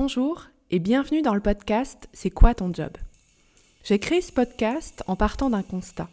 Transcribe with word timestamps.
Bonjour 0.00 0.44
et 0.70 0.78
bienvenue 0.78 1.22
dans 1.22 1.34
le 1.34 1.40
podcast 1.40 2.08
C'est 2.12 2.30
quoi 2.30 2.54
ton 2.54 2.72
job? 2.72 2.92
J'ai 3.82 3.98
créé 3.98 4.20
ce 4.20 4.30
podcast 4.30 5.02
en 5.08 5.16
partant 5.16 5.50
d'un 5.50 5.64
constat. 5.64 6.08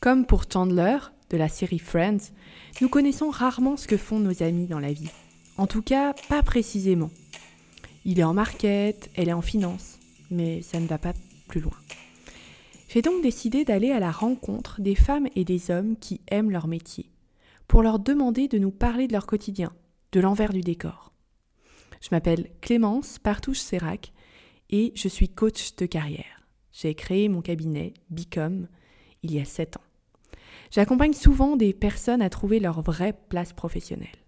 Comme 0.00 0.26
pour 0.26 0.46
Chandler 0.52 0.98
de 1.30 1.36
la 1.36 1.48
série 1.48 1.78
Friends, 1.78 2.32
nous 2.80 2.88
connaissons 2.88 3.30
rarement 3.30 3.76
ce 3.76 3.86
que 3.86 3.96
font 3.96 4.18
nos 4.18 4.42
amis 4.42 4.66
dans 4.66 4.80
la 4.80 4.92
vie. 4.92 5.12
En 5.58 5.68
tout 5.68 5.80
cas, 5.80 6.12
pas 6.28 6.42
précisément. 6.42 7.12
Il 8.04 8.18
est 8.18 8.24
en 8.24 8.34
market, 8.34 9.08
elle 9.14 9.28
est 9.28 9.32
en 9.32 9.42
finance, 9.42 10.00
mais 10.32 10.60
ça 10.62 10.80
ne 10.80 10.88
va 10.88 10.98
pas 10.98 11.12
plus 11.46 11.60
loin. 11.60 11.78
J'ai 12.88 13.00
donc 13.00 13.22
décidé 13.22 13.64
d'aller 13.64 13.92
à 13.92 14.00
la 14.00 14.10
rencontre 14.10 14.80
des 14.80 14.96
femmes 14.96 15.28
et 15.36 15.44
des 15.44 15.70
hommes 15.70 15.94
qui 16.00 16.20
aiment 16.32 16.50
leur 16.50 16.66
métier, 16.66 17.12
pour 17.68 17.84
leur 17.84 18.00
demander 18.00 18.48
de 18.48 18.58
nous 18.58 18.72
parler 18.72 19.06
de 19.06 19.12
leur 19.12 19.26
quotidien, 19.26 19.72
de 20.10 20.18
l'envers 20.18 20.52
du 20.52 20.62
décor. 20.62 21.13
Je 22.04 22.10
m'appelle 22.10 22.50
Clémence 22.60 23.18
Partouche-Sérac 23.18 24.12
et 24.68 24.92
je 24.94 25.08
suis 25.08 25.30
coach 25.30 25.74
de 25.76 25.86
carrière. 25.86 26.46
J'ai 26.70 26.94
créé 26.94 27.30
mon 27.30 27.40
cabinet 27.40 27.94
Bicom 28.10 28.68
il 29.22 29.32
y 29.32 29.40
a 29.40 29.46
7 29.46 29.78
ans. 29.78 30.36
J'accompagne 30.70 31.14
souvent 31.14 31.56
des 31.56 31.72
personnes 31.72 32.20
à 32.20 32.28
trouver 32.28 32.60
leur 32.60 32.82
vraie 32.82 33.18
place 33.30 33.54
professionnelle. 33.54 34.18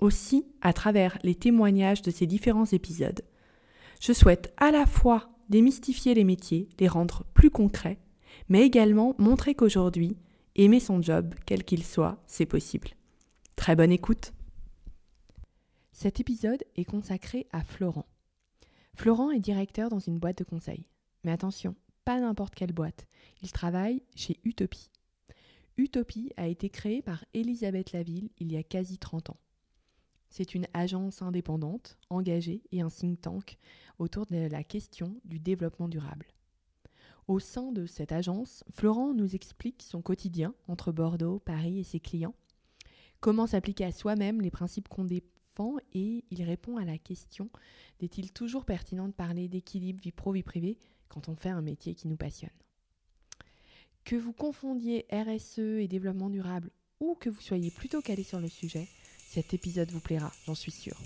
Aussi, 0.00 0.44
à 0.60 0.72
travers 0.72 1.18
les 1.22 1.36
témoignages 1.36 2.02
de 2.02 2.10
ces 2.10 2.26
différents 2.26 2.66
épisodes, 2.66 3.22
je 4.00 4.12
souhaite 4.12 4.52
à 4.56 4.72
la 4.72 4.84
fois 4.84 5.30
démystifier 5.50 6.14
les 6.14 6.24
métiers, 6.24 6.68
les 6.80 6.88
rendre 6.88 7.24
plus 7.32 7.50
concrets, 7.50 8.00
mais 8.48 8.62
également 8.62 9.14
montrer 9.18 9.54
qu'aujourd'hui, 9.54 10.16
aimer 10.56 10.80
son 10.80 11.00
job, 11.00 11.32
quel 11.46 11.62
qu'il 11.62 11.84
soit, 11.84 12.20
c'est 12.26 12.44
possible. 12.44 12.88
Très 13.54 13.76
bonne 13.76 13.92
écoute 13.92 14.32
cet 16.02 16.18
épisode 16.18 16.64
est 16.74 16.84
consacré 16.84 17.46
à 17.52 17.62
Florent. 17.62 18.08
Florent 18.96 19.30
est 19.30 19.38
directeur 19.38 19.88
dans 19.88 20.00
une 20.00 20.18
boîte 20.18 20.38
de 20.38 20.42
conseil. 20.42 20.84
Mais 21.22 21.30
attention, 21.30 21.76
pas 22.04 22.18
n'importe 22.18 22.56
quelle 22.56 22.72
boîte. 22.72 23.06
Il 23.40 23.52
travaille 23.52 24.02
chez 24.16 24.40
Utopie. 24.42 24.90
Utopie 25.76 26.32
a 26.36 26.48
été 26.48 26.70
créée 26.70 27.02
par 27.02 27.24
Elisabeth 27.34 27.92
Laville 27.92 28.30
il 28.38 28.50
y 28.50 28.56
a 28.56 28.64
quasi 28.64 28.98
30 28.98 29.30
ans. 29.30 29.36
C'est 30.28 30.56
une 30.56 30.66
agence 30.74 31.22
indépendante, 31.22 31.96
engagée 32.10 32.64
et 32.72 32.80
un 32.80 32.90
think 32.90 33.20
tank 33.20 33.58
autour 34.00 34.26
de 34.26 34.48
la 34.48 34.64
question 34.64 35.14
du 35.24 35.38
développement 35.38 35.86
durable. 35.86 36.26
Au 37.28 37.38
sein 37.38 37.70
de 37.70 37.86
cette 37.86 38.10
agence, 38.10 38.64
Florent 38.72 39.14
nous 39.14 39.36
explique 39.36 39.84
son 39.84 40.02
quotidien 40.02 40.52
entre 40.66 40.90
Bordeaux, 40.90 41.38
Paris 41.38 41.78
et 41.78 41.84
ses 41.84 42.00
clients, 42.00 42.34
comment 43.20 43.46
s'appliquer 43.46 43.84
à 43.84 43.92
soi-même 43.92 44.40
les 44.40 44.50
principes 44.50 44.88
et 45.94 46.24
il 46.30 46.42
répond 46.42 46.76
à 46.76 46.84
la 46.84 46.98
question 46.98 47.50
est-il 48.00 48.32
toujours 48.32 48.64
pertinent 48.64 49.08
de 49.08 49.12
parler 49.12 49.48
d'équilibre 49.48 50.00
vie 50.02 50.12
pro-vie 50.12 50.42
privée 50.42 50.78
quand 51.08 51.28
on 51.28 51.36
fait 51.36 51.50
un 51.50 51.62
métier 51.62 51.94
qui 51.94 52.08
nous 52.08 52.16
passionne? 52.16 52.50
Que 54.04 54.16
vous 54.16 54.32
confondiez 54.32 55.06
RSE 55.12 55.58
et 55.58 55.88
développement 55.88 56.30
durable 56.30 56.70
ou 57.00 57.14
que 57.14 57.30
vous 57.30 57.40
soyez 57.40 57.70
plutôt 57.70 58.00
calé 58.00 58.22
sur 58.22 58.40
le 58.40 58.48
sujet, 58.48 58.88
cet 59.18 59.54
épisode 59.54 59.90
vous 59.90 60.00
plaira, 60.00 60.32
j'en 60.46 60.54
suis 60.54 60.72
sûre. 60.72 61.00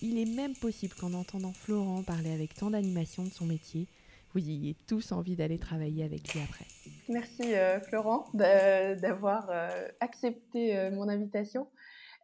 Il 0.00 0.18
est 0.18 0.36
même 0.36 0.54
possible 0.54 0.94
qu'en 0.94 1.12
entendant 1.14 1.52
Florent 1.52 2.02
parler 2.02 2.30
avec 2.30 2.54
tant 2.54 2.70
d'animation 2.70 3.24
de 3.24 3.30
son 3.30 3.46
métier, 3.46 3.88
vous 4.32 4.40
ayez 4.40 4.76
tous 4.86 5.12
envie 5.12 5.36
d'aller 5.36 5.58
travailler 5.58 6.04
avec 6.04 6.32
lui 6.32 6.40
après. 6.40 6.66
Merci 7.08 7.54
euh, 7.54 7.80
Florent 7.80 8.26
d'avoir 8.34 9.48
euh, 9.50 9.88
accepté 10.00 10.76
euh, 10.76 10.90
mon 10.90 11.08
invitation 11.08 11.66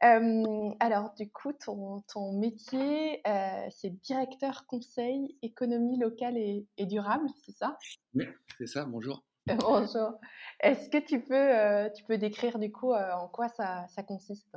alors, 0.01 1.15
du 1.15 1.31
coup, 1.31 1.53
ton, 1.53 2.33
métier, 2.33 3.23
c'est 3.71 3.91
directeur 4.03 4.67
conseil 4.67 5.37
économie 5.43 5.99
locale 5.99 6.37
et, 6.37 6.67
durable, 6.87 7.27
c'est 7.45 7.57
ça? 7.57 7.79
Oui, 8.15 8.27
c'est 8.59 8.67
ça. 8.67 8.85
Bonjour. 8.85 9.25
Bonjour. 9.47 10.19
Est-ce 10.61 10.89
que 10.89 10.99
tu 10.99 11.23
peux, 11.23 11.93
tu 11.95 12.05
peux 12.05 12.19
décrire 12.19 12.59
du 12.59 12.73
coup 12.73 12.93
en 12.93 13.29
quoi 13.29 13.49
ça, 13.49 13.87
consiste? 14.07 14.57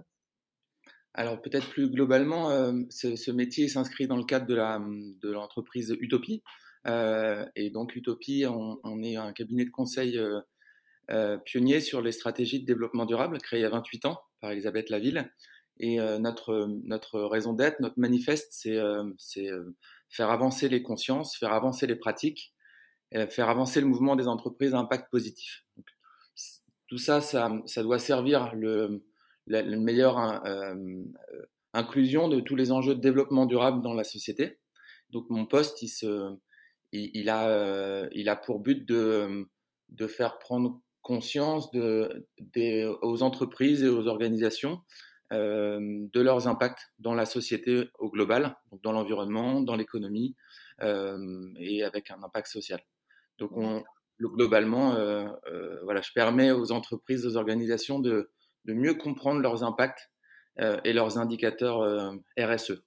Alors, 1.13 1.41
peut-être 1.41 1.69
plus 1.69 1.89
globalement, 1.89 2.49
ce, 2.89 3.31
métier 3.31 3.67
s'inscrit 3.67 4.07
dans 4.07 4.17
le 4.17 4.25
cadre 4.25 4.47
de 4.47 5.31
l'entreprise 5.31 5.95
Utopie. 5.99 6.43
et 6.85 7.69
donc, 7.71 7.95
Utopie, 7.95 8.45
on, 8.47 9.03
est 9.03 9.15
un 9.15 9.33
cabinet 9.33 9.65
de 9.65 9.71
conseil 9.71 10.19
pionnier 11.45 11.79
sur 11.79 12.01
les 12.01 12.11
stratégies 12.11 12.61
de 12.61 12.65
développement 12.65 13.05
durable, 13.05 13.37
créé 13.39 13.59
il 13.59 13.63
y 13.63 13.65
a 13.65 13.69
28 13.69 14.05
ans 14.05 14.21
par 14.39 14.51
Elisabeth 14.51 14.89
Laville. 14.89 15.31
Et 15.79 15.99
euh, 15.99 16.17
notre, 16.17 16.67
notre 16.83 17.21
raison 17.21 17.53
d'être, 17.53 17.79
notre 17.79 17.99
manifeste, 17.99 18.49
c'est 18.51 18.77
euh, 18.77 19.03
euh, 19.37 19.75
faire 20.09 20.29
avancer 20.31 20.69
les 20.69 20.81
consciences, 20.81 21.37
faire 21.37 21.53
avancer 21.53 21.85
les 21.87 21.95
pratiques, 21.95 22.53
faire 23.29 23.47
avancer 23.47 23.79
le 23.79 23.87
mouvement 23.87 24.17
des 24.17 24.27
entreprises 24.27 24.73
à 24.73 24.79
impact 24.79 25.09
positif. 25.09 25.63
tout 26.87 26.97
ça, 26.97 27.21
ça, 27.21 27.49
ça, 27.65 27.81
doit 27.81 27.99
servir 27.99 28.53
le, 28.53 29.05
la, 29.45 29.63
meilleure 29.63 30.17
inclusion 31.73 32.27
de 32.27 32.41
tous 32.41 32.57
les 32.57 32.73
enjeux 32.73 32.95
de 32.95 32.99
développement 32.99 33.45
durable 33.45 33.81
dans 33.81 33.93
la 33.93 34.03
société. 34.03 34.59
Donc 35.11 35.29
mon 35.29 35.45
poste, 35.45 35.81
il, 35.81 35.87
se, 35.87 36.35
il, 36.91 37.29
a, 37.29 38.09
il 38.11 38.27
a 38.27 38.35
pour 38.35 38.59
but 38.59 38.85
de, 38.85 39.47
de 39.87 40.07
faire 40.07 40.37
prendre 40.37 40.81
conscience 41.07 41.72
de, 41.72 42.28
des, 42.38 42.85
aux 43.01 43.23
entreprises 43.23 43.81
et 43.81 43.88
aux 43.88 44.07
organisations 44.07 44.81
euh, 45.31 45.79
de 46.13 46.22
leurs 46.22 46.50
impacts 46.50 46.91
dans 47.00 47.16
la 47.16 47.25
société 47.25 47.90
au 47.97 48.09
global, 48.09 48.57
donc 48.72 48.81
dans 48.84 48.91
l'environnement, 48.91 49.62
dans 49.62 49.78
l'économie 49.78 50.35
euh, 50.81 51.18
et 51.59 51.85
avec 51.85 52.12
un 52.12 52.22
impact 52.23 52.47
social. 52.47 52.81
Donc 53.40 53.51
on, 53.56 53.85
globalement, 54.19 54.95
euh, 54.95 55.29
voilà, 55.85 56.01
je 56.01 56.12
permets 56.13 56.51
aux 56.51 56.73
entreprises, 56.73 57.25
aux 57.25 57.38
organisations 57.38 58.00
de, 58.00 58.29
de 58.66 58.74
mieux 58.74 58.95
comprendre 58.95 59.39
leurs 59.39 59.63
impacts 59.63 60.12
et 60.84 60.91
leurs 60.91 61.19
indicateurs 61.19 62.16
RSE. 62.35 62.81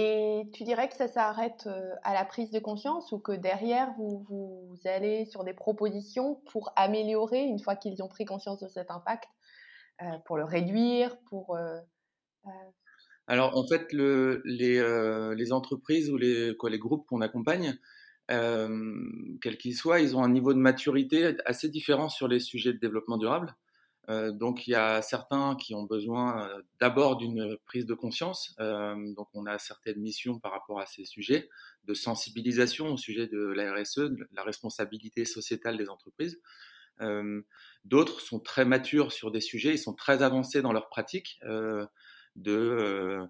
Et 0.00 0.48
tu 0.52 0.62
dirais 0.62 0.88
que 0.88 0.94
ça 0.94 1.08
s'arrête 1.08 1.64
euh, 1.66 1.92
à 2.04 2.14
la 2.14 2.24
prise 2.24 2.52
de 2.52 2.60
conscience 2.60 3.10
ou 3.10 3.18
que 3.18 3.32
derrière, 3.32 3.90
vous, 3.98 4.24
vous 4.28 4.78
allez 4.84 5.24
sur 5.24 5.42
des 5.42 5.54
propositions 5.54 6.36
pour 6.52 6.72
améliorer, 6.76 7.42
une 7.42 7.58
fois 7.58 7.74
qu'ils 7.74 8.00
ont 8.00 8.06
pris 8.06 8.24
conscience 8.24 8.60
de 8.60 8.68
cet 8.68 8.92
impact, 8.92 9.28
euh, 10.02 10.06
pour 10.24 10.36
le 10.36 10.44
réduire, 10.44 11.18
pour... 11.28 11.56
Euh, 11.56 11.80
Alors 13.26 13.58
en 13.58 13.66
fait, 13.66 13.92
le, 13.92 14.40
les, 14.44 15.52
entreprises 15.52 16.10
ou 16.10 16.16
les, 16.16 16.52
les 16.52 16.78
groupes 16.78 17.04
qu'on 17.08 17.20
accompagne, 17.20 17.76
quels 18.28 19.58
qu'ils 19.58 19.74
soient, 19.74 19.98
ils 19.98 20.16
ont 20.16 20.22
un 20.22 20.30
niveau 20.30 20.54
de 20.54 20.60
maturité 20.60 21.34
assez 21.44 21.68
différent 21.68 22.08
sur 22.08 22.28
les 22.28 22.38
sujets 22.38 22.72
de 22.72 22.78
développement 22.78 23.16
durable. 23.16 23.56
Euh, 24.08 24.32
donc 24.32 24.66
il 24.66 24.70
y 24.70 24.74
a 24.74 25.02
certains 25.02 25.54
qui 25.56 25.74
ont 25.74 25.82
besoin 25.82 26.48
euh, 26.48 26.62
d'abord 26.80 27.16
d'une 27.16 27.56
prise 27.66 27.84
de 27.86 27.94
conscience. 27.94 28.54
Euh, 28.58 28.94
donc 29.14 29.28
on 29.34 29.44
a 29.46 29.58
certaines 29.58 30.00
missions 30.00 30.38
par 30.38 30.52
rapport 30.52 30.80
à 30.80 30.86
ces 30.86 31.04
sujets 31.04 31.48
de 31.84 31.94
sensibilisation 31.94 32.88
au 32.92 32.96
sujet 32.96 33.26
de 33.26 33.38
la 33.38 33.74
RSE, 33.74 33.98
de 33.98 34.28
la 34.32 34.42
responsabilité 34.42 35.24
sociétale 35.24 35.76
des 35.76 35.88
entreprises. 35.88 36.40
D'autres 37.84 38.20
sont 38.20 38.40
très 38.40 38.64
matures 38.64 39.12
sur 39.12 39.30
des 39.30 39.40
sujets, 39.40 39.72
ils 39.74 39.78
sont 39.78 39.94
très 39.94 40.22
avancés 40.24 40.62
dans 40.62 40.72
leur 40.72 40.88
pratique 40.88 41.38
de 42.34 43.20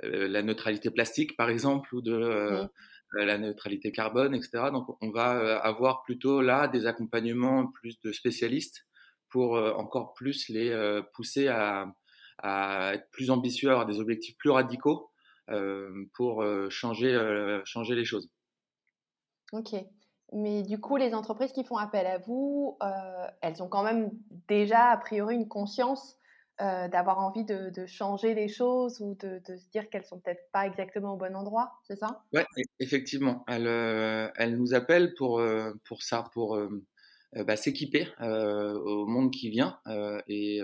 la 0.00 0.42
neutralité 0.42 0.90
plastique 0.90 1.36
par 1.36 1.50
exemple 1.50 1.94
ou 1.94 2.00
de 2.00 2.66
la 3.12 3.36
neutralité 3.36 3.92
carbone, 3.92 4.34
etc. 4.34 4.70
Donc 4.72 4.96
on 5.02 5.10
va 5.10 5.58
avoir 5.58 6.04
plutôt 6.04 6.40
là 6.40 6.68
des 6.68 6.86
accompagnements 6.86 7.66
plus 7.66 8.00
de 8.00 8.12
spécialistes 8.12 8.87
pour 9.30 9.56
euh, 9.56 9.72
encore 9.74 10.14
plus 10.14 10.48
les 10.48 10.70
euh, 10.70 11.02
pousser 11.14 11.48
à, 11.48 11.94
être 12.42 13.10
plus 13.10 13.30
ambitieux, 13.30 13.68
à 13.68 13.72
avoir 13.72 13.86
des 13.86 13.98
objectifs 13.98 14.36
plus 14.36 14.50
radicaux 14.50 15.10
euh, 15.50 16.06
pour 16.14 16.44
changer, 16.70 17.60
changer 17.64 17.96
les 17.96 18.04
choses. 18.04 18.30
Ok. 19.52 19.74
Mais 20.32 20.62
du 20.62 20.78
coup, 20.78 20.96
les 20.96 21.14
entreprises 21.14 21.52
qui 21.52 21.64
font 21.64 21.78
appel 21.78 22.06
à 22.06 22.18
vous, 22.18 22.78
elles 23.40 23.60
ont 23.60 23.68
quand 23.68 23.82
même 23.82 24.10
déjà, 24.46 24.90
a 24.90 24.96
priori, 24.98 25.34
une 25.34 25.48
conscience 25.48 26.16
d'avoir 26.60 27.18
envie 27.18 27.44
de, 27.44 27.86
changer 27.86 28.34
les 28.34 28.46
choses 28.46 29.00
ou 29.00 29.16
de, 29.16 29.40
se 29.56 29.68
dire 29.70 29.90
qu'elles 29.90 30.04
sont 30.04 30.20
peut-être 30.20 30.48
pas 30.52 30.64
exactement 30.64 31.14
au 31.14 31.16
bon 31.16 31.34
endroit, 31.34 31.72
c'est 31.88 31.96
ça? 31.96 32.22
Oui, 32.32 32.42
e-, 32.42 32.62
effectivement. 32.78 33.44
Elles, 33.48 34.30
elles, 34.36 34.56
nous 34.56 34.74
appellent 34.74 35.14
pour, 35.14 35.42
pour 35.84 36.02
ça, 36.04 36.22
pour 36.34 36.56
bah, 37.34 37.56
s'équiper 37.56 38.08
euh, 38.20 38.72
au 38.74 39.06
monde 39.06 39.30
qui 39.30 39.50
vient. 39.50 39.78
Euh, 39.86 40.20
et 40.28 40.60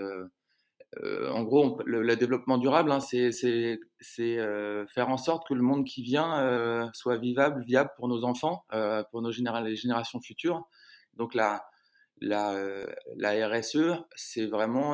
en 1.29 1.43
gros, 1.43 1.81
le, 1.85 2.15
développement 2.15 2.57
durable, 2.57 2.91
hein, 2.91 2.99
c'est 3.01 3.31
faire 4.87 5.09
en 5.09 5.17
sorte 5.17 5.47
que 5.47 5.53
le 5.53 5.61
monde 5.61 5.85
qui 5.85 6.01
vient 6.01 6.89
soit 6.93 7.17
vivable, 7.17 7.63
viable 7.65 7.91
pour 7.97 8.07
nos 8.07 8.23
enfants, 8.23 8.65
pour 9.11 9.21
nos 9.21 9.31
les 9.31 9.75
générations 9.75 10.21
futures. 10.21 10.63
Donc 11.15 11.35
la, 11.35 11.65
la, 12.21 12.85
la 13.17 13.47
RSE, 13.49 14.05
c'est 14.15 14.45
vraiment 14.45 14.93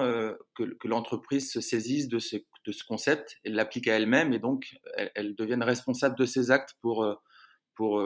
que, 0.56 0.88
l'entreprise 0.88 1.52
se 1.52 1.62
saisisse 1.62 2.08
de, 2.08 2.18
ce, 2.18 2.38
de 2.66 2.72
ce 2.72 2.84
concept, 2.84 3.38
elles 3.44 3.54
l'appliquent 3.54 3.88
à 3.88 3.96
elles-mêmes 3.96 4.34
et 4.34 4.40
donc 4.40 4.76
elles, 5.14 5.36
deviennent 5.36 5.64
responsables 5.64 6.18
de 6.18 6.26
ces 6.26 6.50
actes 6.50 6.74
pour, 6.82 7.06
pour 7.76 8.02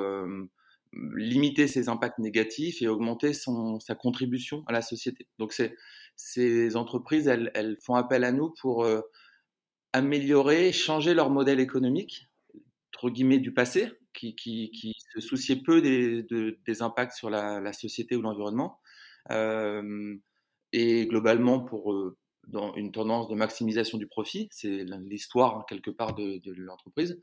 limiter 1.15 1.67
ses 1.67 1.89
impacts 1.89 2.19
négatifs 2.19 2.81
et 2.81 2.87
augmenter 2.87 3.33
son, 3.33 3.79
sa 3.79 3.95
contribution 3.95 4.63
à 4.67 4.71
la 4.71 4.81
société. 4.81 5.27
Donc 5.39 5.53
ces 6.15 6.75
entreprises, 6.75 7.27
elles, 7.27 7.77
font 7.81 7.95
appel 7.95 8.23
à 8.23 8.31
nous 8.31 8.53
pour 8.61 8.87
améliorer, 9.93 10.71
changer 10.71 11.13
leur 11.13 11.29
modèle 11.29 11.59
économique, 11.59 12.29
entre 12.93 13.09
guillemets, 13.09 13.39
du 13.39 13.53
passé, 13.53 13.91
qui, 14.13 14.35
qui, 14.35 14.71
qui 14.71 14.93
se 15.13 15.19
souciait 15.19 15.57
peu 15.57 15.81
des, 15.81 16.23
des 16.23 16.81
impacts 16.81 17.13
sur 17.13 17.29
la, 17.29 17.59
la 17.59 17.73
société 17.73 18.15
ou 18.15 18.21
l'environnement, 18.21 18.79
euh, 19.31 20.15
et 20.71 21.07
globalement 21.07 21.59
pour 21.59 21.93
euh, 21.93 22.17
dans 22.47 22.75
une 22.75 22.91
tendance 22.91 23.27
de 23.27 23.35
maximisation 23.35 23.97
du 23.97 24.07
profit, 24.07 24.47
c'est 24.51 24.85
l'histoire 25.09 25.57
hein, 25.57 25.65
quelque 25.67 25.89
part 25.89 26.13
de, 26.13 26.41
l'entreprise. 26.57 27.19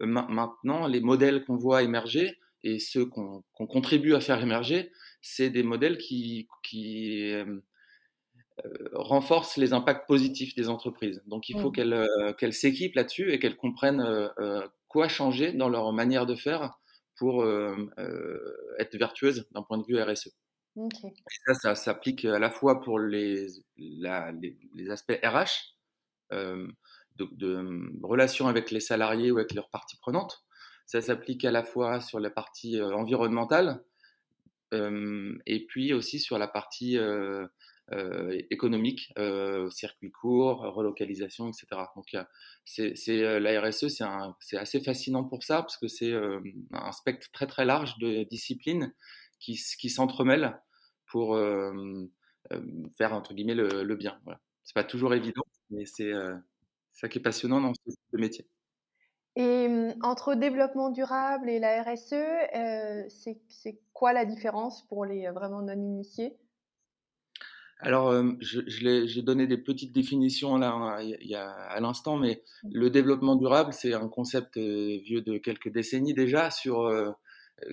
Euh, 0.00 0.06
maintenant, 0.06 0.86
les 0.86 1.00
modèles 1.00 1.44
qu'on 1.44 1.56
voit 1.56 1.82
émerger 1.82 2.38
et 2.64 2.78
ceux 2.78 3.06
qu'on 3.06 3.42
contribue 3.54 4.14
à 4.14 4.20
faire 4.20 4.40
émerger, 4.40 4.92
c'est 5.20 5.50
des 5.50 5.62
modèles 5.62 5.98
qui, 5.98 6.48
qui 6.62 7.32
euh, 8.64 8.88
renforce 8.92 9.56
les 9.56 9.72
impacts 9.72 10.06
positifs 10.06 10.54
des 10.54 10.68
entreprises. 10.68 11.22
Donc 11.26 11.48
il 11.48 11.58
faut 11.58 11.70
mmh. 11.70 11.92
euh, 11.92 12.32
qu'elles 12.34 12.52
s'équipent 12.52 12.94
là-dessus 12.94 13.32
et 13.32 13.38
qu'elles 13.38 13.56
comprennent 13.56 14.02
euh, 14.02 14.66
quoi 14.88 15.08
changer 15.08 15.52
dans 15.52 15.70
leur 15.70 15.90
manière 15.92 16.26
de 16.26 16.34
faire 16.34 16.78
pour 17.16 17.46
être 18.78 18.96
vertueuses 18.96 19.46
d'un 19.52 19.62
point 19.62 19.78
de 19.78 19.84
vue 19.84 20.00
RSE. 20.00 20.30
ça, 21.46 21.54
ça 21.54 21.74
s'applique 21.76 22.24
à 22.24 22.38
la 22.40 22.50
fois 22.50 22.80
pour 22.80 22.98
les, 22.98 23.46
les, 23.76 24.90
aspects 24.90 25.18
RH, 25.22 25.76
de, 26.32 26.68
de, 27.18 27.90
relations 28.02 28.48
avec 28.48 28.72
les 28.72 28.80
salariés 28.80 29.30
ou 29.30 29.38
avec 29.38 29.54
leurs 29.54 29.70
parties 29.70 29.98
prenantes. 29.98 30.44
Ça 30.86 31.00
s'applique 31.00 31.44
à 31.44 31.50
la 31.50 31.62
fois 31.62 32.00
sur 32.00 32.20
la 32.20 32.30
partie 32.30 32.80
environnementale 32.80 33.82
et 34.72 35.66
puis 35.66 35.92
aussi 35.92 36.18
sur 36.18 36.38
la 36.38 36.48
partie 36.48 36.98
économique, 38.50 39.12
circuit 39.70 40.10
court, 40.10 40.60
relocalisation, 40.74 41.48
etc. 41.48 41.66
Donc 41.96 42.16
c'est, 42.64 43.40
la 43.40 43.60
RSE, 43.60 43.88
c'est, 44.40 44.56
assez 44.56 44.80
fascinant 44.80 45.24
pour 45.24 45.42
ça 45.42 45.62
parce 45.62 45.76
que 45.76 45.88
c'est 45.88 46.12
un 46.72 46.92
spectre 46.92 47.30
très 47.32 47.46
très 47.46 47.64
large 47.64 47.98
de 47.98 48.24
disciplines 48.24 48.94
qui, 49.40 49.60
qui 49.78 49.90
s'entremêlent 49.90 50.58
pour 51.06 51.36
faire 52.96 53.12
entre 53.12 53.34
guillemets 53.34 53.54
le, 53.54 53.94
bien. 53.94 54.18
Voilà. 54.24 54.40
C'est 54.64 54.74
pas 54.74 54.84
toujours 54.84 55.14
évident, 55.14 55.42
mais 55.70 55.84
c'est 55.84 56.12
ça 56.92 57.08
qui 57.08 57.18
est 57.18 57.22
passionnant 57.22 57.60
dans 57.60 57.72
ce 57.74 58.16
métier. 58.16 58.46
Et 59.36 59.68
mmh, 59.68 59.94
entre 60.02 60.34
développement 60.34 60.90
durable 60.90 61.48
et 61.48 61.58
la 61.58 61.82
RSE, 61.82 62.14
c'est 63.08 63.80
quoi 63.92 64.12
la 64.12 64.24
différence 64.24 64.86
pour 64.88 65.04
les 65.04 65.28
vraiment 65.30 65.62
non 65.62 65.74
initiés 65.74 66.36
alors, 67.84 68.10
euh, 68.10 68.30
j'ai 68.40 69.22
donné 69.22 69.48
des 69.48 69.58
petites 69.58 69.92
définitions 69.92 70.56
là 70.56 70.98
il 71.02 71.26
y 71.26 71.34
a, 71.34 71.50
à 71.50 71.80
l'instant, 71.80 72.16
mais 72.16 72.44
mmh. 72.62 72.68
le 72.72 72.90
développement 72.90 73.34
durable, 73.34 73.72
c'est 73.72 73.92
un 73.92 74.06
concept 74.06 74.56
euh, 74.56 74.98
vieux 75.04 75.20
de 75.20 75.36
quelques 75.36 75.68
décennies 75.68 76.14
déjà, 76.14 76.52
sur 76.52 76.82
euh, 76.82 77.10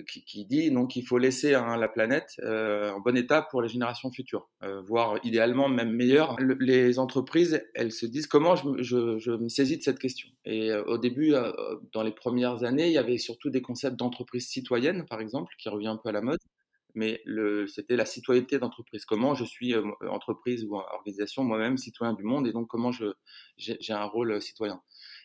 qui, 0.06 0.24
qui, 0.24 0.44
dit 0.44 0.70
donc 0.70 0.90
qu'il 0.90 1.06
faut 1.06 1.18
laisser 1.18 1.54
hein, 1.54 1.76
la 1.76 1.88
planète 1.88 2.40
en 2.42 3.00
bon 3.00 3.16
état 3.16 3.42
pour 3.42 3.62
les 3.62 3.68
générations 3.68 4.10
futures, 4.10 4.48
voire 4.86 5.18
idéalement 5.24 5.68
même 5.68 5.92
meilleur. 5.92 6.36
les 6.38 6.98
entreprises, 6.98 7.62
elles 7.74 7.92
se 7.92 8.06
disent 8.06 8.26
comment 8.26 8.56
je, 8.56 9.30
me 9.36 9.48
saisis 9.48 9.78
de 9.78 9.82
cette 9.82 9.98
question? 9.98 10.28
Et 10.44 10.72
au 10.72 10.98
début, 10.98 11.34
dans 11.92 12.02
les 12.02 12.12
premières 12.12 12.64
années, 12.64 12.86
il 12.86 12.92
y 12.92 12.98
avait 12.98 13.18
surtout 13.18 13.50
des 13.50 13.62
concepts 13.62 13.96
d'entreprise 13.96 14.48
citoyenne, 14.48 15.06
par 15.06 15.20
exemple, 15.20 15.52
qui 15.58 15.68
revient 15.68 15.88
un 15.88 15.96
peu 15.96 16.08
à 16.08 16.12
la 16.12 16.22
mode 16.22 16.40
mais 16.94 17.22
c'était 17.66 17.96
la 17.96 18.06
citoyenneté 18.06 18.58
d'entreprise. 18.58 19.04
Comment 19.04 19.34
je 19.34 19.44
suis 19.44 19.74
euh, 19.74 19.84
entreprise 20.08 20.64
ou 20.64 20.76
organisation, 20.76 21.44
moi-même 21.44 21.76
citoyen 21.76 22.14
du 22.14 22.22
monde, 22.22 22.46
et 22.46 22.52
donc 22.52 22.68
comment 22.68 22.90
j'ai 22.92 23.92
un 23.92 24.04
rôle 24.04 24.32
euh, 24.32 24.40
citoyen? 24.40 24.80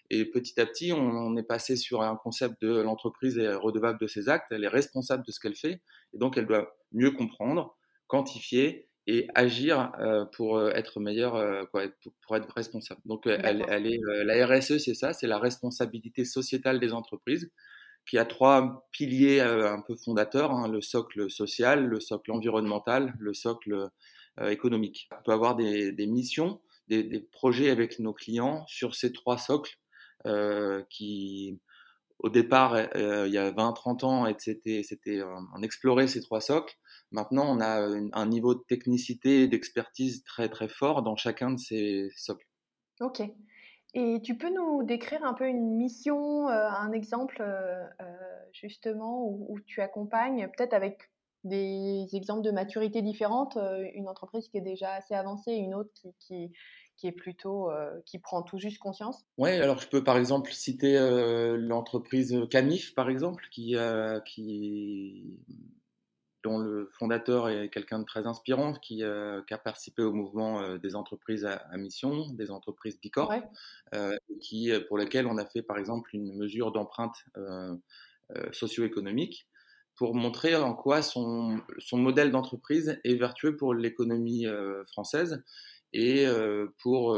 Et 0.09 0.25
petit 0.25 0.59
à 0.59 0.65
petit, 0.65 0.93
on, 0.93 1.35
est 1.35 1.43
passé 1.43 1.75
sur 1.75 2.01
un 2.01 2.15
concept 2.15 2.61
de 2.61 2.81
l'entreprise 2.81 3.37
est 3.37 3.53
redevable 3.53 3.99
de 3.99 4.07
ses 4.07 4.29
actes, 4.29 4.47
elle 4.51 4.63
est 4.63 4.69
responsable 4.69 5.23
de 5.25 5.31
ce 5.31 5.39
qu'elle 5.39 5.55
fait, 5.55 5.81
et 6.13 6.17
donc 6.17 6.37
elle 6.37 6.45
doit 6.45 6.75
mieux 6.91 7.11
comprendre, 7.11 7.75
quantifier 8.07 8.87
et 9.07 9.27
agir 9.35 9.91
euh, 9.99 10.25
pour 10.25 10.61
être 10.69 10.99
meilleure, 10.99 11.69
quoi, 11.71 11.83
pour, 12.25 12.35
être 12.35 12.51
responsable. 12.55 13.01
Donc 13.05 13.27
elle, 13.27 13.65
elle, 13.67 13.87
est, 13.87 13.99
la 14.23 14.45
RSE, 14.45 14.77
c'est 14.77 14.93
ça, 14.93 15.13
c'est 15.13 15.27
la 15.27 15.39
responsabilité 15.39 16.25
sociétale 16.25 16.79
des 16.79 16.93
entreprises 16.93 17.51
qui 18.05 18.17
a 18.17 18.25
trois 18.25 18.87
piliers 18.91 19.39
euh, 19.39 19.71
un 19.71 19.81
peu 19.81 19.95
fondateurs, 19.95 20.51
hein, 20.51 20.67
le 20.67 20.81
socle 20.81 21.29
social, 21.29 21.85
le 21.85 21.99
socle 21.99 22.31
environnemental, 22.31 23.15
le 23.19 23.33
socle 23.33 23.89
euh, 24.39 24.49
économique. 24.49 25.09
On 25.11 25.23
peut 25.23 25.31
avoir 25.31 25.55
des, 25.55 25.91
des 25.91 26.07
missions, 26.07 26.61
des, 26.87 27.03
des, 27.03 27.19
projets 27.19 27.69
avec 27.71 27.99
nos 27.99 28.13
clients 28.13 28.63
sur 28.67 28.95
ces 28.95 29.11
trois 29.11 29.37
socles 29.37 29.71
euh, 29.71 29.84
qui, 30.89 31.59
au 32.19 32.29
départ, 32.29 32.77
il 32.95 33.31
y 33.31 33.37
a 33.37 33.51
20-30 33.51 34.05
ans, 34.05 34.33
c'était, 34.37 34.83
on 35.55 35.61
explorait 35.61 36.07
ces 36.07 36.21
trois 36.21 36.41
socles. 36.41 36.73
Maintenant, 37.11 37.55
on 37.55 37.61
a 37.61 37.79
un 38.13 38.25
niveau 38.25 38.55
de 38.55 38.63
technicité 38.67 39.43
et 39.43 39.47
d'expertise 39.47 40.23
très 40.23 40.49
très 40.49 40.67
fort 40.67 41.03
dans 41.03 41.15
chacun 41.15 41.51
de 41.51 41.59
ces 41.59 42.09
socles. 42.15 42.47
Ok. 43.01 43.21
Et 43.95 44.21
tu 44.21 44.37
peux 44.37 44.53
nous 44.53 44.83
décrire 44.83 45.23
un 45.23 45.33
peu 45.33 45.47
une 45.47 45.77
mission, 45.77 46.49
euh, 46.49 46.67
un 46.67 46.91
exemple 46.91 47.37
euh, 47.39 47.81
euh, 48.01 48.13
justement 48.51 49.25
où, 49.25 49.57
tu 49.65 49.81
accompagnes, 49.81 50.49
peut-être 50.49 50.73
avec 50.73 51.09
des 51.45 52.07
exemples 52.13 52.41
de 52.41 52.51
maturité 52.51 53.01
différentes, 53.01 53.57
une 53.93 54.09
entreprise 54.09 54.49
qui 54.49 54.57
est 54.57 54.61
déjà 54.61 54.93
assez 54.93 55.13
avancée 55.13 55.51
et 55.51 55.57
une 55.57 55.75
autre 55.75 55.91
qui, 56.19 56.51
est 57.03 57.11
plutôt, 57.11 57.69
qui 58.05 58.19
prend 58.19 58.41
tout 58.41 58.57
juste 58.57 58.79
conscience. 58.79 59.25
Oui, 59.37 59.51
alors 59.51 59.79
je 59.79 59.87
peux 59.87 60.03
par 60.03 60.17
exemple 60.17 60.51
citer 60.51 60.97
l'entreprise 61.57 62.35
Camif, 62.49 62.95
par 62.95 63.09
exemple, 63.09 63.45
qui, 63.51 63.75
qui 64.25 65.39
dont 66.45 66.59
le 66.59 66.87
fondateur 66.91 67.49
est 67.49 67.69
quelqu'un 67.69 67.97
de 67.97 68.03
très 68.03 68.27
inspirant, 68.27 68.73
qui, 68.73 69.03
euh, 69.03 69.41
a 69.49 69.57
participé 69.57 70.03
au 70.03 70.13
mouvement 70.13 70.61
euh, 70.61 70.77
des 70.77 70.95
entreprises 70.95 71.43
à, 71.43 71.75
mission, 71.75 72.27
des 72.29 72.51
entreprises 72.51 72.99
Bicorp, 73.01 73.33
euh, 73.95 74.15
qui, 74.41 74.71
pour 74.87 74.99
lesquelles 74.99 75.25
on 75.25 75.39
a 75.39 75.45
fait 75.45 75.63
par 75.63 75.79
exemple 75.79 76.15
une 76.15 76.37
mesure 76.37 76.71
d'empreinte 76.71 77.25
socio-économique 78.51 79.47
pour 79.95 80.13
montrer 80.13 80.55
en 80.55 80.73
quoi 80.75 81.01
son, 81.01 81.61
son 81.79 81.97
modèle 81.97 82.31
d'entreprise 82.31 82.99
est 83.03 83.15
vertueux 83.15 83.55
pour 83.55 83.73
l'économie 83.73 84.45
française 84.87 85.43
et 85.95 86.25
pour 86.79 87.17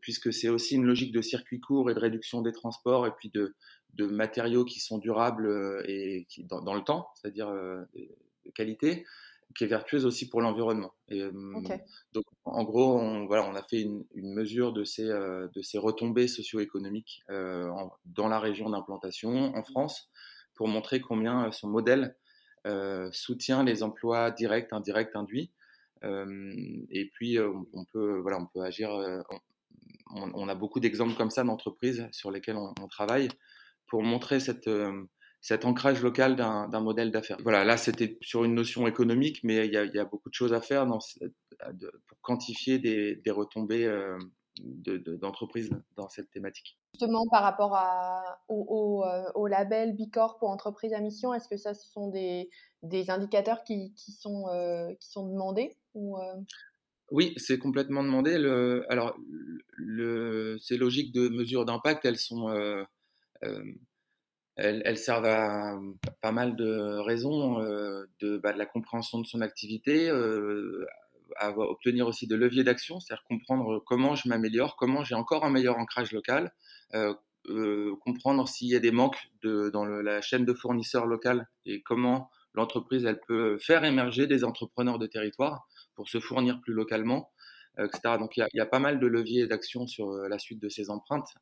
puisque 0.00 0.32
c'est 0.32 0.48
aussi 0.48 0.74
une 0.74 0.84
logique 0.84 1.12
de 1.12 1.22
circuit 1.22 1.60
court 1.60 1.90
et 1.90 1.94
de 1.94 2.00
réduction 2.00 2.42
des 2.42 2.52
transports 2.52 3.06
et 3.06 3.12
puis 3.12 3.30
de, 3.30 3.54
de 3.94 4.06
matériaux 4.06 4.64
qui 4.64 4.80
sont 4.80 4.98
durables 4.98 5.46
euh, 5.46 5.82
et 5.86 6.26
qui, 6.28 6.44
dans, 6.44 6.62
dans 6.62 6.74
le 6.74 6.82
temps, 6.82 7.08
c'est-à-dire 7.14 7.48
euh, 7.48 7.84
de 7.94 8.50
qualité, 8.50 9.04
qui 9.56 9.64
est 9.64 9.68
vertueuse 9.68 10.04
aussi 10.04 10.28
pour 10.28 10.40
l'environnement. 10.40 10.92
Et 11.08 11.22
euh, 11.22 11.32
donc, 12.12 12.24
en 12.44 12.64
gros, 12.64 12.98
on, 12.98 13.26
voilà, 13.26 13.48
on 13.48 13.54
a 13.54 13.62
fait 13.62 13.80
une, 13.80 14.04
une 14.14 14.34
mesure 14.34 14.72
de 14.72 14.84
ces, 14.84 15.04
de 15.04 15.62
ces 15.62 15.78
retombées 15.78 16.28
socio-économiques 16.28 17.22
dans 17.28 18.28
la 18.28 18.38
région 18.38 18.68
d'implantation 18.68 19.54
en 19.56 19.62
France 19.62 20.10
pour 20.54 20.68
montrer 20.68 21.00
combien 21.00 21.50
son 21.50 21.68
modèle 21.68 22.14
soutient 23.10 23.64
les 23.64 23.82
emplois 23.82 24.30
directs, 24.30 24.72
indirects, 24.72 25.16
induits. 25.16 25.50
Et 26.02 27.10
puis, 27.14 27.38
on, 27.40 27.84
peut, 27.92 28.18
voilà, 28.20 28.38
on 28.38 28.46
peut 28.46 28.62
agir. 28.62 28.90
On, 30.10 30.48
a 30.48 30.54
beaucoup 30.54 30.80
d'exemples 30.80 31.14
comme 31.16 31.30
ça 31.30 31.44
d'entreprises 31.44 32.08
sur 32.12 32.30
lesquelles 32.30 32.56
on, 32.56 32.88
travaille 32.88 33.28
pour 33.86 34.02
montrer 34.02 34.40
cet 34.40 35.64
ancrage 35.64 36.02
local 36.02 36.36
d'un 36.36 36.80
modèle 36.80 37.10
d'affaires. 37.10 37.38
Voilà, 37.42 37.64
là 37.64 37.76
c'était 37.76 38.18
sur 38.22 38.44
une 38.44 38.54
notion 38.54 38.86
économique, 38.86 39.40
mais 39.44 39.66
il 39.66 39.72
y 39.72 39.98
a, 39.98 40.04
beaucoup 40.04 40.30
de 40.30 40.34
choses 40.34 40.52
à 40.52 40.60
faire 40.60 40.86
pour 40.86 42.20
quantifier 42.22 42.78
des, 42.78 43.30
retombées 43.30 43.86
d'entreprises 45.20 45.70
dans 45.96 46.08
cette 46.08 46.30
thématique. 46.30 46.78
Justement, 46.94 47.26
par 47.30 47.42
rapport 47.42 47.74
à, 47.74 48.40
au, 48.48 49.04
euh, 49.04 49.30
au, 49.34 49.46
label 49.46 49.94
Bicorp 49.94 50.38
pour 50.38 50.50
entreprise 50.50 50.92
à 50.92 51.00
mission, 51.00 51.34
est-ce 51.34 51.48
que 51.48 51.56
ça, 51.56 51.74
ce 51.74 51.86
sont 51.88 52.08
des, 52.08 52.50
indicateurs 53.08 53.62
qui 53.64 53.92
sont 53.96 55.28
demandés? 55.28 55.76
Ou, 55.98 56.18
Oui, 57.10 57.34
c'est 57.36 57.58
complètement 57.58 58.02
demandé. 58.02 58.34
Alors, 58.88 59.16
ces 60.60 60.76
logiques 60.76 61.12
de 61.12 61.28
mesure 61.28 61.64
d'impact, 61.64 62.04
elles 62.04 62.18
sont 62.18 62.48
euh, 64.58 64.82
elles, 64.84 64.98
servent 64.98 65.26
à 65.26 65.78
pas 66.20 66.32
mal 66.32 66.56
de 66.56 66.98
raisons, 66.98 67.60
euh, 67.60 68.06
de, 68.20 68.38
bah, 68.38 68.52
de, 68.52 68.58
la 68.58 68.66
compréhension 68.66 69.20
de 69.20 69.26
son 69.26 69.40
activité, 69.40 70.10
euh, 70.10 70.84
obtenir 71.40 72.08
aussi 72.08 72.26
de 72.26 72.34
leviers 72.34 72.64
d'action, 72.64 72.98
c'est-à-dire 72.98 73.24
comprendre 73.28 73.82
comment 73.86 74.16
je 74.16 74.28
m'améliore, 74.28 74.76
comment 74.76 75.04
j'ai 75.04 75.14
encore 75.14 75.44
un 75.44 75.50
meilleur 75.50 75.76
ancrage 75.78 76.10
local, 76.12 76.52
comprendre 78.04 78.48
s'il 78.48 78.68
y 78.68 78.74
a 78.74 78.80
des 78.80 78.90
manques 78.90 79.30
dans 79.44 79.84
la 79.84 80.20
chaîne 80.22 80.44
de 80.44 80.54
fournisseurs 80.54 81.06
local 81.06 81.46
et 81.66 81.82
comment 81.82 82.30
l'entreprise 82.54 83.04
elle 83.04 83.20
peut 83.20 83.58
faire 83.58 83.84
émerger 83.84 84.26
des 84.26 84.42
entrepreneurs 84.42 84.98
de 84.98 85.06
territoire 85.06 85.68
pour 85.98 86.08
se 86.08 86.20
fournir 86.20 86.60
plus 86.62 86.72
localement, 86.72 87.30
etc. 87.78 88.16
Donc 88.18 88.38
il 88.38 88.46
y, 88.54 88.60
a, 88.60 88.66
pas 88.66 88.78
mal 88.78 88.98
de 89.00 89.06
leviers 89.06 89.46
d'action 89.46 89.86
sur 89.86 90.12
la 90.12 90.38
suite 90.38 90.62
de 90.62 90.70
ces 90.70 90.88
empreintes 90.88 91.34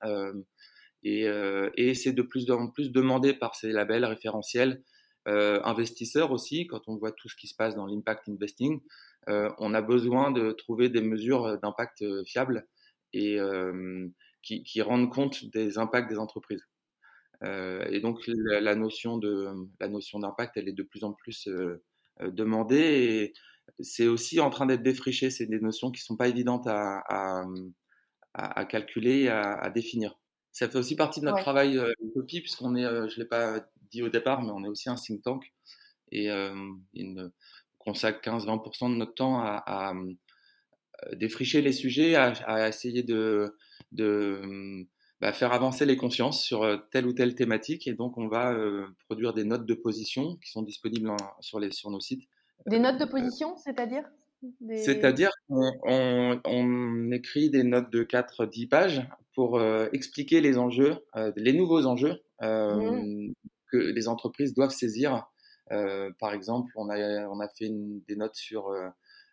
et, 1.04 1.26
et 1.76 1.94
c'est 1.94 2.12
de 2.12 2.22
plus 2.22 2.50
en 2.50 2.68
plus 2.68 2.90
demandé 2.90 3.32
par 3.34 3.54
ces 3.54 3.70
labels 3.70 4.04
référentiels 4.04 4.82
euh, 5.28 5.60
investisseurs 5.64 6.30
aussi, 6.30 6.66
quand 6.66 6.88
on 6.88 6.96
voit 6.96 7.10
tout 7.10 7.28
ce 7.28 7.34
qui 7.34 7.48
se 7.48 7.54
passe 7.54 7.74
dans 7.74 7.86
l'impact 7.86 8.28
investing, 8.28 8.80
euh, 9.28 9.50
on 9.58 9.74
a 9.74 9.82
besoin 9.82 10.30
de 10.30 10.52
trouver 10.52 10.88
des 10.88 11.00
mesures 11.00 11.58
d'impact 11.58 12.02
euh, 12.02 12.22
fiables 12.24 12.66
et 13.12 13.38
qui, 14.42 14.82
rendent 14.82 15.10
compte 15.10 15.44
des 15.46 15.78
impacts 15.78 16.08
des 16.10 16.18
entreprises. 16.18 16.62
et 17.42 18.00
donc 18.00 18.20
la, 18.26 18.74
notion 18.74 19.16
de 19.16 19.48
la 19.80 19.88
notion 19.88 20.18
d'impact, 20.18 20.56
elle 20.56 20.68
est 20.68 20.72
de 20.72 20.82
plus 20.82 21.02
en 21.02 21.12
plus 21.12 21.48
demandée 22.20 23.32
c'est 23.80 24.06
aussi 24.06 24.40
en 24.40 24.50
train 24.50 24.66
d'être 24.66 24.82
défriché. 24.82 25.30
C'est 25.30 25.46
des 25.46 25.60
notions 25.60 25.90
qui 25.90 26.02
sont 26.02 26.16
pas 26.16 26.28
évidentes 26.28 26.66
à, 26.66 27.02
à, 27.08 27.44
à, 28.34 28.64
calculer, 28.64 29.28
à, 29.28 29.70
définir. 29.70 30.18
Ça 30.52 30.68
fait 30.68 30.78
aussi 30.78 30.96
partie 30.96 31.20
de 31.20 31.26
notre 31.26 31.40
travail 31.40 31.76
euh, 31.78 31.92
Utopie, 32.02 32.40
puisqu'on 32.40 32.76
est, 32.76 32.84
je 33.10 33.18
l'ai 33.18 33.26
pas 33.26 33.60
dit 33.90 34.02
au 34.02 34.08
départ, 34.08 34.42
mais 34.42 34.50
on 34.50 34.64
est 34.64 34.68
aussi 34.68 34.88
un 34.88 34.94
think 34.94 35.22
tank 35.22 35.52
et 36.12 36.30
euh, 36.30 36.54
on 36.98 37.30
consacre 37.78 38.20
15-20% 38.20 38.90
de 38.92 38.96
notre 38.96 39.14
temps 39.14 39.40
à, 39.40 39.92
euh, 39.94 41.14
défricher 41.14 41.62
les 41.62 41.72
sujets, 41.72 42.14
à, 42.14 42.68
essayer 42.68 43.02
de, 43.02 43.56
de 43.92 44.86
bah, 45.20 45.32
faire 45.32 45.52
avancer 45.52 45.86
les 45.86 45.96
consciences 45.96 46.42
sur 46.42 46.62
euh, 46.62 46.78
telle 46.90 47.06
ou 47.06 47.12
telle 47.12 47.34
thématique. 47.34 47.86
Et 47.86 47.94
donc, 47.94 48.18
on 48.18 48.28
va 48.28 48.56
produire 49.06 49.34
des 49.34 49.44
notes 49.44 49.66
de 49.66 49.74
position 49.74 50.36
qui 50.36 50.50
sont 50.50 50.62
disponibles 50.62 51.14
sur, 51.40 51.60
les, 51.60 51.70
sur 51.70 51.90
nos 51.90 52.00
sites. 52.00 52.28
Des 52.66 52.78
notes 52.78 52.98
de 52.98 53.04
position, 53.04 53.56
c'est-à-dire 53.58 54.04
C'est-à-dire 54.76 55.30
qu'on 55.48 56.40
on, 56.44 57.12
écrit 57.12 57.50
des 57.50 57.62
notes 57.62 57.90
de 57.90 58.02
4-10 58.02 58.68
pages 58.68 59.08
pour 59.34 59.60
expliquer 59.92 60.40
les 60.40 60.58
enjeux, 60.58 60.96
les 61.36 61.52
nouveaux 61.52 61.86
enjeux 61.86 62.20
mmh 62.40 63.32
que 63.70 63.76
les 63.76 64.08
entreprises 64.08 64.54
doivent 64.54 64.70
saisir. 64.70 65.26
Euh, 65.72 66.10
par 66.18 66.32
exemple, 66.32 66.72
on 66.76 66.88
a, 66.88 67.26
on 67.28 67.40
a 67.40 67.48
fait 67.48 67.70
des 67.70 68.16
notes 68.16 68.36
sur 68.36 68.68
euh, 68.68 68.88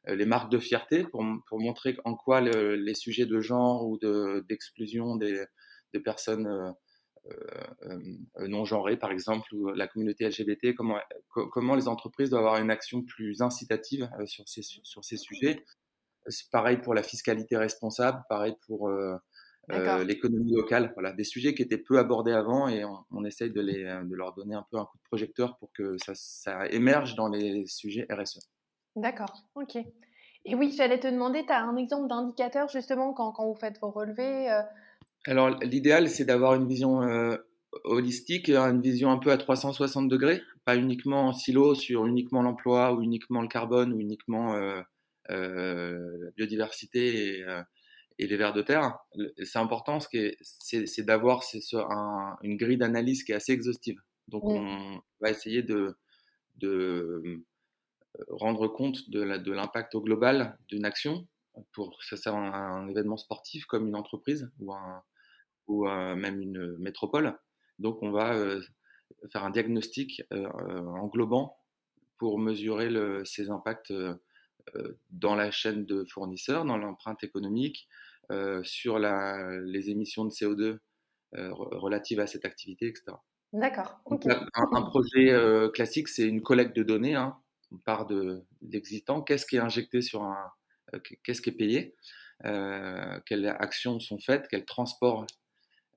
les 0.08 0.26
marques 0.26 0.52
de 0.52 0.60
fierté 0.60 1.04
pour, 1.04 1.24
pour 1.48 1.60
montrer 1.60 1.98
en 2.06 2.16
quoi 2.16 2.42
les 2.42 2.96
sujets 2.96 3.26
de 3.26 3.40
genre 3.40 3.88
ou 3.88 3.98
d'exclusion 4.42 5.16
des, 5.16 5.46
des, 5.94 6.00
personnes 6.00 6.48
euh, 6.48 6.72
non 8.40 8.66
genrées, 8.66 8.98
par 8.98 9.12
exemple, 9.12 9.54
ou 9.54 9.70
la 9.70 9.88
communauté 9.88 10.28
LGBT, 10.28 10.76
comment, 10.76 11.00
comment 11.30 11.76
les 11.76 11.88
entreprises 11.88 12.30
doivent 12.30 12.46
avoir 12.46 12.62
une 12.62 12.72
action 12.72 13.02
plus 13.02 13.42
incitative 13.42 14.10
sur, 14.26 14.48
ces, 14.48 14.62
sur 14.62 15.04
ces 15.04 15.18
sujets. 15.18 15.64
C'est 16.28 16.50
pareil 16.52 16.78
pour 16.78 16.94
la 16.94 17.04
fiscalité 17.04 17.58
responsable, 17.58 18.24
pareil 18.30 18.56
pour 18.68 18.90
euh, 19.72 20.04
l'économie 20.04 20.54
locale, 20.54 20.92
voilà, 20.94 21.14
des 21.14 21.24
sujets 21.24 21.54
qui 21.54 21.62
étaient 21.62 21.78
peu 21.78 21.98
abordés 21.98 22.34
avant 22.34 22.68
et 22.68 22.84
on, 22.84 23.26
essaye 23.26 23.52
de, 23.52 23.62
les, 23.62 23.84
euh, 23.86 24.04
de 24.04 24.16
leur 24.16 24.34
donner 24.34 24.56
un 24.56 24.66
peu 24.70 24.78
un 24.78 24.86
coup 24.86 24.98
de 24.98 25.04
projecteur 25.04 25.58
pour 25.58 25.72
que 25.72 25.96
ça, 26.04 26.14
ça 26.16 26.68
émerge 26.68 27.16
dans 27.16 27.30
les 27.30 27.66
sujets 27.66 28.06
RSE. 28.10 28.40
D'accord, 28.96 29.34
ok. 29.56 29.78
Et 30.46 30.56
oui, 30.56 30.74
j'allais 30.76 31.00
te 31.00 31.08
demander, 31.08 31.46
tu 31.46 31.54
as 31.54 31.64
un 31.64 31.78
exemple 31.78 32.10
d'indicateur 32.10 32.68
justement 32.68 33.14
quand, 33.14 33.32
quand, 33.32 33.48
vous 33.48 33.56
faites 33.56 33.80
vos 33.80 33.92
relevés 33.92 34.52
euh? 34.52 34.62
Alors, 35.26 35.50
l'idéal, 35.62 36.10
c'est 36.10 36.26
d'avoir 36.26 36.56
une 36.56 36.68
vision 36.68 37.02
holistique, 37.86 38.50
une 38.50 38.82
vision 38.82 39.10
un 39.12 39.18
peu 39.18 39.32
à 39.32 39.38
360 39.38 40.10
degrés, 40.10 40.42
pas 40.66 40.76
uniquement 40.76 41.28
en 41.28 41.34
silo 41.34 41.76
sur 41.76 42.06
uniquement 42.06 42.42
l'emploi 42.42 42.94
ou 42.94 43.02
uniquement 43.02 43.42
le 43.42 43.48
carbone 43.48 43.94
ou 43.94 44.00
uniquement 44.00 44.54
la 45.30 46.32
biodiversité 46.36 47.38
et, 47.38 47.46
et 48.20 48.28
les 48.28 48.38
vers 48.38 48.54
de 48.54 48.62
terre, 48.62 48.98
c'est 49.44 49.60
important, 49.60 50.00
c'est 50.00 51.06
d'avoir 51.06 51.42
un, 51.74 52.38
une 52.42 52.58
grille 52.58 52.78
d'analyse 52.78 53.24
qui 53.24 53.32
est 53.32 53.36
assez 53.36 53.54
exhaustive. 53.54 54.00
Donc, 54.28 54.44
on 54.46 55.02
va 55.20 55.30
essayer 55.30 55.64
de, 55.64 55.98
de 56.56 56.68
euh, 58.20 58.26
rendre 58.30 58.68
compte 58.68 59.10
de 59.10 59.52
l'impact 59.52 59.96
au 59.96 60.02
global 60.02 60.58
d'une 60.68 60.86
action, 60.86 61.28
pour 61.74 61.98
que 61.98 62.06
ça 62.06 62.18
soit 62.18 62.34
un, 62.34 62.88
événement 62.88 63.18
sportif 63.18 63.66
comme 63.66 63.88
une 63.88 63.96
entreprise 63.96 64.52
ou, 64.60 64.74
un, 64.74 65.04
ou 65.68 65.86
même 65.86 66.42
une 66.42 66.78
métropole. 66.78 67.38
Donc, 67.80 68.02
on 68.02 68.12
va 68.12 68.36
euh, 68.36 68.62
faire 69.32 69.44
un 69.44 69.50
diagnostic 69.50 70.24
euh, 70.32 70.48
englobant 70.48 71.58
pour 72.18 72.40
mesurer 72.40 72.90
le, 72.90 73.26
ces 73.26 73.50
impacts 73.50 73.92
euh, 74.76 74.98
dans 75.12 75.36
la 75.36 75.52
chaîne 75.52 75.86
de 75.86 76.06
fournisseurs, 76.06 76.66
dans 76.66 76.78
l'empreinte 76.78 77.24
économique, 77.24 77.88
euh, 78.32 78.64
sur 78.64 78.98
la, 78.98 79.60
les 79.62 79.90
émissions 79.90 80.26
de 80.26 80.32
CO2 80.32 80.80
euh, 81.36 81.54
relatives 81.54 82.20
à 82.20 82.28
cette 82.28 82.46
activité, 82.46 82.88
etc. 82.88 83.18
D'accord. 83.52 84.00
Un, 84.56 84.82
projet 84.82 85.32
classique, 85.74 86.08
c'est 86.08 86.28
une 86.28 86.42
collecte 86.42 86.76
de 86.76 86.82
données. 86.82 87.14
Hein. 87.14 87.38
On 87.72 87.78
part 87.78 88.08
de 88.08 88.44
l'existant. 88.62 89.22
Qu'est-ce 89.22 89.46
qui 89.46 89.58
est 89.58 89.60
injecté 89.60 90.02
sur 90.02 90.24
un. 90.24 90.52
Qu'est-ce 91.24 91.42
qui 91.42 91.52
est 91.52 91.58
payé 91.58 91.96
Quelles 92.44 93.48
actions 93.60 94.00
sont 94.00 94.18
faites 94.18 94.48
Quel 94.50 94.66
transport 94.66 95.28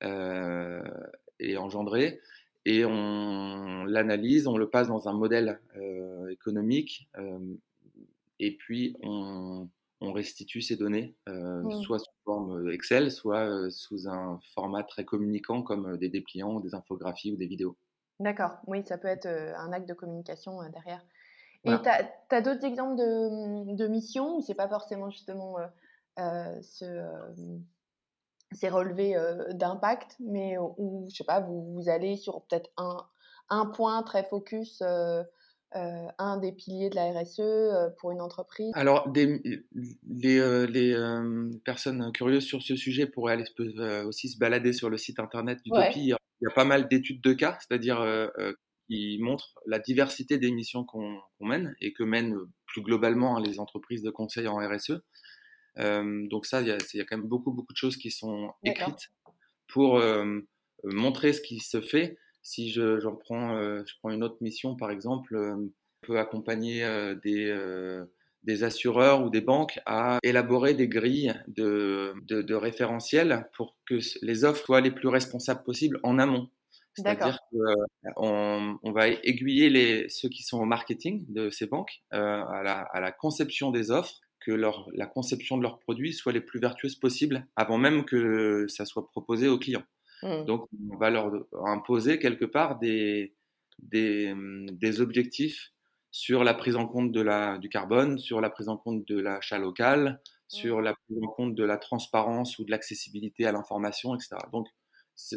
est 0.02 1.56
engendré 1.56 2.20
et 2.64 2.84
on 2.84 3.84
l'analyse, 3.84 4.46
on 4.46 4.56
le 4.56 4.68
passe 4.68 4.88
dans 4.88 5.08
un 5.08 5.12
modèle 5.12 5.60
économique 6.30 7.08
et 8.38 8.56
puis 8.56 8.96
on, 9.02 9.68
restitue 10.00 10.62
ces 10.62 10.76
données, 10.76 11.16
euh, 11.28 11.62
mmh. 11.62 11.82
soit 11.82 11.98
sous 11.98 12.12
forme 12.24 12.70
Excel, 12.70 13.10
soit 13.10 13.40
euh, 13.40 13.70
sous 13.70 14.08
un 14.08 14.38
format 14.54 14.84
très 14.84 15.04
communicant 15.04 15.62
comme 15.62 15.94
euh, 15.94 15.96
des 15.96 16.08
dépliants, 16.08 16.60
des 16.60 16.74
infographies 16.74 17.32
ou 17.32 17.36
des 17.36 17.46
vidéos. 17.46 17.76
D'accord, 18.20 18.52
oui, 18.66 18.84
ça 18.86 18.98
peut 18.98 19.08
être 19.08 19.26
un 19.26 19.72
acte 19.72 19.88
de 19.88 19.94
communication 19.94 20.60
derrière. 20.70 21.04
Et 21.64 21.72
tu 21.82 21.88
as, 22.34 22.40
d'autres 22.40 22.64
exemples 22.64 22.96
de, 22.96 23.74
de 23.74 23.88
missions 23.88 24.36
où 24.36 24.42
c'est 24.42 24.54
pas 24.54 24.68
forcément 24.68 25.10
justement 25.10 25.56
ce, 26.16 27.10
ces 28.52 28.68
relevés 28.68 29.16
d'impact, 29.50 30.16
mais 30.20 30.56
où, 30.58 31.06
je 31.10 31.16
sais 31.16 31.24
pas, 31.24 31.40
vous, 31.40 31.74
vous 31.74 31.88
allez 31.88 32.16
sur 32.16 32.42
peut-être 32.42 32.70
un, 32.76 32.98
un 33.50 33.66
point 33.66 34.02
très 34.02 34.24
focus 34.24 34.82
euh, 35.74 36.06
un 36.18 36.38
des 36.38 36.52
piliers 36.52 36.88
de 36.88 36.94
la 36.94 37.10
RSE 37.10 37.92
pour 37.98 38.12
une 38.12 38.20
entreprise? 38.20 38.70
Alors, 38.74 39.10
des, 39.10 39.62
les, 40.06 40.38
euh, 40.38 41.50
personnes 41.64 42.12
curieuses 42.12 42.44
sur 42.44 42.62
ce 42.62 42.76
sujet 42.76 43.06
pourraient 43.06 43.34
aller, 43.34 43.44
peuvent 43.56 44.06
aussi 44.06 44.28
se 44.28 44.38
balader 44.38 44.72
sur 44.72 44.88
le 44.88 44.96
site 44.96 45.18
internet 45.18 45.58
d'Utopie. 45.64 46.00
Il 46.00 46.08
y 46.08 46.46
a 46.46 46.54
pas 46.54 46.64
mal 46.64 46.88
d'études 46.88 47.20
de 47.20 47.32
cas, 47.32 47.58
c'est-à-dire 47.60 48.00
qui 48.88 49.18
montrent 49.20 49.54
la 49.66 49.78
diversité 49.78 50.38
des 50.38 50.50
missions 50.50 50.84
qu'on 50.84 51.20
mène 51.40 51.74
et 51.80 51.92
que 51.92 52.04
mènent 52.04 52.38
plus 52.66 52.82
globalement 52.82 53.36
hein, 53.36 53.42
les 53.42 53.58
entreprises 53.58 54.02
de 54.02 54.10
conseil 54.10 54.46
en 54.48 54.56
RSE. 54.56 55.02
Donc 55.76 56.46
ça, 56.46 56.60
il 56.62 56.68
y, 56.68 56.70
a, 56.70 56.78
il 56.94 56.98
y, 56.98 57.00
a, 57.00 57.04
quand 57.04 57.18
même 57.18 57.26
beaucoup, 57.26 57.52
beaucoup 57.52 57.72
de 57.72 57.78
choses 57.78 57.96
qui 57.96 58.10
sont 58.10 58.52
écrites 58.64 59.10
pour 59.68 60.00
montrer 60.84 61.32
ce 61.32 61.40
qui 61.40 61.60
se 61.60 61.80
fait. 61.80 62.18
Si 62.42 62.70
je, 62.70 63.00
j'en 63.00 63.16
prends, 63.16 63.56
euh, 63.56 63.82
je 63.86 63.94
prends 63.98 64.10
une 64.10 64.22
autre 64.22 64.36
mission, 64.40 64.76
par 64.76 64.90
exemple, 64.90 65.34
euh, 65.34 65.54
on 65.56 65.70
peut 66.06 66.18
accompagner 66.18 66.84
euh, 66.84 67.16
des, 67.16 67.52
des 68.44 68.62
assureurs 68.62 69.24
ou 69.24 69.30
des 69.30 69.40
banques 69.40 69.80
à 69.86 70.18
élaborer 70.22 70.74
des 70.74 70.88
grilles 70.88 71.34
de, 71.48 72.14
de, 72.22 72.42
de 72.42 72.54
référentiels 72.54 73.48
pour 73.56 73.76
que 73.86 73.98
les 74.22 74.44
offres 74.44 74.64
soient 74.64 74.80
les 74.80 74.92
plus 74.92 75.08
responsables 75.08 75.64
possibles 75.64 75.98
en 76.04 76.18
amont. 76.18 76.48
C'est-à-dire 76.94 77.38
qu'on 77.50 78.78
on 78.82 78.92
va 78.92 79.08
aiguiller 79.08 79.68
les, 79.68 80.08
ceux 80.08 80.30
qui 80.30 80.42
sont 80.42 80.58
au 80.58 80.64
marketing 80.64 81.26
de 81.28 81.50
ces 81.50 81.66
banques 81.66 82.02
à, 82.10 82.62
la, 82.62 82.80
à, 82.92 83.00
la, 83.00 83.12
conception 83.12 83.70
des 83.70 83.90
offres, 83.90 84.20
que 84.46 84.52
leur, 84.52 84.88
la 84.94 85.06
conception 85.06 85.56
de 85.56 85.62
leurs 85.62 85.80
produits 85.80 86.12
soit 86.12 86.30
les 86.30 86.40
plus 86.40 86.60
vertueuses 86.60 86.94
possibles 86.94 87.48
avant 87.56 87.78
même 87.78 88.04
que 88.04 88.66
ça 88.68 88.84
soit 88.84 89.08
proposé 89.08 89.48
aux 89.48 89.58
clients. 89.58 89.82
Mmh. 90.22 90.44
Donc, 90.44 90.68
on 90.88 90.96
va 90.98 91.10
leur 91.10 91.32
imposer 91.64 92.20
quelque 92.20 92.44
part 92.44 92.78
des, 92.78 93.34
des, 93.80 94.32
mmh, 94.32 94.70
des, 94.70 95.00
objectifs 95.00 95.72
sur 96.12 96.44
la 96.44 96.54
prise 96.54 96.76
en 96.76 96.86
compte 96.86 97.10
de 97.10 97.20
la, 97.20 97.58
du 97.58 97.68
carbone, 97.68 98.18
sur 98.18 98.40
la 98.40 98.48
prise 98.48 98.68
en 98.68 98.76
compte 98.76 99.04
de 99.08 99.18
l'achat 99.18 99.58
local, 99.58 100.22
sur 100.46 100.78
mmh. 100.78 100.84
la 100.84 100.94
prise 100.94 101.18
en 101.24 101.26
compte 101.26 101.54
de 101.56 101.64
la 101.64 101.76
transparence 101.76 102.60
ou 102.60 102.64
de 102.64 102.70
l'accessibilité 102.70 103.46
à 103.46 103.52
l'information, 103.52 104.14
etc. 104.14 104.36
Donc, 104.52 104.68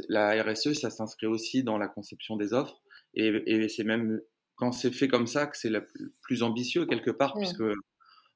la 0.08 0.44
RSE, 0.44 0.74
ça 0.74 0.92
s'inscrit 0.92 1.25
aussi 1.25 1.63
dans 1.63 1.80
la 1.80 1.88
conception 1.88 2.36
des 2.36 2.54
offres. 2.54 2.80
Et, 3.16 3.30
et 3.48 3.70
c'est 3.70 3.84
même 3.84 4.22
quand 4.56 4.72
c'est 4.72 4.92
fait 4.92 5.08
comme 5.08 5.25
ça 5.25 5.48
que 5.48 5.58
c'est 5.58 5.70
le 5.72 5.88
plus 6.22 6.44
ambitieux 6.44 6.86
quelque 6.86 7.10
part, 7.10 7.34
puisque 7.34 7.63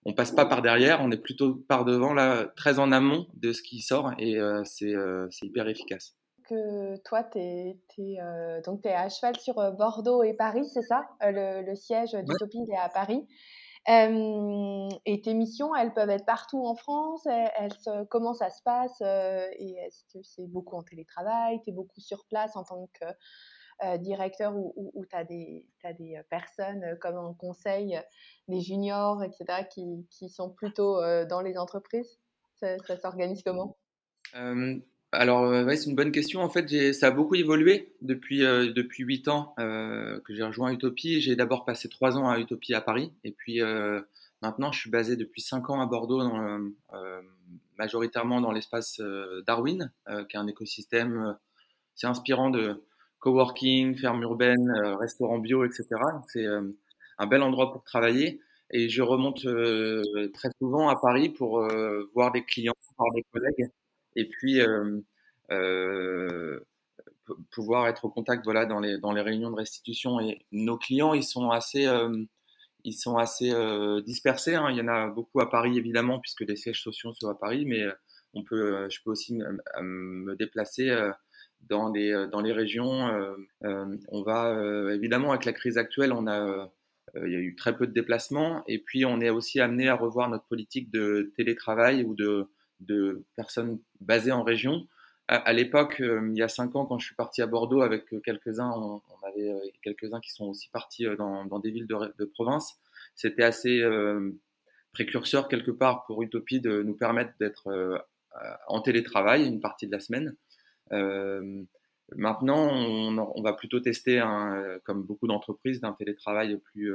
on 0.05 0.13
passe 0.13 0.31
pas 0.31 0.45
par 0.45 0.62
derrière, 0.62 1.01
on 1.01 1.12
est 1.12 1.17
plutôt 1.17 1.55
par 1.55 1.86
devant, 1.86 2.13
là, 2.13 2.48
très 2.55 2.79
en 2.79 2.91
amont 2.91 3.27
de 3.36 3.53
ce 3.53 3.62
qui 3.62 3.81
sort 3.81 4.12
et 4.17 4.38
c'est 4.65 4.95
hyper 5.41 5.67
efficace. 5.67 6.15
Que 6.50 6.98
toi, 7.03 7.24
tu 7.24 7.39
es, 7.39 7.77
es, 7.98 8.19
à 8.19 9.10
cheval 9.10 9.39
sur 9.39 9.55
Bordeaux 9.74 10.24
et 10.24 10.33
Paris, 10.33 10.65
c'est 10.65 10.81
ça? 10.81 11.03
Le, 11.22 11.74
siège 11.75 12.12
d'Utopie 12.13 12.65
est 12.69 12.77
à 12.77 12.89
Paris. 12.89 13.25
Et 13.88 15.22
tes 15.22 15.33
missions, 15.33 15.74
elles 15.75 15.93
peuvent 15.93 16.10
être 16.10 16.25
partout 16.25 16.65
en 16.65 16.75
France? 16.75 17.25
Elles, 17.25 17.72
comment 18.10 18.33
ça 18.33 18.50
se 18.50 18.62
passe? 18.63 19.00
Et 19.01 19.75
est-ce 19.86 20.03
que 20.13 20.24
c'est 20.24 20.48
beaucoup 20.48 20.75
en 20.75 20.83
télétravail? 20.83 21.62
Tu 21.63 21.69
es 21.69 21.74
beaucoup 21.74 22.01
sur 22.01 22.25
place 22.27 22.55
en 22.55 22.63
tant 22.63 22.89
que 23.00 23.05
directeur 24.00 24.56
ou, 24.56 25.06
tu 25.10 25.15
as 25.15 25.24
des, 25.24 25.65
as 25.84 25.94
des 25.94 26.22
personnes 26.30 26.98
comme 27.01 27.18
en 27.18 27.34
conseil, 27.34 28.00
des 28.48 28.62
juniors, 28.62 29.24
etc., 29.24 29.68
qui, 29.70 30.30
sont 30.30 30.50
plutôt 30.50 31.01
dans 31.25 31.42
les 31.42 31.58
entreprises? 31.58 32.20
Ça, 32.56 32.77
s'organise 32.98 33.44
comment? 33.44 33.77
Alors, 35.13 35.44
euh, 35.44 35.63
ouais, 35.63 35.77
c'est 35.77 35.92
une 35.92 35.96
bonne 35.96 36.12
question. 36.12 36.42
En 36.42 36.50
fait, 36.50 36.94
ça 36.94 37.08
a 37.08 37.12
beaucoup 37.12 37.36
évolué 37.36 37.94
depuis 38.01 38.44
euh, 38.44 38.74
depuis 38.74 39.03
huit 39.03 39.27
ans 39.27 39.53
euh, 39.60 40.20
que 40.22 40.34
j'ai 40.34 40.42
rejoint 40.42 40.72
Utopie. 40.72 41.22
J'ai 41.22 41.36
d'abord 41.36 41.65
passé 41.65 41.88
trois 41.88 42.18
ans 42.18 42.27
à 42.27 42.39
Utopie 42.39 42.74
à 42.74 42.82
Paris, 42.82 43.13
et 43.24 43.32
puis 43.32 43.62
maintenant, 44.42 44.72
je 44.72 44.80
suis 44.80 44.89
basé 44.89 45.15
depuis 45.15 45.42
cinq 45.42 45.70
ans 45.70 45.82
à 45.82 45.86
Bordeaux, 45.86 46.22
majoritairement 47.77 48.42
dans 48.42 48.51
l'espace 48.51 49.00
Darwin, 49.46 49.92
qui 50.08 50.36
est 50.36 50.39
un 50.39 50.48
écosystème, 50.48 51.38
c'est 51.94 52.08
inspirant 52.08 52.50
de 52.50 52.84
coworking, 53.24 53.96
ferme 53.96 54.22
urbaine, 54.24 54.72
restaurant 55.00 55.39
bio, 55.39 55.65
etc. 55.65 55.88
C'est 56.27 56.46
un 56.46 57.27
bel 57.27 57.42
endroit 57.42 57.72
pour 57.72 57.84
travailler. 57.84 58.42
Et 58.72 58.89
je 58.89 59.01
remonte 59.01 59.46
très 60.34 60.50
souvent 60.60 60.89
à 60.89 60.96
Paris 60.96 61.30
pour 61.30 61.68
voir 62.13 62.32
des 62.32 62.44
clients, 62.44 62.74
voir 62.98 63.12
des 63.13 63.24
collègues 63.32 63.72
et 64.15 64.25
puis 64.25 64.62
euh, 64.62 65.00
euh, 65.51 66.60
pouvoir 67.51 67.88
être 67.88 68.06
au 68.06 68.10
contact 68.10 68.44
voilà 68.44 68.65
dans 68.65 68.80
les 68.80 68.98
dans 68.98 69.12
les 69.12 69.22
réunions 69.22 69.51
de 69.51 69.56
restitution 69.56 70.20
et 70.20 70.46
nos 70.51 70.77
clients 70.77 71.13
ils 71.13 71.24
sont 71.24 71.50
assez 71.50 71.88
euh, 71.88 72.24
ils 72.84 72.94
sont 72.94 73.18
assez 73.18 73.53
dispersés 74.06 74.56
hein. 74.56 74.70
il 74.70 74.77
y 74.77 74.82
en 74.82 74.89
a 74.89 75.08
beaucoup 75.08 75.39
à 75.39 75.50
Paris 75.50 75.77
évidemment 75.77 76.20
puisque 76.20 76.42
les 76.42 76.58
sièges 76.58 76.82
sociaux 76.82 77.13
sont 77.13 77.30
à 77.30 77.36
Paris 77.36 77.65
mais 77.65 77.86
on 78.34 78.44
peut 78.44 78.89
je 78.89 79.00
peux 79.03 79.12
aussi 79.12 79.36
me 79.36 80.36
déplacer 80.36 80.89
dans 81.70 81.91
les 81.91 82.27
dans 82.32 82.41
les 82.41 82.51
régions 82.51 83.10
on 83.62 84.22
va 84.22 84.55
évidemment 84.93 85.32
avec 85.32 85.46
la 85.46 85.53
crise 85.53 85.77
actuelle 85.77 86.12
on 86.13 86.27
a 86.27 86.72
il 87.15 87.32
y 87.32 87.36
a 87.36 87.39
eu 87.39 87.55
très 87.55 87.75
peu 87.75 87.86
de 87.88 87.93
déplacements 87.93 88.63
et 88.67 88.79
puis 88.79 89.05
on 89.05 89.22
est 89.22 89.29
aussi 89.29 89.60
amené 89.60 89.88
à 89.88 89.96
revoir 89.96 90.29
notre 90.29 90.46
politique 90.46 90.91
de 90.91 91.32
télétravail 91.36 92.03
ou 92.03 92.15
de 92.15 92.48
de 92.86 93.24
personnes 93.36 93.79
basées 94.01 94.32
en 94.32 94.43
région. 94.43 94.88
À, 95.29 95.53
l'époque, 95.53 96.01
euh, 96.01 96.29
il 96.34 96.38
y 96.38 96.41
a 96.41 96.50
cinq 96.50 96.75
ans, 96.75 96.86
quand 96.86 97.00
je 97.00 97.05
suis 97.05 97.15
parti 97.15 97.41
à 97.41 97.48
Bordeaux 97.48 97.82
avec 97.82 98.12
euh, 98.13 98.20
quelques-uns, 98.20 98.72
on, 98.72 99.01
avait 99.25 99.50
euh, 99.50 99.60
quelques-uns 99.82 100.20
qui 100.20 100.32
sont 100.32 100.48
aussi 100.48 100.70
partis 100.70 101.05
dans, 101.17 101.60
des 101.60 101.72
villes 101.72 101.88
de, 101.88 102.25
province. 102.25 102.77
C'était 103.15 103.43
assez 103.43 103.82
précurseur 104.91 105.48
quelque 105.48 105.72
part 105.72 106.05
pour 106.05 106.22
Utopie 106.24 106.60
de 106.60 106.84
nous 106.84 106.96
permettre 106.96 107.32
d'être 107.39 108.05
en 108.67 108.82
télétravail 108.82 109.48
une 109.48 109.62
partie 109.62 109.88
de 109.88 109.91
la 109.93 110.01
semaine. 110.01 110.36
Maintenant, 110.92 112.70
on, 112.72 113.42
va 113.42 113.54
plutôt 113.54 113.80
tester, 113.80 114.20
un, 114.20 114.80
comme 114.84 115.04
beaucoup 115.04 115.28
d'entreprises, 115.28 115.84
un 115.84 115.94
télétravail 115.94 116.58
plus, 116.58 116.94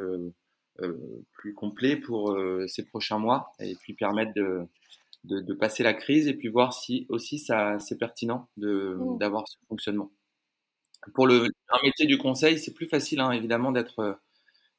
plus 1.33 1.55
complet 1.55 1.97
pour 1.97 2.37
ces 2.67 2.85
prochains 2.87 3.19
mois 3.19 3.53
et 3.59 3.75
puis 3.77 3.95
permettre 3.95 4.33
de, 4.35 4.69
de, 5.25 5.55
passer 5.55 5.83
la 5.83 5.95
crise 5.95 6.29
et 6.29 6.35
puis 6.35 6.49
voir 6.49 6.73
si 6.73 7.07
aussi 7.09 7.39
ça 7.39 7.79
c'est 7.79 7.99
pertinent 7.99 8.49
mmh. 8.57 9.19
d'avoir 9.19 9.47
ce 9.49 9.57
fonctionnement. 9.69 10.11
Pour 11.15 11.27
le 11.27 11.49
un 11.71 11.83
métier 11.83 12.07
du 12.07 12.19
conseil, 12.19 12.59
c'est 12.59 12.75
plus 12.75 12.89
facile 12.89 13.21
hein, 13.21 13.31
évidemment 13.33 13.73
d'être. 13.73 14.01
Euh, 14.01 14.15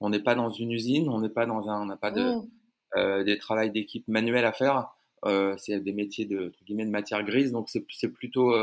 on 0.02 0.10
n'est 0.10 0.22
pas 0.22 0.36
dans 0.36 0.50
une 0.50 0.72
usine, 0.72 1.10
on 1.10 1.20
n'est 1.20 1.30
pas 1.30 1.46
dans 1.46 1.70
un, 1.70 1.82
on 1.82 1.86
n'a 1.86 1.98
pas 1.98 2.12
de 2.12 2.36
mmh. 2.36 2.50
euh, 2.98 3.24
des 3.24 3.38
travails 3.38 3.72
d'équipe 3.72 4.08
manuels 4.08 4.46
à 4.46 4.54
faire. 4.54 4.90
Euh, 5.26 5.56
c'est 5.58 5.80
des 5.82 5.92
métiers 5.92 6.26
de 6.26 6.48
entre 6.48 6.64
guillemets 6.64 6.86
de 6.86 6.92
matière 6.92 7.24
grise, 7.24 7.52
donc 7.52 7.70
c'est 7.70 8.10
plutôt 8.10 8.54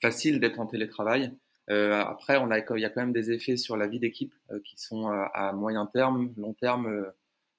facile 0.00 0.40
d'être 0.40 0.60
en 0.60 0.66
télétravail. 0.66 1.32
après, 1.68 2.36
on 2.38 2.50
a, 2.50 2.58
il 2.58 2.80
y 2.80 2.84
a 2.84 2.90
quand 2.90 3.00
même 3.00 3.12
des 3.12 3.30
effets 3.32 3.56
sur 3.56 3.76
la 3.76 3.86
vie 3.86 4.00
d'équipe 4.00 4.34
qui 4.64 4.76
sont 4.78 5.08
à 5.08 5.52
moyen 5.52 5.86
terme, 5.86 6.32
long 6.36 6.54
terme 6.54 7.12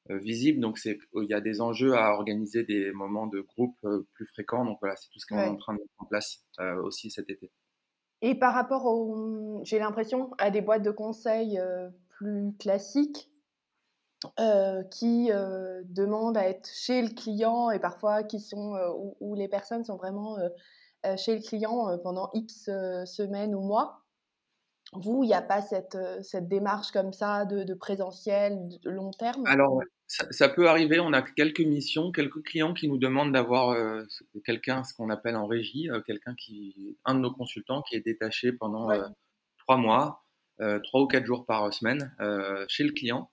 euh, 0.09 0.17
visible. 0.19 0.59
Donc, 0.61 0.77
c'est, 0.77 0.99
il 1.15 1.29
y 1.29 1.33
a 1.33 1.41
des 1.41 1.59
enjeux 1.59 1.95
à 1.95 2.13
organiser 2.13 2.63
des 2.63 2.91
moments 2.91 3.27
de 3.27 3.41
groupe 3.41 3.77
euh, 3.83 4.07
plus 4.13 4.25
fréquents. 4.25 4.63
Donc, 4.63 4.77
voilà, 4.79 4.95
c'est 4.95 5.09
tout 5.09 5.19
ce 5.19 5.25
qu'on 5.25 5.37
est 5.37 5.47
en 5.47 5.57
train 5.57 5.73
de 5.73 5.79
mettre 5.79 5.93
en 5.97 6.05
place 6.05 6.45
euh, 6.59 6.81
aussi 6.81 7.09
cet 7.11 7.29
été. 7.29 7.51
Et 8.21 8.35
par 8.35 8.53
rapport, 8.53 8.85
au, 8.85 9.61
j'ai 9.63 9.79
l'impression, 9.79 10.31
à 10.37 10.49
des 10.49 10.61
boîtes 10.61 10.83
de 10.83 10.91
conseil 10.91 11.59
plus 12.09 12.55
classiques, 12.57 13.29
qui 14.89 15.29
demandent 15.29 16.37
à 16.37 16.49
être 16.49 16.67
chez 16.73 17.03
le 17.03 17.09
client 17.09 17.69
et 17.69 17.77
parfois 17.77 18.23
qui 18.23 18.39
sont 18.39 18.75
où, 19.19 19.35
les 19.35 19.47
personnes 19.47 19.83
sont 19.83 19.97
vraiment 19.97 20.37
chez 21.17 21.35
le 21.35 21.41
client 21.41 21.97
pendant 22.03 22.29
X 22.33 22.65
semaines 23.05 23.55
ou 23.55 23.61
mois. 23.61 24.03
Vous, 24.93 25.23
il 25.23 25.27
n'y 25.27 25.33
a 25.33 25.41
pas 25.41 25.61
cette, 25.61 25.97
cette 26.21 26.47
démarche 26.47 26.91
comme 26.91 27.11
ça 27.11 27.45
de, 27.45 27.63
de 27.63 27.73
présentiel, 27.73 28.69
de 28.81 28.89
long 28.89 29.11
terme? 29.11 29.45
Alors, 29.45 29.81
ça, 30.07 30.47
peut 30.47 30.69
arriver. 30.69 30.99
On 31.01 31.11
a 31.11 31.21
quelques 31.21 31.59
missions, 31.59 32.11
quelques 32.13 32.41
clients 32.41 32.73
qui 32.73 32.87
nous 32.87 32.97
demandent 32.97 33.33
d'avoir 33.33 33.71
euh, 33.71 34.03
quelqu'un, 34.45 34.83
ce 34.85 34.93
qu'on 34.93 35.09
appelle 35.09 35.35
en 35.35 35.47
régie, 35.47 35.89
euh, 35.89 35.99
quelqu'un 36.01 36.33
qui, 36.35 36.97
un 37.03 37.15
de 37.15 37.19
nos 37.19 37.31
consultants 37.31 37.81
qui 37.81 37.95
est 37.95 38.05
détaché 38.05 38.53
pendant 38.53 38.89
euh, 38.89 39.05
trois 39.59 39.77
mois, 39.77 40.23
trois 40.83 41.01
ou 41.01 41.07
quatre 41.07 41.25
jours 41.25 41.45
par 41.45 41.71
semaine 41.71 42.11
chez 42.67 42.83
le 42.83 42.91
client 42.91 43.29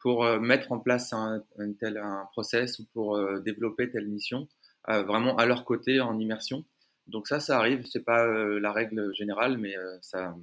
pour 0.00 0.24
mettre 0.38 0.70
en 0.70 0.78
place 0.78 1.12
un, 1.12 1.42
tel 1.80 1.96
un 1.98 2.28
process 2.30 2.78
ou 2.78 2.84
pour 2.92 3.18
développer 3.40 3.90
telle 3.90 4.06
mission, 4.06 4.46
vraiment 4.86 5.34
à 5.36 5.46
leur 5.46 5.64
côté 5.64 6.00
en 6.00 6.16
immersion. 6.20 6.64
Donc 7.08 7.26
ça, 7.26 7.40
ça 7.40 7.58
arrive. 7.58 7.84
C'est 7.86 8.04
pas 8.04 8.26
la 8.26 8.72
règle 8.72 9.14
générale, 9.14 9.58
mais 9.58 9.74
ça, 10.02 10.34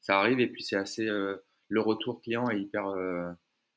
ça 0.00 0.18
arrive. 0.18 0.40
Et 0.40 0.48
puis 0.48 0.62
c'est 0.62 0.76
assez 0.76 1.06
le 1.06 1.80
retour 1.80 2.20
client 2.20 2.48
est 2.50 2.60
hyper 2.60 2.94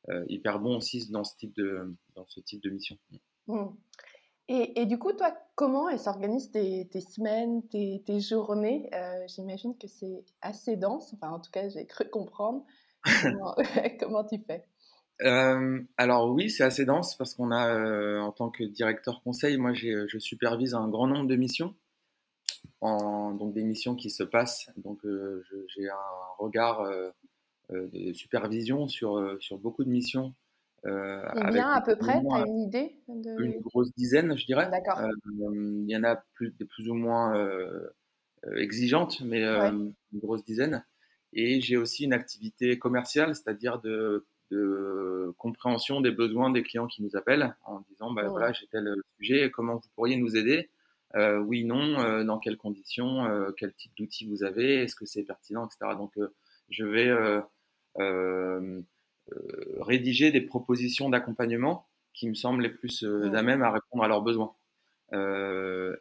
euh, 0.10 0.24
hyper 0.30 0.60
bon 0.60 0.78
aussi 0.78 1.10
dans 1.12 1.26
ce 1.26 1.36
type 1.36 1.54
de, 1.56 1.94
dans 2.16 2.26
ce 2.28 2.40
type 2.40 2.64
de 2.64 2.70
mission. 2.70 2.98
Mmh. 3.48 3.66
Et, 4.50 4.80
et, 4.82 4.86
du 4.86 4.98
coup, 4.98 5.12
toi, 5.12 5.34
comment 5.56 5.96
s'organisent 5.98 6.52
tes, 6.52 6.88
tes, 6.88 7.02
semaines, 7.02 7.68
tes, 7.68 8.02
tes 8.06 8.22
journées? 8.22 8.90
Euh, 8.94 9.26
J'imagine 9.28 9.78
que 9.78 9.90
c'est 9.90 10.24
assez 10.42 10.78
dense, 10.78 11.14
enfin 11.14 11.32
en 11.32 11.42
tout 11.42 11.52
cas 11.52 11.68
j'ai 11.68 11.86
cru 11.86 12.10
comprendre. 12.10 12.66
comment, 14.00 14.24
tu 14.32 14.40
fais? 14.48 14.64
Euh, 15.24 15.82
alors 15.98 16.32
oui, 16.32 16.50
c'est 16.50 16.64
assez 16.64 16.86
dense 16.86 17.18
parce 17.18 17.34
qu'on 17.34 17.52
a, 17.52 18.22
en 18.22 18.32
tant 18.32 18.50
que 18.50 18.64
directeur 18.64 19.22
conseil, 19.24 19.58
moi 19.58 19.74
je 19.74 20.18
supervise 20.20 20.74
un 20.76 20.88
grand 20.88 21.08
nombre 21.08 21.28
de 21.28 21.36
missions, 21.36 21.76
en, 22.82 23.32
donc 23.32 23.54
des 23.54 23.64
missions 23.64 23.96
qui 23.96 24.10
se 24.10 24.24
passent. 24.24 24.70
Donc 24.78 25.00
j'ai 25.04 25.90
un 25.90 26.36
regard 26.40 26.88
euh, 27.74 27.90
de 27.92 28.14
supervision 28.14 28.88
sur, 28.88 29.18
euh, 29.18 29.38
sur 29.42 29.58
beaucoup 29.58 29.84
de 29.84 29.90
missions. 29.90 30.34
Euh, 30.86 31.22
bien 31.52 31.70
à 31.70 31.82
peu 31.82 31.98
près, 31.98 32.22
tu 32.22 32.34
as 32.34 32.46
une 32.46 32.62
idée 32.62 32.96
Une 33.10 33.60
grosse 33.60 33.94
dizaine, 33.98 34.38
je 34.38 34.46
dirais. 34.46 34.70
D'accord. 34.72 35.02
Il 35.36 35.86
y 35.90 35.98
en 35.98 36.04
a 36.06 36.16
plus, 36.34 36.52
plus 36.52 36.90
ou 36.90 36.94
moins 36.94 37.34
exigeantes, 38.56 39.22
mais 39.22 39.44
une 39.44 39.94
grosse 40.14 40.46
dizaine. 40.46 40.86
Et 41.34 41.60
j'ai 41.60 41.76
aussi 41.76 42.06
une 42.06 42.14
activité 42.14 42.80
commerciale, 42.80 43.36
c'est-à-dire 43.36 43.82
de, 43.82 44.26
de, 44.50 45.34
compréhension 45.38 46.00
des 46.00 46.12
besoins 46.12 46.52
des 46.52 46.64
clients 46.64 46.88
qui 46.88 47.04
nous 47.04 47.18
appellent 47.18 47.54
en 47.66 47.82
disant 47.90 48.14
bah, 48.14 48.30
voilà, 48.30 48.54
j'ai 48.54 48.68
tel 48.68 48.96
sujet, 49.20 49.52
comment 49.52 49.76
vous 49.76 49.90
pourriez 49.96 50.16
nous 50.16 50.38
aider? 50.38 50.70
Oui, 51.16 51.64
non, 51.64 52.24
dans 52.24 52.40
quelles 52.40 52.58
conditions, 52.58 53.26
quel 53.58 53.74
type 53.74 53.92
d'outils 53.98 54.28
vous 54.28 54.44
avez, 54.44 54.84
est-ce 54.84 54.96
que 54.96 55.06
c'est 55.06 55.24
pertinent, 55.24 55.66
etc. 55.68 55.96
Donc, 55.98 56.14
je 56.70 56.86
vais 56.86 57.08
euh, 57.08 57.42
euh, 58.00 58.82
rédiger 59.80 60.32
des 60.32 60.42
propositions 60.42 61.10
d'accompagnement 61.10 61.88
qui 62.14 62.30
me 62.30 62.34
semblent 62.34 62.62
les 62.62 62.70
plus 62.70 63.04
euh, 63.04 63.32
à 63.34 63.42
même 63.42 63.62
à 63.62 63.72
répondre 63.72 64.04
à 64.04 64.08
leurs 64.08 64.22
besoins. 64.22 64.54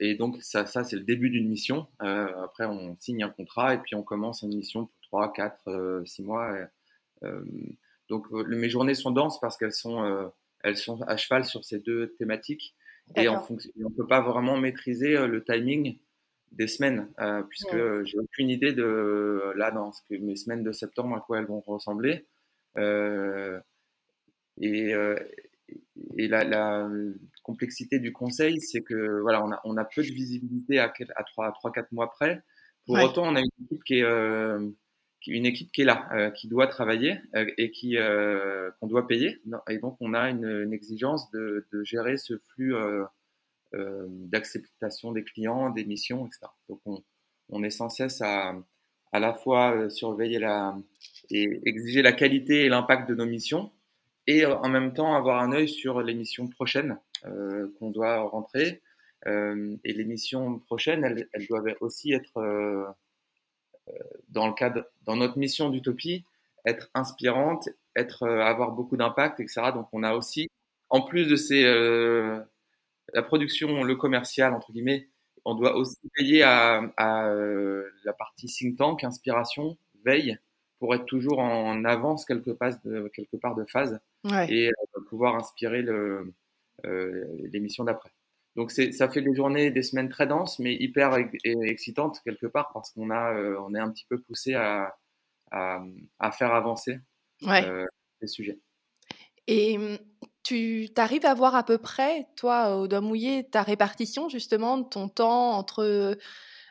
et 0.00 0.14
donc 0.16 0.42
ça, 0.42 0.66
ça 0.66 0.84
c'est 0.84 0.96
le 0.96 1.02
début 1.02 1.30
d'une 1.30 1.48
mission. 1.48 1.86
après, 2.00 2.66
on 2.66 2.96
signe 2.96 3.22
un 3.22 3.30
contrat 3.30 3.74
et 3.74 3.78
puis 3.78 3.94
on 3.94 4.02
commence 4.02 4.42
une 4.42 4.54
mission 4.54 4.86
pour 4.86 5.00
3, 5.02 5.32
4, 5.32 6.02
6 6.04 6.22
mois. 6.22 6.54
donc 8.08 8.30
mes 8.30 8.68
journées 8.68 8.94
sont 8.94 9.12
denses 9.12 9.40
parce 9.40 9.56
qu'elles 9.56 9.72
sont, 9.72 10.30
elles 10.62 10.76
sont 10.76 11.02
à 11.02 11.16
cheval 11.16 11.44
sur 11.44 11.64
ces 11.64 11.78
deux 11.78 12.14
thématiques. 12.18 12.74
Et 13.14 13.28
en 13.28 13.40
fonction, 13.42 13.70
on 13.78 13.88
ne 13.88 13.94
peut 13.94 14.06
pas 14.06 14.20
vraiment 14.20 14.56
maîtriser 14.56 15.26
le 15.26 15.44
timing 15.44 15.98
des 16.52 16.66
semaines, 16.66 17.08
euh, 17.20 17.42
puisque 17.42 18.04
j'ai 18.04 18.18
aucune 18.18 18.50
idée 18.50 18.72
de 18.72 19.52
là 19.56 19.70
dans 19.70 19.92
ce 19.92 20.02
que 20.08 20.14
mes 20.16 20.36
semaines 20.36 20.62
de 20.62 20.72
septembre 20.72 21.16
à 21.16 21.20
quoi 21.20 21.38
elles 21.38 21.46
vont 21.46 21.60
ressembler. 21.60 22.26
Euh, 22.78 23.60
et, 24.60 24.94
euh, 24.94 25.16
et 26.16 26.28
la, 26.28 26.88
complexité 27.42 28.00
du 28.00 28.12
conseil, 28.12 28.60
c'est 28.60 28.82
que 28.82 29.20
voilà, 29.20 29.44
on 29.44 29.52
a, 29.52 29.60
on 29.64 29.76
a 29.76 29.84
peu 29.84 30.02
de 30.02 30.08
visibilité 30.08 30.78
à, 30.80 30.92
à 31.14 31.22
3 31.24 31.54
à 31.62 31.70
4 31.70 31.92
mois 31.92 32.10
près. 32.10 32.42
Pour 32.86 32.98
autant, 33.00 33.24
on 33.26 33.36
a 33.36 33.40
une 33.40 33.50
équipe 33.64 33.84
qui 33.84 33.98
est, 33.98 34.02
euh, 34.02 34.68
une 35.32 35.46
équipe 35.46 35.72
qui 35.72 35.82
est 35.82 35.84
là, 35.84 36.08
euh, 36.12 36.30
qui 36.30 36.48
doit 36.48 36.66
travailler 36.66 37.20
euh, 37.34 37.46
et 37.58 37.70
qui 37.70 37.96
euh, 37.96 38.70
qu'on 38.78 38.86
doit 38.86 39.06
payer. 39.06 39.40
Et 39.68 39.78
donc, 39.78 39.96
on 40.00 40.14
a 40.14 40.30
une, 40.30 40.72
exigence 40.72 41.30
de, 41.30 41.66
gérer 41.82 42.16
ce 42.16 42.38
flux 42.38 42.74
d'acceptation 43.72 45.12
des 45.12 45.24
clients, 45.24 45.70
des 45.70 45.84
missions, 45.84 46.26
etc. 46.26 46.46
Donc, 46.68 46.80
on, 46.86 47.02
on 47.50 47.62
est 47.62 47.70
sans 47.70 47.88
cesse 47.88 48.20
à, 48.22 48.54
à 49.12 49.20
la 49.20 49.34
fois 49.34 49.90
surveiller 49.90 50.38
la 50.38 50.76
et 51.30 51.60
exiger 51.64 52.02
la 52.02 52.12
qualité 52.12 52.64
et 52.64 52.68
l'impact 52.68 53.08
de 53.08 53.14
nos 53.14 53.26
missions 53.26 53.70
et 54.26 54.46
en 54.46 54.68
même 54.68 54.92
temps 54.92 55.14
avoir 55.14 55.40
un 55.42 55.52
œil 55.52 55.68
sur 55.68 56.02
les 56.02 56.14
missions 56.14 56.48
prochaines 56.48 56.98
qu'on 57.78 57.90
doit 57.90 58.20
rentrer. 58.22 58.82
Et 59.26 59.92
les 59.92 60.04
missions 60.04 60.58
prochaines, 60.60 61.04
elles, 61.04 61.28
elles 61.32 61.46
doivent 61.46 61.74
aussi 61.80 62.12
être, 62.12 62.94
dans 64.28 64.46
le 64.46 64.54
cadre, 64.54 64.84
dans 65.06 65.16
notre 65.16 65.38
mission 65.38 65.70
d'utopie, 65.70 66.24
être 66.64 66.90
inspirantes, 66.94 67.68
être, 67.94 68.24
euh, 68.24 68.40
avoir 68.40 68.72
beaucoup 68.72 68.96
d'impact, 68.96 69.40
etc. 69.40 69.72
Donc 69.74 69.88
on 69.92 70.02
a 70.02 70.14
aussi, 70.14 70.48
en 70.90 71.02
plus 71.02 71.26
de 71.26 71.36
ces, 71.36 71.62
la 73.12 73.22
production, 73.22 73.84
le 73.84 73.96
commercial 73.96 74.52
entre 74.54 74.72
guillemets, 74.72 75.08
on 75.44 75.54
doit 75.54 75.76
aussi 75.76 75.96
veiller 76.18 76.42
à, 76.42 76.82
à 76.96 77.32
la 78.04 78.12
partie 78.12 78.46
think 78.46 78.76
tank, 78.76 79.04
inspiration, 79.04 79.76
veille, 80.04 80.38
pour 80.78 80.94
être 80.94 81.06
toujours 81.06 81.38
en 81.38 81.84
avance 81.84 82.24
quelque 82.24 82.50
part 82.50 82.72
de, 82.84 83.08
quelque 83.14 83.36
part 83.36 83.54
de 83.54 83.64
phase 83.64 83.98
ouais. 84.24 84.52
et 84.52 84.68
euh, 84.68 85.00
pouvoir 85.08 85.36
inspirer 85.36 85.82
euh, 85.82 86.24
l'émission 87.52 87.84
d'après. 87.84 88.10
Donc 88.56 88.70
ça 88.70 89.08
fait 89.10 89.20
des 89.20 89.34
journées, 89.34 89.70
des 89.70 89.82
semaines 89.82 90.08
très 90.08 90.26
denses, 90.26 90.58
mais 90.58 90.74
hyper 90.74 91.16
excitantes 91.44 92.20
quelque 92.24 92.46
part 92.46 92.70
parce 92.72 92.90
qu'on 92.90 93.10
a, 93.10 93.34
euh, 93.34 93.60
on 93.60 93.74
est 93.74 93.78
un 93.78 93.90
petit 93.90 94.06
peu 94.08 94.18
poussé 94.18 94.54
à, 94.54 94.96
à, 95.50 95.80
à 96.18 96.30
faire 96.32 96.54
avancer 96.54 96.98
ouais. 97.42 97.66
euh, 97.66 97.84
les 98.22 98.28
sujets. 98.28 98.58
Et 99.46 99.76
hum, 99.76 99.98
tu 100.42 100.88
arrives 100.96 101.26
à 101.26 101.34
voir 101.34 101.54
à 101.54 101.64
peu 101.64 101.76
près, 101.76 102.28
toi, 102.34 102.76
au 102.76 102.88
doigt 102.88 103.02
mouillé, 103.02 103.44
ta 103.48 103.62
répartition 103.62 104.30
justement 104.30 104.78
de 104.78 104.88
ton 104.88 105.08
temps 105.08 105.50
entre 105.52 106.16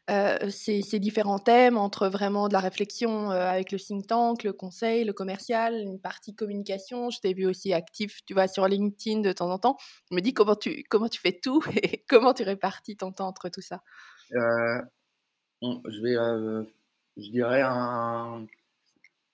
ces, 0.07 0.81
ces, 0.81 0.99
différents 0.99 1.39
thèmes 1.39 1.77
entre 1.77 2.07
vraiment 2.07 2.47
de 2.47 2.53
la 2.53 2.59
réflexion 2.59 3.31
euh, 3.31 3.47
avec 3.47 3.71
le 3.71 3.79
think 3.79 4.05
tank, 4.07 4.43
le 4.43 4.53
conseil, 4.53 5.03
le 5.03 5.13
commercial, 5.13 5.75
une 5.75 5.99
partie 5.99 6.35
communication. 6.35 7.09
Je 7.09 7.19
t'ai 7.19 7.33
vu 7.33 7.47
aussi 7.47 7.73
actif, 7.73 8.23
tu 8.25 8.33
vois, 8.33 8.47
sur 8.47 8.67
LinkedIn 8.67 9.21
de 9.21 9.31
temps 9.31 9.49
en 9.49 9.57
temps. 9.57 9.77
Je 10.11 10.15
me 10.15 10.21
dis 10.21 10.33
comment 10.33 10.55
tu, 10.55 10.83
comment 10.89 11.09
tu 11.09 11.19
fais 11.19 11.33
tout 11.33 11.63
et 11.83 12.03
comment 12.07 12.33
tu 12.33 12.43
répartis 12.43 12.97
ton 12.97 13.11
temps 13.11 13.27
entre 13.27 13.49
tout 13.49 13.61
ça? 13.61 13.81
Euh, 14.33 14.81
je 15.61 16.01
vais, 16.01 16.15
euh, 16.15 16.63
je 17.17 17.29
dirais, 17.31 17.63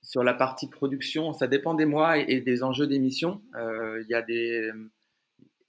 sur 0.02 0.24
la 0.24 0.34
partie 0.34 0.70
production, 0.70 1.34
ça 1.34 1.48
dépend 1.48 1.74
des 1.74 1.86
mois 1.86 2.18
et 2.18 2.40
des 2.40 2.64
enjeux 2.64 2.88
d'émission. 2.88 3.42
Il 3.56 4.06
y 4.10 4.16
a 4.16 4.22
des 4.22 4.72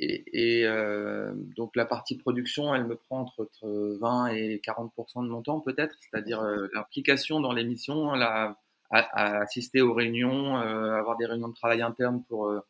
et, 0.04 0.66
euh, 0.66 1.32
donc 1.56 1.76
la 1.76 1.84
partie 1.84 2.16
production, 2.16 2.74
elle 2.74 2.86
me 2.86 2.96
prend 2.96 3.20
entre, 3.20 3.98
20 4.00 4.28
et 4.28 4.60
40% 4.64 5.24
de 5.24 5.28
mon 5.28 5.42
temps 5.42 5.60
peut-être, 5.60 5.96
c'est-à-dire 6.00 6.40
euh, 6.40 6.68
l'implication 6.74 7.40
dans 7.40 7.52
l'émission, 7.52 8.12
la, 8.12 8.56
à, 8.92 8.98
à, 8.98 9.40
assister 9.42 9.80
aux 9.80 9.94
réunions, 9.94 10.58
euh, 10.58 10.94
avoir 10.94 11.16
des 11.16 11.26
réunions 11.26 11.48
de 11.48 11.54
travail 11.54 11.82
interne 11.82 12.22
pour 12.28 12.48
euh, 12.48 12.60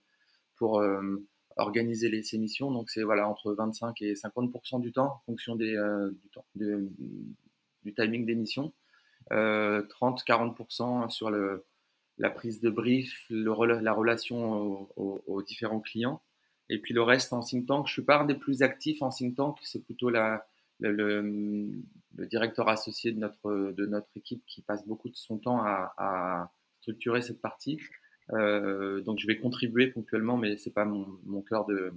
euh, 0.62 1.28
organiser 1.56 2.22
ces 2.22 2.38
missions. 2.38 2.70
Donc 2.70 2.88
c'est 2.90 3.02
voilà 3.02 3.28
entre 3.28 3.52
25 3.52 4.00
et 4.02 4.14
50 4.14 4.80
du 4.80 4.92
temps 4.92 5.06
en 5.06 5.22
fonction 5.26 5.56
des 5.56 5.72
du 6.22 6.30
temps 6.30 6.46
de, 6.54 6.88
du 7.84 7.94
timing 7.94 8.24
des 8.24 8.36
missions. 8.36 8.72
30-40% 9.30 11.10
sur 11.10 11.30
le 11.30 11.64
la 12.18 12.30
prise 12.30 12.60
de 12.60 12.70
brief, 12.70 13.24
le, 13.30 13.80
la 13.80 13.92
relation 13.92 14.88
aux 14.96 15.42
différents 15.42 15.80
clients. 15.80 16.22
Et 16.72 16.78
puis 16.78 16.94
le 16.94 17.02
reste 17.02 17.34
en 17.34 17.40
think 17.40 17.66
tank, 17.66 17.86
je 17.86 17.92
suis 17.92 18.02
pas 18.02 18.18
un 18.18 18.24
des 18.24 18.34
plus 18.34 18.62
actifs 18.62 19.02
en 19.02 19.10
think 19.10 19.36
tank, 19.36 19.58
c'est 19.62 19.84
plutôt 19.84 20.08
la, 20.08 20.46
le, 20.80 20.90
le, 20.90 21.70
le, 22.16 22.26
directeur 22.26 22.70
associé 22.70 23.12
de 23.12 23.18
notre, 23.18 23.72
de 23.76 23.84
notre 23.84 24.08
équipe 24.16 24.42
qui 24.46 24.62
passe 24.62 24.86
beaucoup 24.86 25.10
de 25.10 25.14
son 25.14 25.36
temps 25.36 25.60
à, 25.62 25.92
à 25.98 26.50
structurer 26.80 27.20
cette 27.20 27.42
partie. 27.42 27.78
Euh, 28.32 29.02
donc 29.02 29.18
je 29.18 29.26
vais 29.26 29.38
contribuer 29.38 29.88
ponctuellement, 29.88 30.38
mais 30.38 30.56
c'est 30.56 30.70
pas 30.70 30.86
mon, 30.86 31.06
mon 31.24 31.42
cœur 31.42 31.66
de 31.66 31.92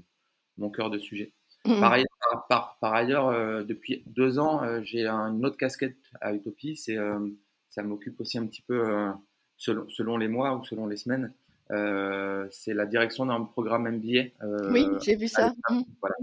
mon 0.57 0.69
cœur 0.69 0.89
de 0.89 0.97
sujet. 0.97 1.31
Mmh. 1.65 1.79
Par 1.79 1.93
ailleurs, 1.93 2.07
par, 2.19 2.47
par, 2.47 2.77
par 2.79 2.93
ailleurs 2.93 3.27
euh, 3.27 3.63
depuis 3.63 4.03
deux 4.07 4.39
ans, 4.39 4.61
euh, 4.61 4.81
j'ai 4.83 5.07
une 5.07 5.45
autre 5.45 5.57
casquette 5.57 5.97
à 6.19 6.33
Utopie. 6.33 6.75
C'est 6.75 6.97
ça 7.69 7.81
m'occupe 7.81 8.19
aussi 8.19 8.37
un 8.37 8.45
petit 8.45 8.61
peu 8.61 8.83
selon, 9.55 9.87
selon 9.87 10.17
les 10.17 10.27
mois 10.27 10.57
ou 10.57 10.65
selon 10.65 10.85
les 10.85 10.97
semaines. 10.97 11.33
Euh, 11.71 12.47
c'est 12.51 12.73
la 12.73 12.85
direction 12.85 13.25
d'un 13.25 13.43
programme 13.43 13.89
MBA. 13.89 14.29
Euh, 14.43 14.71
oui, 14.71 14.87
j'ai 15.01 15.15
vu 15.15 15.27
ça. 15.27 15.53
Mmh. 15.69 15.81
Voilà. 15.99 16.15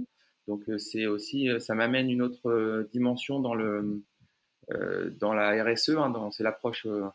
Donc 0.48 0.68
euh, 0.68 0.78
c'est 0.78 1.06
aussi, 1.06 1.48
ça 1.60 1.74
m'amène 1.74 2.10
une 2.10 2.22
autre 2.22 2.88
dimension 2.92 3.40
dans 3.40 3.54
le 3.54 4.02
dans 5.18 5.34
la 5.34 5.62
RSE. 5.64 5.90
Hein, 5.90 6.30
c'est 6.32 6.44
l'approche 6.44 6.86
aux, 6.86 7.12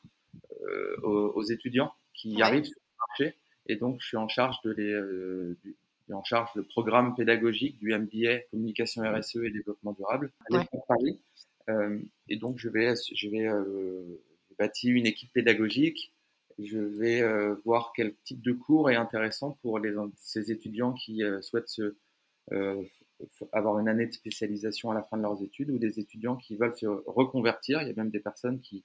aux, 1.04 1.44
étudiants 1.44 1.92
qui 2.14 2.36
ouais. 2.36 2.42
arrivent 2.44 2.66
sur 2.66 2.76
le 2.76 3.00
marché. 3.08 3.38
Et 3.68 3.76
donc 3.76 3.98
je 4.02 4.08
suis 4.08 4.18
en 4.18 4.28
charge 4.28 4.58
de 4.64 4.72
les 4.72 5.56
du, 5.64 5.76
en 6.14 6.24
charge 6.24 6.50
le 6.56 6.64
programme 6.64 7.16
pédagogique 7.16 7.80
du 7.80 7.98
MBA 7.98 8.40
communication 8.52 9.04
RSE 9.04 9.38
et 9.38 9.50
développement 9.50 9.94
durable 9.94 10.32
à 10.52 10.58
ouais. 10.58 10.66
Paris. 10.88 11.20
Euh, 11.70 12.00
et 12.30 12.38
donc 12.38 12.58
je 12.58 12.70
vais 12.70 12.94
je 13.14 13.30
vais 13.30 13.46
euh, 13.46 14.22
bâtir 14.58 14.96
une 14.96 15.06
équipe 15.06 15.32
pédagogique 15.34 16.14
je 16.60 16.80
vais 16.80 17.22
euh, 17.22 17.56
voir 17.66 17.94
quel 17.96 18.16
type 18.24 18.42
de 18.42 18.54
cours 18.54 18.90
est 18.90 18.96
intéressant 18.96 19.58
pour 19.62 19.80
les, 19.80 19.94
ces 20.18 20.52
étudiants 20.52 20.94
qui 20.94 21.24
euh, 21.24 21.42
souhaitent 21.42 21.70
se, 21.70 21.96
euh, 22.52 22.84
avoir 23.52 23.80
une 23.80 23.88
année 23.88 24.08
de 24.08 24.12
spécialisation 24.12 24.92
à 24.92 24.96
la 24.96 25.04
fin 25.04 25.18
de 25.18 25.24
leurs 25.24 25.42
études 25.44 25.70
ou 25.70 25.78
des 25.78 26.00
étudiants 26.00 26.36
qui 26.36 26.56
veulent 26.56 26.76
se 26.76 26.88
reconvertir. 26.88 27.82
Il 27.82 27.88
y 27.88 27.92
a 27.92 27.96
même 27.96 28.10
des 28.10 28.20
personnes 28.20 28.60
qui 28.60 28.84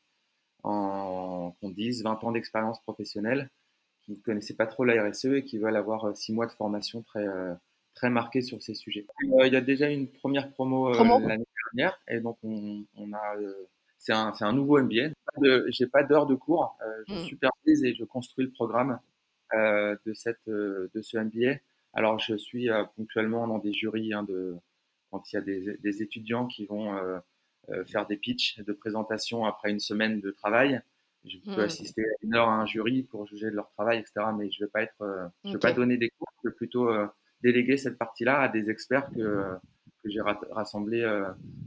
en, 0.64 1.54
ont 1.60 1.70
10, 1.70 2.02
20 2.02 2.24
ans 2.24 2.32
d'expérience 2.32 2.80
professionnelle, 2.82 3.50
qui 4.02 4.12
ne 4.12 4.16
connaissaient 4.16 4.54
pas 4.54 4.66
trop 4.66 4.84
la 4.84 5.08
RSE 5.08 5.26
et 5.26 5.44
qui 5.44 5.58
veulent 5.58 5.76
avoir 5.76 6.16
6 6.16 6.32
mois 6.32 6.46
de 6.46 6.52
formation 6.52 7.02
très, 7.02 7.26
très 7.94 8.10
marquée 8.10 8.42
sur 8.42 8.62
ces 8.62 8.74
sujets. 8.74 9.06
Euh, 9.38 9.46
il 9.46 9.52
y 9.52 9.56
a 9.56 9.60
déjà 9.60 9.88
une 9.88 10.08
première 10.08 10.50
promo, 10.50 10.92
promo? 10.92 11.20
l'année 11.20 11.46
dernière 11.72 11.98
et 12.08 12.20
donc 12.20 12.38
on, 12.42 12.84
on 12.96 13.12
a 13.12 13.36
c'est 14.02 14.12
un, 14.12 14.32
un, 14.40 14.52
nouveau 14.52 14.82
MBA. 14.82 15.10
J'ai 15.68 15.86
pas 15.86 16.02
d'heures 16.02 16.26
de 16.26 16.34
cours. 16.34 16.76
Euh, 16.82 17.04
je 17.06 17.14
mmh. 17.14 17.24
supervise 17.24 17.84
et 17.84 17.94
je 17.94 18.04
construis 18.04 18.44
le 18.44 18.50
programme 18.50 18.98
euh, 19.54 19.96
de, 20.04 20.12
cette, 20.12 20.48
euh, 20.48 20.90
de 20.92 21.02
ce 21.02 21.18
MBA. 21.18 21.60
Alors, 21.92 22.18
je 22.18 22.36
suis 22.36 22.68
ponctuellement 22.96 23.46
dans 23.46 23.58
des 23.58 23.72
jurys 23.72 24.12
hein, 24.12 24.24
de, 24.24 24.56
quand 25.10 25.32
il 25.32 25.36
y 25.36 25.38
a 25.38 25.42
des, 25.42 25.76
des 25.78 26.02
étudiants 26.02 26.46
qui 26.46 26.66
vont 26.66 26.98
faire 27.86 28.06
des 28.06 28.16
pitchs 28.16 28.58
de 28.58 28.72
présentation 28.72 29.44
après 29.44 29.70
une 29.70 29.78
semaine 29.78 30.20
de 30.20 30.30
travail. 30.32 30.80
Je 31.24 31.38
peux 31.38 31.60
mmh. 31.60 31.60
assister 31.60 32.02
à 32.02 32.14
une 32.22 32.34
heure 32.34 32.48
à 32.48 32.60
un 32.60 32.66
jury 32.66 33.04
pour 33.04 33.26
juger 33.26 33.50
de 33.50 33.54
leur 33.54 33.70
travail, 33.70 33.98
etc. 34.00 34.26
Mais 34.36 34.50
je 34.50 34.60
ne 34.60 34.66
vais 34.66 34.70
pas 34.70 34.82
être, 34.82 35.30
je 35.44 35.50
vais 35.50 35.56
okay. 35.56 35.68
pas 35.68 35.72
donner 35.72 35.96
des 35.96 36.08
cours. 36.08 36.28
Je 36.42 36.48
vais 36.48 36.54
plutôt 36.54 36.90
déléguer 37.42 37.76
cette 37.76 37.98
partie-là 37.98 38.40
à 38.40 38.48
des 38.48 38.68
experts 38.68 39.10
que, 39.10 39.44
que 40.02 40.10
j'ai 40.10 40.22
rassemblés 40.50 41.06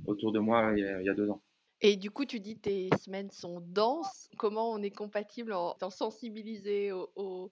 autour 0.07 0.33
de 0.33 0.39
moi 0.39 0.73
il 0.75 0.83
y 0.83 0.87
a, 0.87 1.01
il 1.01 1.05
y 1.05 1.09
a 1.09 1.13
deux 1.13 1.29
ans. 1.29 1.41
Et 1.81 1.97
du 1.97 2.09
coup, 2.09 2.25
tu 2.25 2.39
dis 2.39 2.57
tes 2.57 2.89
semaines 3.03 3.31
sont 3.31 3.59
denses. 3.59 4.29
Comment 4.37 4.71
on 4.71 4.81
est 4.81 4.91
compatible 4.91 5.51
en 5.51 5.73
étant 5.73 5.89
sensibilisé 5.89 6.91
au, 6.91 7.11
au, 7.15 7.51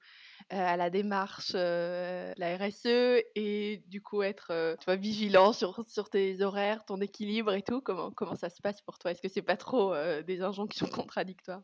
euh, 0.54 0.56
à 0.56 0.78
la 0.78 0.90
démarche, 0.90 1.52
euh, 1.56 2.34
la 2.38 2.58
RSE, 2.58 3.22
et 3.36 3.84
du 3.88 4.02
coup 4.02 4.24
être 4.24 4.48
euh, 4.52 4.76
tu 4.80 4.86
vois, 4.86 4.96
vigilant 4.96 5.52
sur, 5.52 5.84
sur 5.90 6.10
tes 6.10 6.42
horaires, 6.42 6.86
ton 6.86 7.02
équilibre 7.02 7.54
et 7.54 7.62
tout? 7.62 7.82
Comment, 7.82 8.12
comment 8.12 8.36
ça 8.36 8.50
se 8.50 8.62
passe 8.62 8.82
pour 8.82 8.98
toi? 8.98 9.12
Est-ce 9.12 9.22
que 9.22 9.28
c'est 9.28 9.42
pas 9.42 9.58
trop 9.58 9.94
euh, 9.94 10.22
des 10.24 10.42
injonctions 10.42 10.88
contradictoires? 10.92 11.62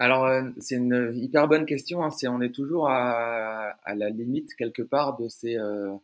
Alors, 0.00 0.28
c'est 0.58 0.74
une 0.74 1.12
hyper 1.14 1.46
bonne 1.46 1.66
question. 1.66 2.02
Hein. 2.02 2.10
C'est, 2.10 2.26
on 2.26 2.40
est 2.40 2.52
toujours 2.52 2.88
à, 2.88 3.76
à, 3.84 3.94
la 3.94 4.10
limite 4.10 4.52
quelque 4.56 4.82
part 4.82 5.16
de 5.16 5.28
ces 5.28 5.56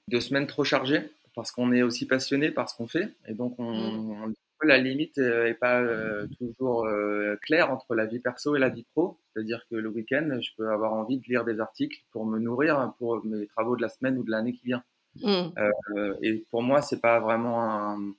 deux 0.07 0.21
semaines 0.21 0.47
trop 0.47 0.63
chargées 0.63 1.11
parce 1.35 1.51
qu'on 1.51 1.73
est 1.73 1.83
aussi 1.83 2.07
passionné 2.07 2.53
par 2.53 2.71
ce 2.71 2.77
qu'on 2.77 2.87
fait 2.87 3.13
et 3.27 3.35
donc 3.35 3.59
on, 3.59 3.73
mmh. 3.73 4.23
on 4.23 4.35
la 4.71 4.79
limite 4.79 5.19
est 5.19 5.55
pas 5.55 5.81
euh, 5.81 6.27
toujours 6.39 6.87
euh, 6.87 7.37
claire 7.43 7.71
entre 7.73 7.95
la 7.95 8.07
vie 8.07 8.21
perso 8.21 8.55
et 8.57 8.59
la 8.59 8.69
vie 8.69 8.87
pro. 8.95 9.21
C'est-à-dire 9.33 9.67
que 9.69 9.75
le 9.75 9.89
week-end, 9.89 10.39
je 10.41 10.51
peux 10.57 10.71
avoir 10.71 10.93
envie 10.93 11.19
de 11.19 11.25
lire 11.27 11.45
des 11.45 11.61
articles 11.61 11.99
pour 12.13 12.25
me 12.25 12.39
nourrir 12.39 12.95
pour 12.99 13.25
mes 13.25 13.47
travaux 13.49 13.77
de 13.77 13.83
la 13.83 13.89
semaine 13.89 14.17
ou 14.19 14.25
de 14.25 14.31
l'année 14.31 14.53
qui 14.53 14.67
vient. 14.67 14.85
Euh, 15.25 16.15
et 16.23 16.47
pour 16.51 16.63
moi, 16.63 16.83
c'est 16.83 17.01
pas 17.01 17.19
vraiment 17.19 17.63
un, 17.63 18.15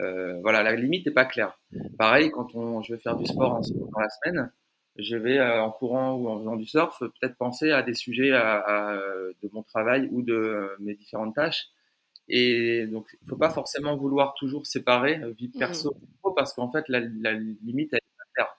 euh, 0.00 0.40
voilà, 0.40 0.62
la 0.62 0.74
limite 0.74 1.06
n'est 1.06 1.12
pas 1.12 1.26
claire. 1.26 1.58
Pareil, 1.98 2.30
quand 2.30 2.54
on, 2.54 2.82
je 2.82 2.94
vais 2.94 3.00
faire 3.00 3.16
du 3.16 3.26
sport 3.26 3.52
en, 3.52 3.60
dans 3.60 4.00
la 4.00 4.08
semaine, 4.08 4.50
je 4.96 5.16
vais 5.16 5.40
en 5.40 5.70
courant 5.70 6.14
ou 6.14 6.28
en 6.28 6.38
faisant 6.38 6.56
du 6.56 6.66
surf 6.66 6.98
peut-être 7.00 7.36
penser 7.36 7.70
à 7.70 7.82
des 7.82 7.94
sujets 7.94 8.32
à, 8.32 8.98
de 9.42 9.50
mon 9.52 9.62
travail 9.62 10.08
ou 10.10 10.22
de 10.22 10.70
mes 10.80 10.94
différentes 10.94 11.34
tâches. 11.34 11.68
Et 12.34 12.86
donc, 12.86 13.08
il 13.20 13.24
ne 13.24 13.28
faut 13.28 13.36
pas 13.36 13.50
forcément 13.50 13.94
vouloir 13.96 14.34
toujours 14.34 14.66
séparer 14.66 15.20
vie 15.38 15.48
mmh. 15.54 15.58
perso 15.58 15.94
parce 16.34 16.54
qu'en 16.54 16.70
fait, 16.70 16.88
la, 16.88 17.00
la, 17.00 17.34
limite, 17.34 17.92
elle 17.92 18.00
est 18.38 18.42
à 18.42 18.56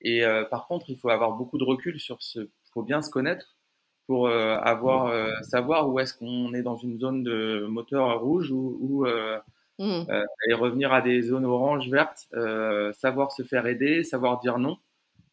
Et 0.00 0.46
par 0.50 0.66
contre, 0.66 0.88
il 0.88 0.96
faut 0.96 1.10
avoir 1.10 1.32
beaucoup 1.32 1.58
de 1.58 1.64
recul 1.64 2.00
sur 2.00 2.22
ce. 2.22 2.40
Il 2.40 2.70
faut 2.72 2.82
bien 2.82 3.02
se 3.02 3.10
connaître 3.10 3.56
pour 4.06 4.28
avoir 4.28 5.12
savoir 5.44 5.90
où 5.90 6.00
est-ce 6.00 6.14
qu'on 6.14 6.54
est 6.54 6.62
dans 6.62 6.76
une 6.76 6.98
zone 6.98 7.22
de 7.22 7.66
moteur 7.68 8.18
rouge 8.20 8.50
ou, 8.50 8.78
ou 8.80 9.06
Mmh. 9.78 10.04
Euh, 10.10 10.24
et 10.48 10.54
revenir 10.54 10.92
à 10.92 11.00
des 11.00 11.22
zones 11.22 11.44
oranges, 11.44 11.88
vertes, 11.88 12.28
euh, 12.34 12.92
savoir 12.92 13.32
se 13.32 13.42
faire 13.42 13.66
aider, 13.66 14.04
savoir 14.04 14.38
dire 14.38 14.58
non 14.58 14.78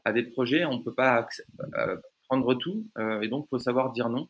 à 0.05 0.11
des 0.11 0.23
projets. 0.23 0.65
On 0.65 0.77
ne 0.77 0.83
peut 0.83 0.93
pas 0.93 1.27
euh, 1.77 1.97
prendre 2.27 2.55
tout 2.55 2.85
et 3.21 3.27
donc 3.27 3.45
il 3.45 3.49
faut 3.49 3.59
savoir 3.59 3.91
dire 3.91 4.09
non. 4.09 4.27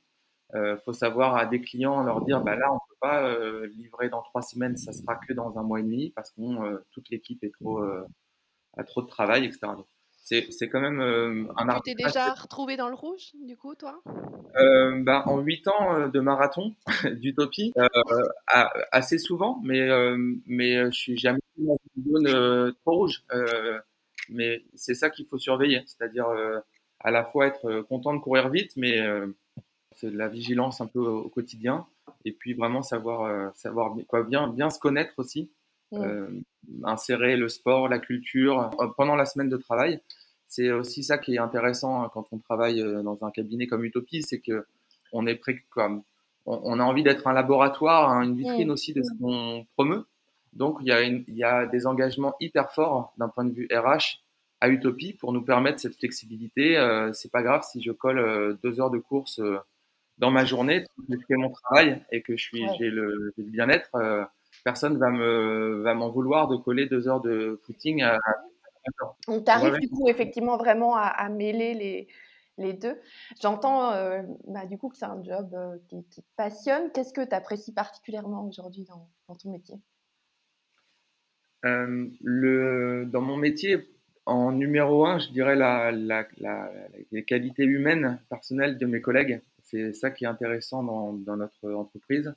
Il 0.56 0.78
faut 0.84 0.94
savoir 0.94 1.36
à 1.36 1.46
des 1.46 1.62
clients 1.62 2.04
leur 2.04 2.22
dire 2.26 2.42
bah 2.42 2.56
là 2.56 2.74
on 2.74 2.80
pas 3.00 3.36
livrer 3.68 4.10
dans 4.10 4.22
trois 4.22 4.42
semaines, 4.42 4.78
ça 4.78 4.94
sera 4.94 5.16
que 5.16 5.34
dans 5.34 5.58
un 5.58 5.64
mois 5.64 5.80
et 5.80 5.84
demi 5.84 6.12
parce 6.16 6.32
que 6.32 6.84
toute 6.92 7.10
l'équipe 7.10 7.44
est 7.44 7.54
trop 7.54 7.82
a 8.78 8.84
trop 8.84 9.02
de 9.02 9.08
travail, 9.08 9.46
etc 9.46 9.68
c'est 10.52 10.70
quand 10.70 10.82
même 10.82 11.00
euh, 11.00 11.46
un 11.58 11.80
Tu 11.80 11.96
t'es 11.96 12.04
déjà 12.04 12.34
retrouvé 12.34 12.78
dans 12.78 12.90
le 12.90 12.96
rouge, 12.96 13.32
du 13.46 13.58
coup, 13.58 13.76
toi? 13.76 14.02
Euh, 14.58 15.02
bah, 15.04 15.24
En 15.26 15.40
huit 15.40 15.68
ans 15.68 15.96
euh, 15.96 16.08
de 16.08 16.20
marathon 16.20 16.76
d'Utopie, 17.20 17.74
assez 18.92 19.18
souvent, 19.18 19.60
mais, 19.64 19.88
mais 20.46 20.86
je 20.92 20.98
suis 20.98 21.18
jamais 21.18 21.40
dans 21.58 21.78
une 21.98 22.04
zone 22.04 22.74
trop 22.82 22.98
rouge. 22.98 23.24
mais 24.30 24.64
c'est 24.76 24.94
ça 24.94 25.10
qu'il 25.10 25.26
faut 25.26 25.38
surveiller, 25.38 25.84
c'est-à-dire 25.86 26.28
à 27.00 27.12
la 27.12 27.24
fois 27.24 27.48
être 27.48 27.82
content 27.82 28.14
de 28.14 28.20
courir 28.20 28.50
vite, 28.50 28.74
mais 28.76 29.00
c'est 29.94 30.12
de 30.12 30.18
la 30.18 30.28
vigilance 30.28 30.82
un 30.82 30.88
peu 30.88 31.00
au, 31.00 31.30
quotidien, 31.30 31.88
et 32.26 32.32
puis 32.32 32.54
vraiment 32.54 32.82
savoir, 32.82 33.54
savoir 33.56 33.96
quoi, 34.08 34.24
bien, 34.24 34.48
bien 34.48 34.70
se 34.70 34.80
connaître 34.80 35.14
aussi. 35.18 35.50
Mmh. 35.92 36.44
insérer 36.84 37.36
le 37.36 37.50
sport, 37.50 37.90
la 37.90 37.98
culture 37.98 38.70
pendant 38.96 39.16
la 39.16 39.26
semaine 39.26 39.50
de 39.50 39.58
travail 39.58 40.00
c'est 40.50 40.72
aussi 40.72 41.04
ça 41.04 41.18
qui 41.18 41.36
est 41.36 41.40
intéressant 41.40 42.02
hein, 42.02 42.10
quand 42.12 42.26
on 42.32 42.40
travaille 42.40 42.82
euh, 42.82 43.04
dans 43.04 43.18
un 43.22 43.32
cabinet 43.32 43.68
comme 43.68 43.86
Utopie, 43.86 44.24
c'est 44.24 44.40
que 44.40 44.66
on 45.14 45.26
est 45.28 45.36
prêt 45.36 45.64
comme 45.70 46.04
on, 46.46 46.80
a 46.80 46.84
envie 46.84 47.04
d'être 47.04 47.28
un 47.28 47.34
laboratoire, 47.34 48.10
hein, 48.10 48.24
une 48.24 48.36
vitrine 48.36 48.72
aussi 48.72 48.94
de 48.94 49.04
ce 49.04 49.12
qu'on 49.22 49.68
promeut. 49.76 50.06
Donc 50.54 50.78
il 50.82 50.88
y, 50.88 50.92
a 50.92 51.04
il 51.04 51.24
y 51.28 51.44
a 51.44 51.68
des 51.68 51.86
engagements 51.86 52.34
hyper 52.40 52.72
forts 52.72 53.14
d'un 53.18 53.30
point 53.30 53.46
de 53.46 53.52
vue 53.52 53.68
RH 53.72 54.22
à 54.60 54.70
Utopie 54.70 55.14
pour 55.14 55.32
nous 55.32 55.44
permettre 55.44 55.80
cette 55.80 55.96
flexibilité. 55.96 56.78
Euh, 56.78 57.14
c'est 57.14 57.32
pas 57.32 57.44
grave 57.44 57.64
si 57.64 57.84
je 57.84 57.92
colle 57.92 58.18
euh, 58.18 58.58
deux 58.64 58.82
heures 58.82 58.90
de 58.90 58.98
course 58.98 59.40
euh, 59.40 59.60
dans 60.20 60.32
ma 60.32 60.46
journée, 60.46 60.86
je 61.10 61.16
fais 61.28 61.36
mon 61.36 61.50
travail 61.50 62.02
et 62.12 62.22
que 62.22 62.38
je 62.38 62.44
suis 62.44 62.64
j'ai 62.78 62.90
le, 62.90 63.34
le 63.36 63.44
bien-être. 63.44 63.90
personne 64.64 64.98
va 64.98 65.10
me 65.10 65.82
va 65.82 65.94
m'en 65.94 66.10
vouloir 66.10 66.48
de 66.48 66.58
coller 66.58 66.86
deux 66.86 67.08
heures 67.08 67.22
de 67.22 67.60
footing 67.66 68.04
à, 68.04 68.20
on 69.28 69.42
t'arrive 69.42 69.78
du 69.80 69.90
coup 69.90 70.08
effectivement 70.08 70.58
vraiment 70.58 70.96
à, 70.96 71.30
mêler 71.30 71.74
les, 71.74 72.08
les 72.58 72.74
deux. 72.74 73.00
J'entends 73.42 73.92
euh, 73.94 74.22
bah, 74.48 74.66
du 74.66 74.78
coup 74.78 74.90
que 74.90 74.98
c'est 74.98 75.06
un 75.06 75.24
job 75.24 75.54
euh, 75.54 75.78
qui, 75.88 76.04
te 76.04 76.22
passionne. 76.36 76.92
Qu'est-ce 76.94 77.14
que 77.14 77.26
tu 77.28 77.36
apprécies 77.36 77.74
particulièrement 77.74 78.48
aujourd'hui 78.48 78.86
dans, 78.86 79.10
ton 79.36 79.52
métier? 79.52 79.76
Euh, 81.66 82.08
le, 82.22 83.06
Dans 83.06 83.22
mon 83.22 83.38
métier, 83.38 83.90
en 84.26 84.52
numéro 84.52 85.06
un, 85.06 85.20
je 85.20 85.30
dirais 85.30 85.56
la, 85.56 85.92
la, 85.92 86.28
les 87.12 87.26
qualités 87.26 87.66
humaines, 87.66 88.20
personnelles 88.30 88.78
de 88.78 88.86
mes 88.86 89.02
collègues. 89.02 89.42
C'est 89.70 89.94
ça 89.94 90.10
qui 90.12 90.24
est 90.24 90.28
intéressant 90.28 90.84
dans, 90.84 91.14
dans 91.14 91.38
notre 91.38 91.72
entreprise. 91.74 92.34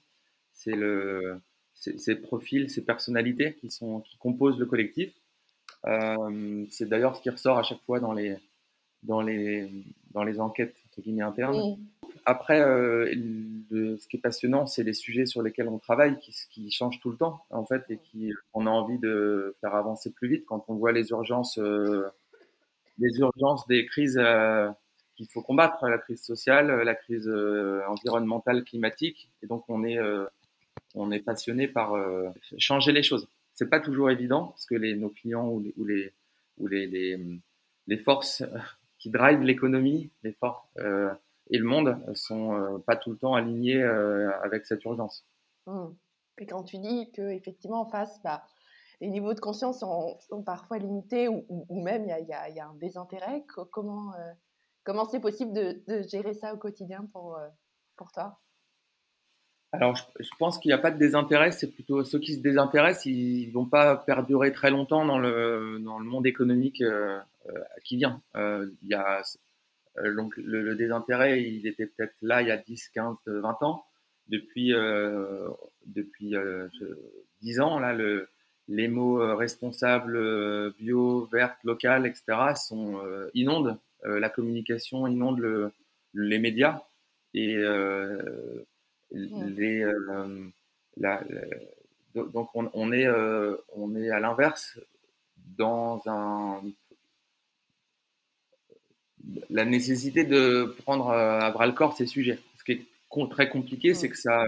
C'est 0.53 0.75
le, 0.75 1.41
ces 1.75 2.15
profils, 2.17 2.69
ces 2.69 2.85
personnalités 2.85 3.55
qui, 3.55 3.71
sont, 3.71 4.01
qui 4.01 4.17
composent 4.19 4.59
le 4.59 4.67
collectif. 4.67 5.13
Euh, 5.87 6.65
c'est 6.71 6.89
d'ailleurs 6.89 7.17
ce 7.17 7.23
qui 7.23 7.31
ressort 7.31 7.59
à 7.59 7.63
chaque 7.63 7.83
fois 7.83 8.01
dans 8.01 8.13
les, 8.13 8.37
dans 9.03 9.21
les, 9.21 9.71
dans 10.13 10.25
les 10.25 10.41
enquêtes 10.41 10.77
internes. 11.21 11.79
Après, 12.25 12.61
euh, 12.61 13.07
ce 13.71 14.07
qui 14.07 14.17
est 14.17 14.21
passionnant, 14.21 14.67
c'est 14.67 14.85
les 14.85 14.93
sujets 14.93 15.27
sur 15.27 15.43
lesquels 15.43 15.69
on 15.69 15.79
travaille 15.79 16.19
qui, 16.19 16.33
qui, 16.51 16.71
changent 16.71 17.01
tout 17.01 17.11
le 17.11 17.17
temps, 17.17 17.45
en 17.51 17.65
fait, 17.65 17.83
et 17.89 17.99
qui 17.99 18.33
on 18.55 18.67
a 18.67 18.71
envie 18.71 18.99
de 18.99 19.57
faire 19.61 19.75
avancer 19.75 20.13
plus 20.13 20.29
vite 20.29 20.45
quand 20.47 20.65
on 20.69 20.75
voit 20.75 20.93
les 20.93 21.11
urgences, 21.11 21.59
euh, 21.59 22.07
les 22.99 23.19
urgences 23.19 23.67
des 23.67 23.87
crises 23.87 24.21
qu'il 25.25 25.33
faut 25.33 25.43
combattre, 25.43 25.87
la 25.89 25.99
crise 25.99 26.23
sociale, 26.23 26.67
la 26.83 26.95
crise 26.95 27.29
environnementale, 27.89 28.65
climatique, 28.65 29.31
et 29.43 29.47
donc 29.47 29.65
on 29.69 29.85
est, 29.85 29.99
on 30.95 31.11
est 31.11 31.21
passionné 31.21 31.69
par 31.69 31.95
changer 32.59 32.93
les 32.93 33.03
choses 33.03 33.29
c'est 33.55 33.69
pas 33.69 33.81
toujours 33.81 34.11
évident 34.11 34.47
parce 34.49 34.67
que 34.67 34.75
les, 34.75 34.97
nos 34.97 35.11
clients 35.11 35.49
ou 35.49 35.61
les, 35.61 36.13
ou 36.59 36.67
les, 36.67 36.87
les, 37.87 37.97
forces 37.99 38.43
qui 38.99 39.11
drivent 39.11 39.43
l'économie, 39.43 40.11
les 40.23 40.33
forces 40.33 40.67
euh, 40.79 41.13
et 41.51 41.59
le 41.59 41.65
monde 41.65 41.99
sont 42.15 42.55
euh, 42.55 42.79
pas 42.79 42.97
tout 42.97 43.11
le 43.11 43.17
temps 43.17 43.35
alignés 43.35 43.83
euh, 43.83 44.31
avec 44.43 44.65
cette 44.65 44.85
urgence. 44.85 45.25
Mmh. 45.67 45.89
Et 46.39 46.47
quand 46.47 46.63
tu 46.63 46.79
dis 46.79 47.11
que 47.13 47.31
effectivement 47.31 47.83
en 47.83 47.91
face, 47.91 48.21
bah, 48.23 48.43
les 49.01 49.09
niveaux 49.09 49.35
de 49.35 49.41
conscience 49.41 49.81
sont, 49.81 50.19
sont 50.21 50.43
parfois 50.43 50.79
limités 50.79 51.29
ou, 51.29 51.83
même 51.83 52.05
il 52.05 52.27
y 52.29 52.33
a, 52.61 52.69
un 52.69 52.75
désintérêt, 52.75 53.45
comment 53.71 54.13
comment 54.85 55.05
c'est 55.05 55.21
possible 55.21 55.53
de, 55.53 56.03
gérer 56.09 56.35
ça 56.35 56.55
au 56.55 56.59
quotidien 56.59 57.07
pour, 57.13 57.39
pour 57.97 58.13
toi? 58.13 58.41
Alors, 59.75 59.97
je, 59.97 60.29
pense 60.39 60.59
qu'il 60.59 60.69
n'y 60.69 60.75
a 60.75 60.79
pas 60.79 60.91
de 60.91 60.99
désintérêt, 60.99 61.51
c'est 61.51 61.73
plutôt 61.73 62.05
ceux 62.05 62.19
qui 62.19 62.35
se 62.35 62.41
désintéressent, 62.41 63.07
ils 63.07 63.51
vont 63.53 63.65
pas 63.65 63.97
perdurer 63.97 64.53
très 64.53 64.71
longtemps 64.71 65.07
dans 65.07 65.19
le, 65.19 65.79
dans 65.83 65.99
le 65.99 66.05
monde 66.05 66.27
économique 66.27 66.83
euh, 66.83 67.19
euh 67.47 67.65
qui 67.83 67.97
vient. 67.97 68.23
Euh, 68.37 68.71
y 68.83 68.93
a, 68.93 69.23
euh, 69.97 70.15
donc, 70.15 70.37
le, 70.37 70.75
désintérêt, 70.77 71.43
il 71.43 71.67
était 71.67 71.87
peut-être 71.87 72.15
là 72.21 72.43
il 72.43 72.49
y 72.49 72.51
a 72.51 72.59
10, 72.59 72.91
15, 72.91 73.17
20 73.27 73.63
ans. 73.63 73.85
Depuis, 74.29 74.75
euh, 74.75 75.49
depuis 75.87 76.35
10 77.41 77.61
ans, 77.61 77.79
là, 77.79 77.95
le, 77.95 78.29
les 78.69 78.89
mots 78.89 79.37
responsables, 79.37 80.73
bio, 80.75 81.29
verte, 81.33 81.57
local, 81.65 82.07
etc., 82.07 82.25
sont, 82.57 83.01
inondent 83.33 83.79
la 84.05 84.29
communication, 84.29 85.07
inondent 85.07 85.41
le, 85.41 85.73
les 86.15 86.39
médias. 86.39 86.83
Et 87.35 87.57
les, 89.13 89.83
euh, 89.83 90.49
la, 90.97 91.23
donc 92.15 92.49
on, 92.55 92.71
on 92.75 92.93
est, 92.93 93.07
euh, 93.07 93.57
on 93.75 93.95
est 93.97 94.11
à 94.11 94.21
l'inverse 94.21 94.79
dans 95.57 96.03
un 96.07 96.63
la 99.51 99.65
nécessité 99.65 100.25
de 100.25 100.75
prendre 100.83 101.11
à 101.11 101.51
bras 101.53 101.67
le 101.67 101.73
corps 101.73 101.97
ces 101.97 102.07
sujets. 102.07 102.39
Ce 102.59 102.65
qui 102.65 102.73
est 102.73 103.29
très 103.31 103.49
compliqué, 103.49 103.95
c'est 103.95 104.09
que 104.09 104.17
ça, 104.17 104.45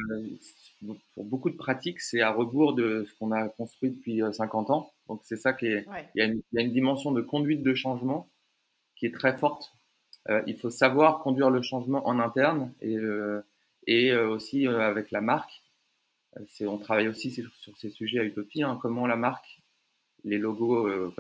pour 1.15 1.25
beaucoup 1.25 1.49
de 1.49 1.57
pratiques, 1.57 2.01
c'est 2.01 2.23
à 2.23 2.33
rebours 2.33 2.73
de 2.75 3.07
ce 3.09 3.19
qu'on 3.19 3.31
a 3.31 3.49
construit 3.49 3.91
depuis 3.91 4.21
50 4.33 4.71
ans. 4.71 4.93
Donc 5.09 5.21
c'est 5.23 5.37
ça 5.37 5.53
qui 5.53 5.67
est, 5.67 5.87
il, 6.15 6.19
y 6.19 6.23
a 6.23 6.25
une, 6.25 6.43
il, 6.53 6.57
y 6.57 6.59
a 6.59 6.63
une, 6.63 6.73
dimension 6.73 7.13
de 7.13 7.21
conduite 7.21 7.63
de 7.63 7.75
changement 7.75 8.29
qui 8.97 9.07
est 9.07 9.15
très 9.15 9.37
forte. 9.37 9.73
Euh, 10.29 10.43
il 10.47 10.59
faut 10.59 10.71
savoir 10.71 11.21
conduire 11.21 11.51
le 11.51 11.63
changement 11.63 12.07
en 12.07 12.19
interne 12.19 12.73
et 12.81 12.97
et 13.87 14.11
euh, 14.11 14.29
aussi 14.29 14.67
euh, 14.67 14.81
avec 14.81 15.11
la 15.11 15.21
marque. 15.21 15.63
Euh, 16.39 16.67
on 16.67 16.79
travaille 16.79 17.09
aussi 17.09 17.31
sur, 17.31 17.51
ces 17.77 17.91
sujets 17.91 18.21
à 18.21 18.25
Utopie, 18.25 18.63
hein, 18.63 18.79
comment 18.81 19.07
la 19.07 19.17
marque, 19.17 19.63
les 20.25 20.39
logos, 20.39 21.13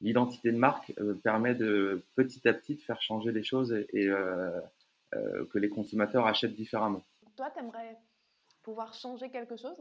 l'identité 0.00 0.50
de 0.50 0.56
marque 0.56 0.92
permet 1.22 1.54
de 1.54 2.02
petit 2.14 2.48
à 2.48 2.54
petit 2.54 2.74
de 2.74 2.80
faire 2.80 3.00
changer 3.02 3.30
les 3.30 3.42
choses 3.42 3.72
et, 3.92 4.10
que 5.12 5.58
les 5.58 5.68
consommateurs 5.68 6.26
achètent 6.26 6.56
différemment. 6.56 7.04
Toi, 7.36 7.50
tu 7.54 7.60
aimerais 7.60 7.96
pouvoir 8.66 8.92
changer 8.94 9.30
quelque 9.30 9.56
chose 9.56 9.76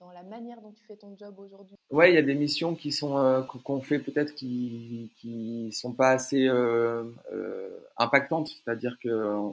dans, 0.00 0.10
la 0.10 0.24
manière 0.24 0.60
dont 0.60 0.72
tu 0.72 0.84
fais 0.84 0.96
ton 0.96 1.16
job 1.16 1.38
aujourd'hui? 1.38 1.76
Ouais, 1.90 2.10
il 2.10 2.16
y 2.16 2.18
a 2.18 2.22
des 2.22 2.34
missions 2.34 2.74
qui 2.74 2.90
sont 2.90 3.16
euh, 3.16 3.42
qu'on 3.42 3.80
fait 3.80 4.00
peut-être 4.00 4.34
qui 4.34 5.12
qui 5.18 5.70
sont 5.70 5.92
pas 5.92 6.10
assez 6.10 6.48
euh, 6.48 7.04
euh, 7.32 7.68
impactantes, 7.96 8.48
c'est-à-dire 8.48 8.98
que 9.00 9.08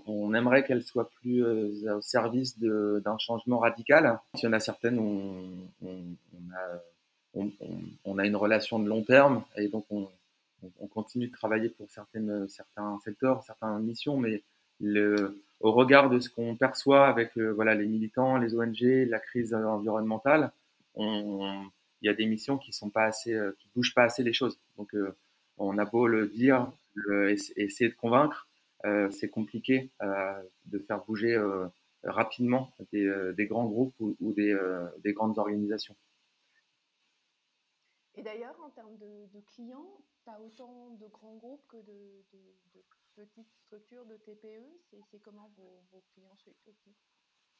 on 0.08 0.34
aimerait 0.34 0.66
qu'elles 0.66 0.82
soient 0.82 1.12
plus 1.22 1.46
au 1.46 2.02
service 2.02 2.58
d'un 2.58 3.18
changement 3.20 3.60
radical. 3.60 4.20
Il 4.34 4.46
y 4.46 4.48
en 4.48 4.54
a 4.54 4.60
certaines 4.60 4.98
où 4.98 5.68
on, 5.84 6.16
a 6.56 7.46
on, 8.06 8.18
a 8.18 8.26
une 8.26 8.36
relation 8.36 8.80
de 8.80 8.90
long 8.90 9.04
terme 9.04 9.44
et 9.56 9.68
donc 9.68 9.86
on, 9.92 10.10
on 10.80 10.88
continue 10.88 11.28
de 11.28 11.34
travailler 11.34 11.70
pour 11.70 11.92
certaines 11.92 12.48
certains 12.48 13.00
secteurs, 13.04 13.44
certaines 13.44 13.84
missions, 13.84 14.18
mais 14.18 14.42
le 14.80 15.44
au 15.60 15.72
regard 15.72 16.10
de 16.10 16.20
ce 16.20 16.30
qu'on 16.30 16.56
perçoit 16.56 17.08
avec 17.08 17.38
euh, 17.38 17.74
les 17.74 17.88
militants, 17.88 18.38
les 18.38 18.56
ONG, 18.56 18.82
la 18.82 19.20
crise 19.20 19.54
environnementale, 19.54 20.52
il 20.96 21.70
y 22.02 22.10
a 22.10 22.14
des 22.14 22.26
missions 22.26 22.58
qui 22.58 22.72
assez, 22.96 23.34
euh, 23.34 23.56
bougent 23.76 23.94
pas 23.94 24.04
assez 24.04 24.24
les 24.24 24.34
choses. 24.34 24.60
Donc, 24.78 24.94
euh, 24.94 25.16
on 25.58 25.78
a 25.78 25.86
beau 25.86 26.08
le 26.08 26.28
dire, 26.28 26.72
essayer 27.30 27.90
de 27.90 27.96
convaincre, 27.96 28.48
c'est 29.10 29.30
compliqué 29.30 29.90
de 30.00 30.78
faire 30.78 31.04
bouger 31.04 31.36
rapidement 32.04 32.72
des, 32.94 33.46
grands 33.48 33.66
groupes 33.66 33.96
ou, 34.00 34.34
des, 34.34 34.56
grandes 35.14 35.40
organisations. 35.40 35.96
Et 38.14 38.22
d'ailleurs, 38.22 38.56
en 38.64 38.70
termes 38.70 38.98
de, 38.98 39.42
clients, 39.56 39.98
tu 40.24 40.30
as 40.30 40.40
autant 40.40 40.92
de 41.00 41.08
grands 41.08 41.38
groupes 41.38 41.66
que 41.70 41.78
de, 41.78 42.24
petites 43.18 43.52
structures, 43.66 44.06
de 44.06 44.16
TPE. 44.18 44.64
C'est 45.12 45.22
comment 45.22 45.52
vos, 45.58 46.04
clients 46.14 46.36
aussi 46.46 46.96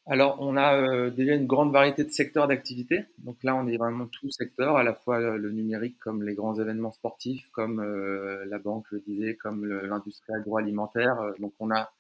alors, 0.10 0.38
on 0.40 0.56
a 0.56 0.74
euh, 0.74 1.10
déjà 1.10 1.36
une 1.36 1.48
grande 1.48 1.74
variété 1.74 2.06
de 2.06 2.10
secteurs 2.10 2.48
d'activité. 2.48 3.04
Donc 3.18 3.44
là, 3.44 3.58
on 3.58 3.68
est 3.68 3.76
vraiment 3.76 4.08
tout 4.08 4.30
secteur, 4.30 4.78
à 4.78 4.84
la 4.84 4.94
fois 4.94 5.20
le 5.20 5.52
numérique 5.52 6.00
comme 6.00 6.24
les 6.24 6.34
grands 6.34 6.58
événements 6.58 6.94
sportifs, 6.94 7.50
comme 7.52 7.82
euh, 7.82 8.46
la 8.46 8.58
banque, 8.58 8.86
je 8.90 9.00
disais, 9.00 9.36
comme 9.36 9.68
l'industrie 9.68 10.34
agroalimentaire. 10.34 11.18
Donc 11.40 11.54
on 11.60 11.72
a 11.72 11.92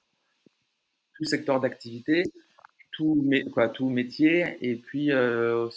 tout 1.17 1.25
secteur 1.25 1.59
d'activité, 1.59 2.23
tout, 2.97 3.29
quoi, 3.53 3.69
tout 3.69 3.89
métier. 3.89 4.57
Et 4.61 4.75
puis, 4.75 5.11
euh, 5.11 5.69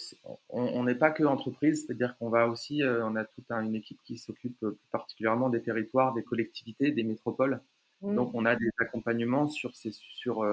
on 0.48 0.82
n'est 0.84 0.94
pas 0.94 1.10
que 1.10 1.22
entreprise, 1.22 1.84
c'est-à-dire 1.86 2.16
qu'on 2.18 2.30
va 2.30 2.48
aussi, 2.48 2.82
on 2.84 3.14
a 3.14 3.24
toute 3.24 3.50
une 3.50 3.74
équipe 3.74 4.00
qui 4.04 4.18
s'occupe 4.18 4.64
particulièrement 4.90 5.50
des 5.50 5.62
territoires, 5.62 6.14
des 6.14 6.22
collectivités, 6.22 6.90
des 6.90 7.04
métropoles. 7.04 7.60
Mmh. 8.02 8.14
Donc 8.14 8.34
on 8.34 8.46
a 8.46 8.56
des 8.56 8.70
accompagnements 8.78 9.48
sur 9.48 9.76
ces 9.76 9.92
sur 9.92 10.44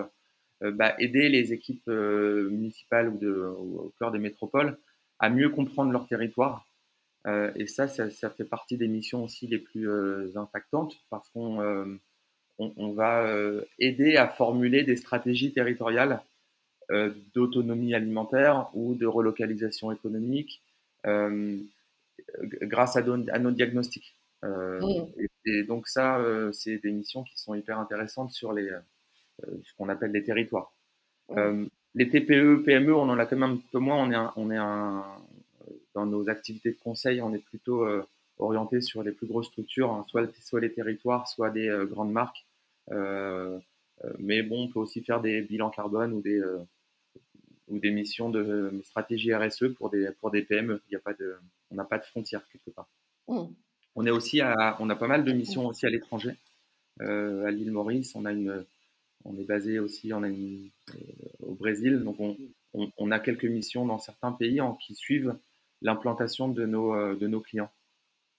euh, 0.64 0.72
bah, 0.72 0.96
aider 0.98 1.30
les 1.30 1.54
équipes 1.54 1.88
euh, 1.88 2.50
municipales 2.50 3.10
ou, 3.10 3.18
de, 3.20 3.32
au 3.32 3.94
cœur 4.00 4.12
des 4.12 4.18
métropoles 4.18 4.80
à 5.20 5.30
mieux 5.30 5.50
comprendre 5.50 5.92
leur 5.92 6.08
territoire. 6.08 6.68
Euh, 7.28 7.52
et 7.56 7.68
ça, 7.68 7.88
ça, 7.88 8.30
fait 8.30 8.46
partie 8.46 8.78
des 8.78 8.88
missions 8.88 9.24
aussi 9.24 9.48
les 9.48 9.60
plus 9.60 9.90
impactantes 10.36 10.98
parce 11.10 11.30
qu'on 11.30 12.00
on, 12.58 12.92
va 12.94 13.32
aider 13.80 14.18
à 14.18 14.28
formuler 14.28 14.84
des 14.84 14.96
stratégies 14.96 15.52
territoriales 15.52 16.22
d'autonomie 17.34 17.94
alimentaire 17.94 18.70
ou 18.74 18.96
de 18.96 19.06
relocalisation 19.06 19.92
économique 19.92 20.62
grâce 22.62 22.96
à, 22.96 23.00
à, 23.00 23.40
nos 23.40 23.52
diagnostics. 23.52 24.16
Mmh. 24.44 25.06
et, 25.46 25.64
donc 25.64 25.88
ça, 25.88 26.24
c'est 26.54 26.78
des 26.78 26.92
missions 26.92 27.24
qui 27.24 27.38
sont 27.40 27.56
hyper 27.56 27.80
intéressantes 27.80 28.32
sur 28.32 28.54
les, 28.54 28.72
euh, 29.46 29.58
ce 29.64 29.74
qu'on 29.78 29.90
appelle 29.90 30.12
les 30.12 30.24
territoires. 30.24 30.74
Euh, 31.32 31.66
les 31.96 32.10
TPE, 32.10 32.64
PME, 32.64 32.94
on 32.96 33.10
en 33.10 33.20
a 33.20 33.26
quand 33.26 33.38
même 33.38 33.52
un 33.52 33.62
peu 33.72 33.80
moins. 33.80 33.98
On 33.98 34.12
est, 34.12 34.32
on 34.36 34.52
est 34.52 34.58
un, 34.58 35.04
dans 35.94 36.06
nos 36.06 36.30
activités 36.30 36.72
de 36.72 36.78
conseil, 36.78 37.22
on 37.22 37.34
est 37.34 37.44
plutôt 37.44 37.84
euh, 37.84 38.04
orienté 38.38 38.82
sur 38.82 39.04
les 39.04 39.12
plus 39.12 39.28
grosses 39.28 39.48
structures, 39.48 39.92
hein, 39.92 40.06
soit, 40.08 40.28
soit 40.42 40.60
les 40.60 40.72
territoires, 40.72 41.28
soit 41.28 41.50
des 41.50 41.76
grandes 41.90 42.12
marques. 42.12 42.46
mais 44.20 44.44
bon, 44.44 44.66
on 44.66 44.68
peut 44.68 44.80
aussi 44.80 45.02
faire 45.02 45.22
des 45.22 45.42
bilans 45.42 45.70
carbone 45.70 46.14
ou 46.14 46.22
des, 46.22 46.42
ou 47.68 47.80
des 47.80 47.92
missions 47.92 48.30
de 48.30 48.82
stratégie 48.84 49.34
RSE 49.34 49.74
pour 49.78 49.90
des, 49.90 50.10
pour 50.20 50.32
des 50.32 50.42
PME. 50.42 50.82
Il 50.90 50.94
y 50.94 50.96
a 50.96 51.00
pas 51.00 51.14
de, 51.14 51.36
on 51.72 51.76
n'a 51.76 51.86
pas 51.86 51.98
de 51.98 52.04
frontières 52.04 52.48
quelque 52.52 52.74
part. 52.74 52.88
Mmh. 53.28 53.46
On, 53.96 54.06
est 54.06 54.12
aussi 54.12 54.42
à, 54.42 54.78
on 54.80 54.90
a 54.90 54.96
pas 54.96 55.08
mal 55.08 55.26
de 55.26 55.32
missions 55.34 55.68
aussi 55.68 55.86
à 55.86 55.90
l'étranger. 55.90 56.36
à 57.00 57.52
l'île 57.52 57.72
Maurice, 57.72 58.16
on 58.16 58.26
a 58.26 58.32
une, 58.32 58.66
on 59.28 59.38
est 59.38 59.44
basé 59.44 59.80
aussi 59.80 60.14
on 60.14 60.24
a 60.24 60.30
euh, 60.30 60.70
au 61.40 61.54
Brésil, 61.54 62.04
donc 62.04 62.18
on, 62.74 63.12
a 63.12 63.20
quelques 63.20 63.46
missions 63.46 63.86
dans 63.86 64.00
certains 64.00 64.32
pays 64.32 64.62
en, 64.62 64.74
qui 64.76 64.96
suivent 64.96 65.36
l'implantation 65.82 66.48
de 66.48 66.66
nos, 66.66 66.94
euh, 66.94 67.16
de 67.16 67.28
nos 67.28 67.42
clients. 67.42 67.70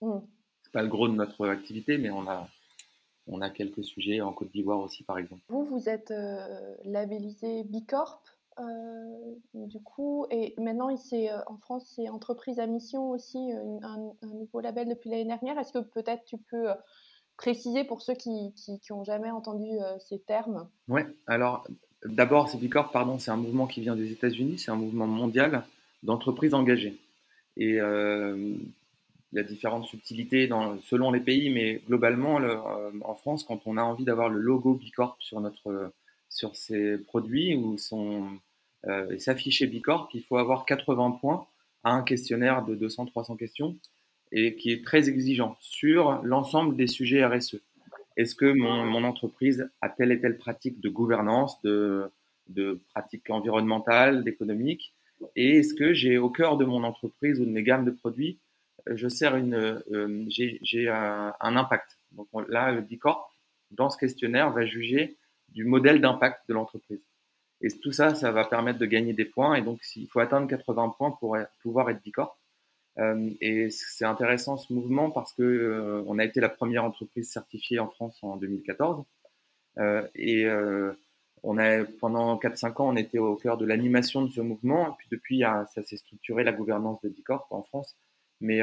Mm. 0.01 0.19
C'est 0.63 0.73
pas 0.73 0.83
le 0.83 0.89
gros 0.89 1.09
de 1.09 1.15
notre 1.15 1.47
activité, 1.49 1.99
mais 1.99 2.11
on 2.11 2.29
a, 2.29 2.49
on 3.27 3.41
a 3.41 3.51
quelques 3.51 3.85
sujets 3.85 4.21
en 4.21 4.33
Côte 4.33 4.51
d'Ivoire 4.51 4.81
aussi, 4.81 5.03
par 5.03 5.19
exemple. 5.19 5.43
Vous, 5.49 5.65
vous 5.65 5.89
êtes 5.89 6.11
euh, 6.11 6.75
labellisé 6.85 7.65
Bicorp, 7.65 8.23
du 9.55 9.81
coup, 9.81 10.27
et 10.31 10.55
maintenant, 10.59 10.89
ici, 10.89 11.29
en 11.47 11.57
France, 11.59 11.93
c'est 11.95 12.09
entreprise 12.09 12.59
à 12.59 12.67
mission 12.67 13.11
aussi, 13.11 13.39
un, 13.53 14.13
un, 14.23 14.35
nouveau 14.35 14.61
label 14.61 14.89
depuis 14.89 15.11
l'année 15.11 15.25
dernière. 15.25 15.59
Est-ce 15.59 15.73
que 15.73 15.79
peut-être 15.79 16.25
tu 16.25 16.39
peux 16.39 16.69
préciser 17.39 17.85
pour 17.85 18.03
ceux 18.03 18.15
qui 18.15 18.53
n'ont 18.91 19.05
jamais 19.05 19.31
entendu 19.31 19.71
euh, 19.71 19.99
ces 19.99 20.19
termes? 20.19 20.69
Oui, 20.89 21.01
alors 21.27 21.67
d'abord, 22.05 22.55
Bicorp, 22.55 22.93
pardon, 22.93 23.19
c'est 23.19 23.31
un 23.31 23.37
mouvement 23.37 23.67
qui 23.67 23.81
vient 23.81 23.97
des 23.97 24.13
États-Unis, 24.13 24.59
c'est 24.59 24.71
un 24.71 24.77
mouvement 24.77 25.07
mondial 25.07 25.65
d'entreprises 26.03 26.53
engagées. 26.53 26.99
Et 27.57 27.81
euh, 27.81 28.55
il 29.33 29.37
y 29.37 29.39
a 29.39 29.43
différentes 29.43 29.87
subtilités 29.87 30.49
selon 30.85 31.11
les 31.13 31.21
pays, 31.21 31.51
mais 31.51 31.81
globalement, 31.87 32.41
euh, 32.41 32.91
en 33.05 33.15
France, 33.15 33.45
quand 33.45 33.61
on 33.67 33.77
a 33.77 33.83
envie 33.83 34.05
d'avoir 34.05 34.29
le 34.29 34.41
logo 34.41 34.75
Bicorp 34.75 35.17
sur, 35.21 35.41
notre, 35.41 35.93
sur 36.29 36.57
ses 36.57 36.99
produits 36.99 37.55
ou 37.55 37.79
son, 37.79 38.29
s'afficher 39.19 39.67
Bicorp, 39.67 40.09
il 40.15 40.23
faut 40.23 40.37
avoir 40.37 40.65
80 40.65 41.19
points 41.21 41.47
à 41.85 41.93
un 41.93 42.03
questionnaire 42.03 42.65
de 42.65 42.77
200-300 42.77 43.37
questions 43.37 43.77
et 44.33 44.55
qui 44.57 44.73
est 44.73 44.85
très 44.85 45.09
exigeant 45.09 45.57
sur 45.61 46.21
l'ensemble 46.23 46.77
des 46.77 46.87
sujets 46.87 47.25
RSE. 47.25 47.57
Est-ce 48.17 48.35
que 48.35 48.53
mon, 48.53 48.85
mon, 48.85 49.05
entreprise 49.05 49.71
a 49.81 49.89
telle 49.89 50.13
et 50.13 50.21
telle 50.21 50.39
pratique 50.39 50.81
de 50.81 50.89
gouvernance, 50.89 51.61
de, 51.63 52.11
de 52.49 52.81
pratique 52.91 53.31
environnementale, 53.31 54.25
d'économique 54.25 54.93
Et 55.37 55.59
est-ce 55.59 55.73
que 55.75 55.93
j'ai 55.95 56.19
au 56.19 56.29
cœur 56.29 56.57
de 56.57 56.65
mon 56.65 56.83
entreprise 56.83 57.41
ou 57.41 57.45
de 57.45 57.51
mes 57.51 57.63
gammes 57.63 57.85
de 57.85 57.91
produits, 57.91 58.39
euh, 58.89 58.97
je 58.97 59.09
sers 59.09 59.37
une, 59.37 59.55
euh, 59.55 60.25
j'ai 60.29 60.89
un, 60.89 61.33
un, 61.41 61.57
impact. 61.57 61.97
Donc 62.13 62.29
là, 62.49 62.73
le 62.73 62.81
Bicorp, 62.81 63.33
dans 63.71 63.89
ce 63.89 63.97
questionnaire, 63.97 64.51
va 64.51 64.67
juger 64.67 65.17
du 65.51 65.65
modèle 65.65 66.01
d'impact 66.01 66.41
de 66.49 66.55
l'entreprise. 66.55 67.01
Et 67.61 67.69
tout 67.81 67.93
ça, 67.93 68.15
ça 68.15 68.31
va 68.31 68.45
permettre 68.45 68.79
de 68.79 68.87
gagner 68.87 69.13
des 69.13 69.25
points. 69.25 69.55
Et 69.57 69.63
donc, 69.63 69.81
il 69.97 70.09
faut 70.09 70.21
atteindre 70.21 70.47
80 70.49 70.95
points 70.97 71.11
pour 71.13 71.37
pouvoir 71.63 71.91
être 71.91 72.03
Bicorp. 72.03 72.39
Euh, 72.99 73.31
et 73.41 73.71
c'est 73.71 74.05
intéressant 74.05 74.57
ce 74.57 74.73
mouvement 74.73 75.11
parce 75.11 75.33
que 75.33 75.43
euh, 75.43 76.03
on 76.07 76.19
a 76.19 76.25
été 76.25 76.41
la 76.41 76.49
première 76.49 76.85
entreprise 76.85 77.31
certifiée 77.31 77.79
en 77.79 77.89
France 77.89 78.19
en 78.23 78.37
2014. 78.37 79.05
Euh, 79.79 80.07
et 80.15 80.47
on 81.45 81.59
a, 81.59 81.85
pendant 82.01 82.37
4-5 82.37 82.83
ans, 82.83 82.89
on 82.89 82.97
était 82.97 83.19
au 83.19 83.37
cœur 83.37 83.57
de 83.57 83.67
l'animation 83.67 84.23
de 84.23 84.31
ce 84.31 84.41
mouvement. 84.41 84.89
Et 84.89 84.93
puis 84.99 85.09
depuis, 85.11 85.41
ça 85.41 85.83
s'est 85.85 85.97
structuré 85.97 86.45
la 86.45 86.53
gouvernance 86.53 87.01
de 87.03 87.09
Bicorp 87.09 87.47
en 87.51 87.63
France. 87.63 87.97
Mais 88.41 88.61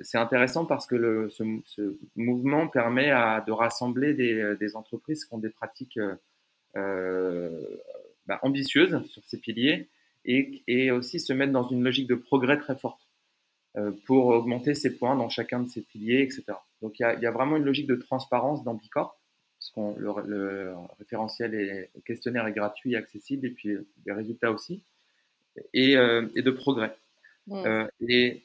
c'est 0.00 0.18
intéressant 0.18 0.66
parce 0.66 0.86
que 0.86 0.94
le, 0.94 1.30
ce, 1.30 1.42
ce, 1.64 1.96
mouvement 2.14 2.68
permet 2.68 3.10
à, 3.10 3.40
de 3.40 3.52
rassembler 3.52 4.12
des, 4.12 4.54
des, 4.60 4.76
entreprises 4.76 5.24
qui 5.24 5.34
ont 5.34 5.38
des 5.38 5.48
pratiques 5.48 5.98
euh, 6.76 7.50
bah, 8.28 8.38
ambitieuses 8.42 9.02
sur 9.08 9.22
ces 9.24 9.38
piliers 9.38 9.88
et, 10.24 10.62
et, 10.68 10.90
aussi 10.90 11.18
se 11.18 11.32
mettre 11.32 11.52
dans 11.52 11.68
une 11.68 11.82
logique 11.82 12.06
de 12.06 12.14
progrès 12.14 12.58
très 12.58 12.76
forte. 12.76 13.08
Euh, 13.76 13.92
pour 14.06 14.26
augmenter 14.26 14.74
ses 14.74 14.96
points 14.96 15.14
dans 15.14 15.28
chacun 15.28 15.60
de 15.60 15.68
ses 15.68 15.82
piliers, 15.82 16.22
etc. 16.22 16.44
Donc 16.80 16.98
il 16.98 17.02
y 17.02 17.26
a, 17.26 17.30
vraiment 17.30 17.56
une 17.56 17.64
logique 17.64 17.86
de 17.86 17.96
transparence 17.96 18.64
dans 18.64 18.74
Bicorp, 18.74 19.20
parce 19.58 19.70
que 19.70 20.00
le, 20.00 20.74
référentiel 20.98 21.54
et 21.54 21.90
le 21.94 22.00
questionnaire 22.00 22.46
est 22.46 22.52
gratuit 22.52 22.94
et 22.94 22.96
accessible, 22.96 23.46
et 23.46 23.50
puis 23.50 23.76
les 24.06 24.12
résultats 24.12 24.50
aussi, 24.50 24.82
et, 25.74 25.96
euh, 25.96 26.26
de 26.34 26.50
progrès. 26.50 26.96
Euh, 27.50 27.86
et 28.00 28.42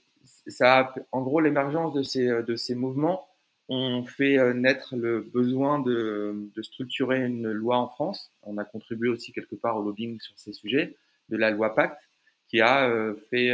ça, 0.48 0.93
en 1.12 1.22
gros, 1.22 1.39
l'émergence 1.39 1.93
de 1.93 2.04
ces, 2.04 2.28
de 2.28 2.56
ces 2.56 2.76
mouvements 2.76 3.26
ont 3.74 4.04
fait 4.04 4.54
naître 4.54 4.96
le 4.96 5.22
besoin 5.22 5.80
de, 5.80 6.50
de, 6.56 6.62
structurer 6.62 7.26
une 7.26 7.52
loi 7.52 7.78
en 7.78 7.88
France. 7.88 8.32
On 8.44 8.58
a 8.58 8.64
contribué 8.64 9.10
aussi 9.10 9.32
quelque 9.32 9.56
part 9.56 9.78
au 9.78 9.84
lobbying 9.84 10.20
sur 10.20 10.34
ces 10.38 10.54
sujets, 10.54 10.96
de 11.30 11.38
la 11.38 11.52
loi 11.52 11.76
Pacte, 11.76 12.02
qui 12.48 12.62
a 12.62 13.14
fait 13.30 13.52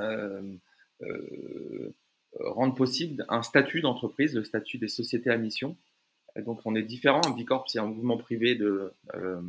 euh, 0.00 0.56
euh, 1.02 1.90
rendre 2.40 2.74
possible 2.74 3.24
un 3.28 3.42
statut 3.42 3.80
d'entreprise, 3.80 4.34
le 4.34 4.44
statut 4.44 4.78
des 4.78 4.88
sociétés 4.88 5.30
à 5.30 5.36
mission. 5.36 5.76
donc 6.36 6.60
on 6.64 6.74
est 6.74 6.82
différent. 6.82 7.20
Bicorp, 7.36 7.68
c'est 7.68 7.78
un 7.78 7.86
mouvement 7.86 8.16
privé 8.16 8.54
de, 8.54 8.92
euh, 9.14 9.40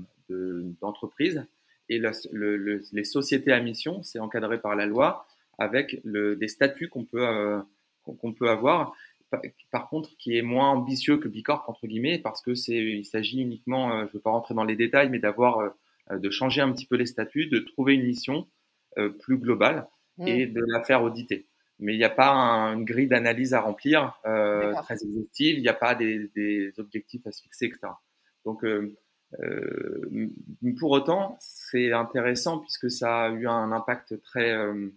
d'entreprise. 0.82 1.46
et 1.90 2.00
les 2.00 3.04
sociétés 3.04 3.52
à 3.52 3.60
mission, 3.60 4.04
c'est 4.04 4.20
encadré 4.20 4.60
par 4.60 4.76
la 4.76 4.86
loi 4.86 5.28
avec 5.58 6.02
des 6.06 6.48
statuts 6.48 6.90
qu'on 6.90 7.06
peut 7.06 8.50
avoir. 8.50 8.96
Par, 9.72 9.90
contre, 9.90 10.16
qui 10.18 10.38
est 10.38 10.42
moins 10.42 10.72
ambitieux 10.72 11.18
que 11.18 11.28
Bicorp, 11.28 11.66
entre 11.68 11.88
guillemets, 11.88 12.20
parce 12.20 12.42
que 12.42 12.56
c'est, 12.56 12.78
il 12.78 13.06
s'agit 13.06 13.42
uniquement, 13.42 14.00
je 14.02 14.06
ne 14.06 14.12
veux 14.12 14.20
pas 14.20 14.32
rentrer 14.32 14.54
dans 14.54 14.64
les 14.64 14.76
détails, 14.76 15.10
mais 15.10 15.20
d'avoir, 15.20 15.74
de 16.10 16.30
changer 16.30 16.62
un 16.62 16.72
petit 16.72 16.86
peu 16.86 16.96
les 16.96 17.06
statuts, 17.06 17.48
de 17.48 17.60
trouver 17.60 17.96
une 17.96 18.06
mission 18.06 18.48
plus 19.20 19.38
globale 19.38 19.88
et 20.26 20.46
mmh. 20.46 20.54
de 20.54 20.62
la 20.68 20.84
faire 20.84 21.04
auditer. 21.04 21.48
Mais 21.80 21.94
il 21.94 21.98
n'y 21.98 22.06
a 22.06 22.10
pas 22.10 22.32
une 22.32 22.86
grille 22.86 23.08
d'analyse 23.08 23.54
à 23.54 23.60
remplir 23.60 24.20
euh, 24.26 24.74
très 24.84 25.04
exhaustive, 25.04 25.58
il 25.58 25.62
n'y 25.62 25.68
a 25.68 25.74
pas 25.74 25.96
des, 25.96 26.30
des, 26.36 26.72
objectifs 26.78 27.28
à 27.28 27.32
se 27.32 27.42
fixer, 27.42 27.66
etc. 27.66 27.88
Donc, 28.46 28.64
euh, 28.64 28.96
euh, 29.40 30.30
pour 30.80 30.92
autant, 30.92 31.36
c'est 31.40 31.92
intéressant 31.92 32.60
puisque 32.60 32.90
ça 32.90 33.24
a 33.24 33.30
eu 33.32 33.48
un 33.48 33.72
impact 33.72 34.22
très, 34.22 34.52
euh, 34.52 34.90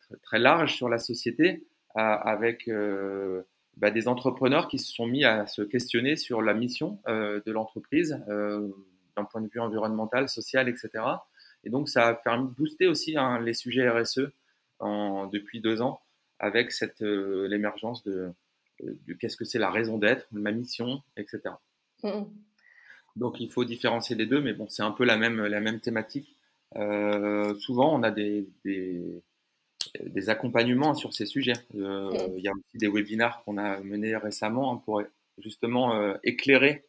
très, 0.00 0.16
très, 0.22 0.38
large 0.38 0.74
sur 0.74 0.88
la 0.88 0.98
société 0.98 1.66
avec 1.94 2.70
bah, 3.76 3.90
des 3.90 4.08
entrepreneurs 4.08 4.68
qui 4.68 4.78
se 4.78 4.92
sont 4.92 5.06
mis 5.06 5.24
à 5.24 5.46
se 5.46 5.62
questionner 5.62 6.16
sur 6.16 6.42
la 6.42 6.54
mission 6.54 7.00
de 7.06 7.50
l'entreprise 7.50 8.22
d'un 8.28 9.24
point 9.24 9.40
de 9.40 9.48
vue 9.48 9.60
environnemental, 9.60 10.28
social, 10.28 10.68
etc. 10.68 10.90
Et 11.64 11.70
donc, 11.70 11.88
ça 11.88 12.06
a 12.06 12.14
permis 12.14 12.48
de 12.48 12.54
booster 12.54 12.86
aussi 12.86 13.16
hein, 13.16 13.40
les 13.40 13.54
sujets 13.54 13.88
RSE 13.88 14.30
en, 14.78 15.26
depuis 15.26 15.60
deux 15.60 15.82
ans 15.82 16.00
avec 16.38 16.72
cette 16.72 17.00
l'émergence 17.02 18.02
de, 18.04 18.32
qu'est-ce 19.18 19.36
que 19.36 19.44
c'est 19.44 19.58
la 19.58 19.70
raison 19.70 19.98
d'être, 19.98 20.26
ma 20.32 20.52
mission, 20.52 21.02
etc. 21.16 21.40
Mmh. 22.02 22.22
Donc 23.16 23.40
il 23.40 23.50
faut 23.50 23.64
différencier 23.64 24.16
les 24.16 24.26
deux, 24.26 24.40
mais 24.40 24.52
bon, 24.52 24.68
c'est 24.68 24.82
un 24.82 24.92
peu 24.92 25.04
la 25.04 25.16
même, 25.16 25.44
la 25.44 25.60
même 25.60 25.80
thématique. 25.80 26.36
Euh, 26.76 27.54
souvent, 27.56 27.94
on 27.94 28.02
a 28.02 28.10
des, 28.10 28.48
des, 28.64 29.22
des, 30.04 30.30
accompagnements 30.30 30.94
sur 30.94 31.12
ces 31.12 31.26
sujets. 31.26 31.54
Euh, 31.74 32.10
mmh. 32.10 32.38
Il 32.38 32.44
y 32.44 32.48
a 32.48 32.52
aussi 32.52 32.78
des 32.78 32.88
webinars 32.88 33.42
qu'on 33.44 33.58
a 33.58 33.80
menés 33.80 34.16
récemment 34.16 34.74
hein, 34.74 34.82
pour 34.84 35.02
justement 35.38 35.96
euh, 35.96 36.14
éclairer 36.24 36.86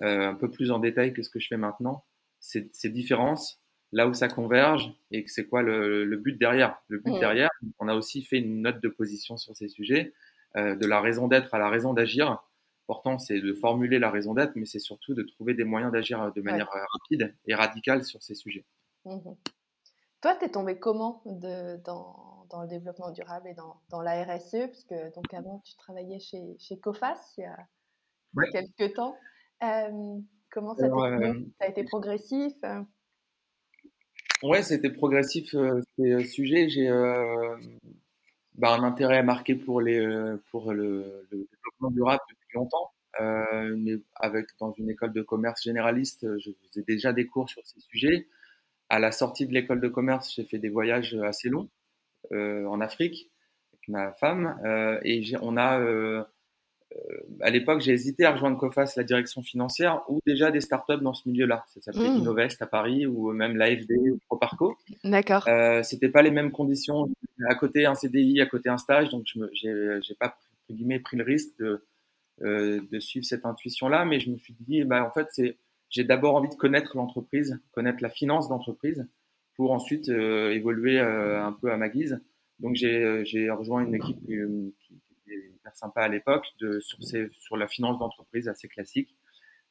un 0.00 0.34
peu 0.34 0.48
plus 0.48 0.70
en 0.70 0.78
détail 0.78 1.12
que 1.12 1.22
ce 1.22 1.30
que 1.30 1.40
je 1.40 1.48
fais 1.48 1.56
maintenant, 1.56 2.04
ces, 2.38 2.68
ces 2.72 2.88
différences, 2.88 3.60
là 3.90 4.06
où 4.06 4.14
ça 4.14 4.28
converge 4.28 4.92
et 5.10 5.24
c'est 5.26 5.48
quoi 5.48 5.62
le, 5.62 6.04
le, 6.04 6.16
but 6.16 6.38
derrière. 6.38 6.78
Le 6.86 6.98
but 6.98 7.14
mmh. 7.14 7.18
derrière, 7.18 7.50
on 7.80 7.88
a 7.88 7.96
aussi 7.96 8.22
fait 8.22 8.38
une 8.38 8.62
note 8.62 8.80
de 8.80 8.88
position 8.88 9.36
sur 9.36 9.56
ces 9.56 9.66
sujets 9.66 10.12
euh, 10.56 10.76
de 10.76 10.86
la 10.86 11.00
raison 11.00 11.28
d'être 11.28 11.54
à 11.54 11.58
la 11.58 11.68
raison 11.68 11.92
d'agir. 11.92 12.42
L'important, 12.82 13.18
c'est 13.18 13.40
de 13.40 13.52
formuler 13.52 13.98
la 13.98 14.10
raison 14.10 14.32
d'être, 14.32 14.56
mais 14.56 14.64
c'est 14.64 14.78
surtout 14.78 15.12
de 15.14 15.22
trouver 15.22 15.52
des 15.52 15.64
moyens 15.64 15.92
d'agir 15.92 16.22
euh, 16.22 16.30
de 16.34 16.40
manière 16.40 16.70
euh, 16.74 16.80
rapide 16.94 17.34
et 17.46 17.54
radicale 17.54 18.02
sur 18.02 18.22
ces 18.22 18.34
sujets. 18.34 18.64
Mmh 19.04 19.18
Toi, 20.20 20.34
tu 20.36 20.44
es 20.44 20.48
tombé 20.48 20.78
comment 20.78 21.22
dans, 21.24 22.62
le 22.62 22.68
développement 22.68 23.10
durable 23.10 23.48
et 23.48 23.54
dans, 23.54 24.02
la 24.02 24.24
RSE 24.24 24.68
Puisque 24.70 24.94
donc, 25.14 25.32
avant, 25.32 25.60
tu 25.64 25.76
travaillais 25.76 26.18
chez, 26.18 26.56
chez 26.58 26.78
COFAS 26.78 27.34
il 27.38 27.42
y 27.42 27.46
a, 27.46 27.66
quelques 28.50 28.94
temps. 28.94 29.16
comment 30.50 30.74
ça, 30.74 30.86
a 31.60 31.68
été 31.68 31.84
progressif 31.84 32.54
Ouais, 34.42 34.62
c'était 34.62 34.90
progressif 34.90 35.54
ces 35.96 36.24
sujets. 36.24 36.68
J'ai 36.68 36.88
bah, 38.58 38.74
un 38.74 38.82
intérêt 38.82 39.22
marqué 39.22 39.54
pour, 39.54 39.80
les, 39.80 39.98
euh, 39.98 40.42
le, 40.52 41.26
développement 41.30 41.90
durable 41.90 42.20
depuis 42.28 42.56
longtemps. 42.56 42.90
Euh, 43.20 43.74
mais 43.76 43.94
avec 44.16 44.46
dans 44.60 44.72
une 44.72 44.90
école 44.90 45.12
de 45.12 45.22
commerce 45.22 45.62
généraliste, 45.62 46.26
je 46.38 46.50
faisais 46.66 46.84
déjà 46.86 47.12
des 47.12 47.26
cours 47.26 47.48
sur 47.48 47.64
ces 47.64 47.80
sujets. 47.80 48.26
À 48.88 48.98
la 48.98 49.12
sortie 49.12 49.46
de 49.46 49.52
l'école 49.52 49.80
de 49.80 49.88
commerce, 49.88 50.34
j'ai 50.34 50.44
fait 50.44 50.58
des 50.58 50.68
voyages 50.68 51.14
assez 51.24 51.48
longs 51.48 51.68
euh, 52.32 52.66
en 52.66 52.80
Afrique 52.80 53.30
avec 53.72 53.88
ma 53.88 54.12
femme 54.12 54.58
euh, 54.64 54.98
et 55.04 55.22
on 55.42 55.56
a 55.56 55.80
euh, 55.80 56.24
à 57.40 57.50
l'époque, 57.50 57.80
j'ai 57.80 57.92
hésité 57.92 58.24
à 58.24 58.32
rejoindre 58.32 58.56
COFAS, 58.56 58.94
la 58.96 59.04
direction 59.04 59.42
financière, 59.42 60.02
ou 60.08 60.20
déjà 60.26 60.50
des 60.50 60.60
startups 60.60 61.02
dans 61.02 61.12
ce 61.12 61.28
milieu-là. 61.28 61.64
Ça 61.68 61.80
s'appelait 61.80 62.08
mmh. 62.08 62.18
Innovest 62.18 62.62
à 62.62 62.66
Paris, 62.66 63.06
ou 63.06 63.32
même 63.32 63.56
l'AFD 63.56 63.92
ou 64.10 64.18
ProParco. 64.26 64.76
D'accord. 65.04 65.46
Euh, 65.48 65.82
C'était 65.82 66.08
pas 66.08 66.22
les 66.22 66.30
mêmes 66.30 66.50
conditions. 66.50 67.08
À 67.48 67.54
côté 67.54 67.86
un 67.86 67.94
CDI, 67.94 68.40
à 68.40 68.46
côté 68.46 68.68
un 68.68 68.78
stage, 68.78 69.10
donc 69.10 69.26
je 69.26 69.38
n'ai 69.38 70.16
pas 70.18 70.36
guillemets, 70.70 71.00
pris 71.00 71.16
le 71.16 71.24
risque 71.24 71.56
de, 71.58 71.84
euh, 72.42 72.80
de 72.90 73.00
suivre 73.00 73.24
cette 73.24 73.46
intuition-là, 73.46 74.04
mais 74.04 74.20
je 74.20 74.30
me 74.30 74.36
suis 74.36 74.54
dit, 74.60 74.84
bah, 74.84 75.04
en 75.04 75.10
fait, 75.10 75.28
c'est 75.30 75.56
j'ai 75.90 76.04
d'abord 76.04 76.36
envie 76.36 76.48
de 76.48 76.54
connaître 76.54 76.96
l'entreprise, 76.96 77.58
connaître 77.72 78.02
la 78.02 78.10
finance 78.10 78.48
d'entreprise, 78.48 79.06
pour 79.56 79.72
ensuite 79.72 80.08
euh, 80.08 80.50
évoluer 80.52 81.00
euh, 81.00 81.42
un 81.42 81.52
peu 81.52 81.72
à 81.72 81.76
ma 81.76 81.88
guise. 81.88 82.20
Donc 82.60 82.74
j'ai 82.74 83.50
rejoint 83.50 83.84
une 83.84 83.94
équipe 83.94 84.18
qui, 84.26 84.94
hyper 85.26 85.76
sympa 85.76 86.02
à 86.02 86.08
l'époque, 86.08 86.46
sur, 86.80 86.98
sur 87.04 87.56
la 87.56 87.68
finance 87.68 87.98
d'entreprise 87.98 88.48
assez 88.48 88.68
classique. 88.68 89.14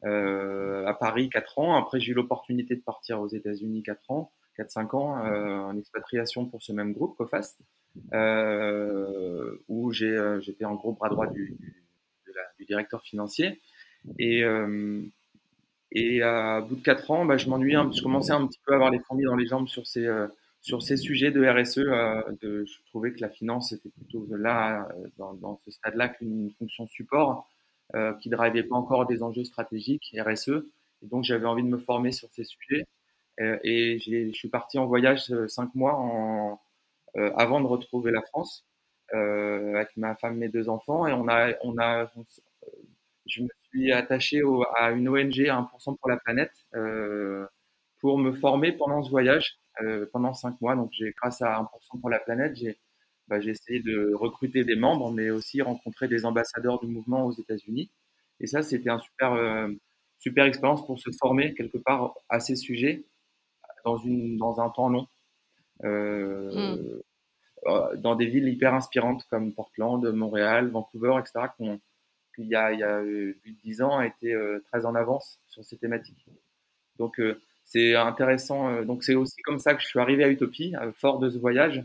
Euh, 0.05 0.85
à 0.85 0.93
Paris, 0.93 1.29
4 1.29 1.59
ans. 1.59 1.75
Après, 1.75 1.99
j'ai 1.99 2.11
eu 2.11 2.15
l'opportunité 2.15 2.75
de 2.75 2.81
partir 2.81 3.19
aux 3.19 3.27
États-Unis 3.27 3.83
4 3.83 4.11
ans, 4.11 4.31
4-5 4.57 4.95
ans, 4.95 5.25
euh, 5.25 5.59
en 5.59 5.77
expatriation 5.77 6.45
pour 6.45 6.61
ce 6.61 6.71
même 6.71 6.93
groupe, 6.93 7.17
COFAS, 7.17 7.57
euh, 8.13 9.57
où 9.67 9.91
euh, 9.91 10.39
j'étais 10.39 10.65
en 10.65 10.75
gros 10.75 10.93
bras 10.93 11.09
droit 11.09 11.27
du, 11.27 11.57
du, 12.59 12.65
directeur 12.65 13.01
financier. 13.01 13.59
Et, 14.19 14.43
euh, 14.43 15.01
et 15.91 16.21
à 16.21 16.61
bout 16.61 16.75
de 16.75 16.81
4 16.81 17.11
ans, 17.11 17.25
bah, 17.25 17.37
je 17.37 17.49
m'ennuyais, 17.49 17.77
je 17.95 18.01
commençais 18.01 18.31
un 18.33 18.45
petit 18.47 18.59
peu 18.65 18.73
à 18.73 18.75
avoir 18.75 18.91
les 18.91 18.99
fourmis 18.99 19.23
dans 19.23 19.35
les 19.35 19.47
jambes 19.47 19.67
sur 19.67 19.87
ces 19.87 20.07
sur 20.67 20.81
ces 20.81 20.97
sujets 20.97 21.31
de 21.31 21.47
RSE, 21.47 21.77
euh, 21.77 22.21
de, 22.41 22.65
je 22.65 22.77
trouvais 22.87 23.13
que 23.13 23.21
la 23.21 23.29
finance 23.29 23.71
était 23.71 23.89
plutôt 23.89 24.27
là, 24.35 24.87
euh, 24.91 25.07
dans, 25.17 25.33
dans 25.35 25.57
ce 25.63 25.71
stade-là, 25.71 26.09
qu'une 26.09 26.51
fonction 26.59 26.87
support 26.87 27.47
euh, 27.95 28.13
qui 28.15 28.29
ne 28.29 28.35
drivait 28.35 28.63
pas 28.63 28.75
encore 28.75 29.05
des 29.05 29.23
enjeux 29.23 29.45
stratégiques 29.45 30.13
RSE. 30.19 30.49
Et 31.03 31.07
donc, 31.07 31.23
j'avais 31.23 31.45
envie 31.45 31.63
de 31.63 31.69
me 31.69 31.77
former 31.77 32.11
sur 32.11 32.29
ces 32.31 32.43
sujets. 32.43 32.85
Euh, 33.39 33.57
et 33.63 33.99
je 33.99 34.31
suis 34.33 34.49
parti 34.49 34.77
en 34.77 34.87
voyage 34.87 35.31
cinq 35.47 35.73
mois 35.75 35.95
en, 35.95 36.59
avant 37.15 37.61
de 37.61 37.67
retrouver 37.67 38.11
la 38.11 38.21
France 38.21 38.65
avec 39.13 39.95
ma 39.95 40.15
femme 40.15 40.35
et 40.35 40.47
mes 40.47 40.49
deux 40.49 40.69
enfants. 40.69 41.07
Et 41.07 41.13
on 41.13 41.27
a, 41.29 41.53
on 41.63 41.77
a, 41.77 42.11
je 43.25 43.43
me 43.43 43.47
suis 43.69 43.91
attaché 43.91 44.43
au, 44.43 44.63
à 44.75 44.91
une 44.91 45.09
ONG 45.09 45.31
1% 45.31 45.97
pour 45.97 46.09
la 46.09 46.17
planète 46.17 46.53
pour 47.99 48.17
me 48.17 48.31
former 48.31 48.73
pendant 48.73 49.03
ce 49.03 49.09
voyage 49.09 49.59
euh, 49.81 50.07
pendant 50.11 50.33
cinq 50.33 50.59
mois. 50.61 50.75
Donc, 50.75 50.89
j'ai, 50.93 51.13
grâce 51.21 51.41
à 51.41 51.61
1% 51.61 51.99
pour 52.01 52.09
la 52.09 52.19
planète, 52.19 52.55
j'ai, 52.55 52.77
bah, 53.27 53.39
j'ai 53.39 53.51
essayé 53.51 53.79
de 53.79 54.13
recruter 54.13 54.63
des 54.63 54.75
membres, 54.75 55.11
mais 55.11 55.29
aussi 55.29 55.61
rencontrer 55.61 56.07
des 56.07 56.25
ambassadeurs 56.25 56.79
du 56.79 56.87
mouvement 56.87 57.25
aux 57.25 57.31
États-Unis. 57.31 57.91
Et 58.39 58.47
ça, 58.47 58.61
c'était 58.63 58.89
un 58.89 58.99
super, 58.99 59.33
euh, 59.33 59.67
super 60.17 60.45
expérience 60.45 60.85
pour 60.85 60.99
se 60.99 61.09
former 61.19 61.53
quelque 61.53 61.77
part 61.77 62.15
à 62.29 62.39
ces 62.39 62.55
sujets 62.55 63.05
dans, 63.85 63.97
une, 63.97 64.37
dans 64.37 64.59
un 64.61 64.69
temps 64.69 64.89
long. 64.89 65.07
Euh, 65.83 66.75
mm. 66.75 67.01
Dans 67.97 68.15
des 68.15 68.27
villes 68.27 68.47
hyper 68.47 68.73
inspirantes 68.73 69.25
comme 69.29 69.53
Portland, 69.53 70.05
Montréal, 70.13 70.69
Vancouver, 70.69 71.15
etc., 71.19 71.47
qui, 72.37 72.43
il 72.43 72.49
y 72.49 72.55
a, 72.55 72.71
il 72.71 72.79
y 72.79 72.83
a 72.83 73.01
8-10 73.01 73.83
ans, 73.83 73.97
a 73.97 74.05
été 74.05 74.35
très 74.67 74.85
en 74.85 74.95
avance 74.95 75.39
sur 75.47 75.65
ces 75.65 75.77
thématiques. 75.77 76.25
Donc, 76.99 77.19
c'est 77.67 77.95
intéressant. 77.95 78.69
Euh, 78.69 78.85
donc 78.85 79.03
c'est 79.03 79.15
aussi 79.15 79.41
comme 79.43 79.59
ça 79.59 79.75
que 79.75 79.81
je 79.81 79.87
suis 79.87 79.99
arrivé 79.99 80.23
à 80.23 80.29
Utopie, 80.29 80.73
euh, 80.81 80.91
fort 80.93 81.19
de 81.19 81.29
ce 81.29 81.37
voyage, 81.37 81.83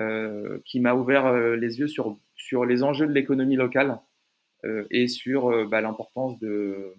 euh, 0.00 0.58
qui 0.64 0.80
m'a 0.80 0.94
ouvert 0.94 1.32
les 1.32 1.78
yeux 1.78 1.86
sur, 1.86 2.18
sur 2.34 2.64
les 2.64 2.82
enjeux 2.82 3.06
de 3.06 3.12
l'économie 3.12 3.56
locale 3.56 3.98
et 4.90 5.08
sur 5.08 5.68
bah, 5.68 5.80
l'importance 5.80 6.38
de, 6.38 6.94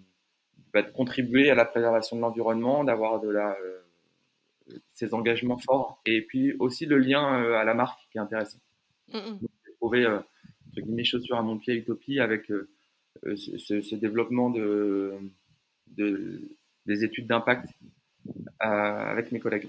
bah, 0.74 0.82
de, 0.82 0.90
contribuer 0.90 1.48
à 1.48 1.54
la 1.54 1.64
préservation 1.64 2.14
de 2.14 2.20
l'environnement, 2.20 2.84
d'avoir 2.84 3.20
de 3.20 3.30
la, 3.30 3.56
ces 4.90 5.14
engagements 5.14 5.56
forts, 5.56 6.02
et 6.04 6.20
puis 6.20 6.52
aussi 6.58 6.84
le 6.84 6.98
lien 6.98 7.24
à 7.54 7.64
la 7.64 7.72
marque 7.72 7.98
qui 8.12 8.18
est 8.18 8.20
intéressant. 8.20 8.58
Mmh, 9.08 9.16
mmh. 9.16 9.38
J'ai 9.66 9.74
trouvé 9.76 10.18
mes 10.84 11.04
chaussures 11.04 11.38
à 11.38 11.42
mon 11.42 11.56
pied 11.56 11.74
Utopie 11.74 12.20
avec 12.20 12.52
ce, 13.36 13.80
ce, 13.80 13.94
développement 13.94 14.50
de, 14.50 15.14
de, 15.88 16.40
des 16.86 17.04
études 17.04 17.26
d'impact 17.26 17.66
avec 18.58 19.32
mes 19.32 19.40
collègues. 19.40 19.68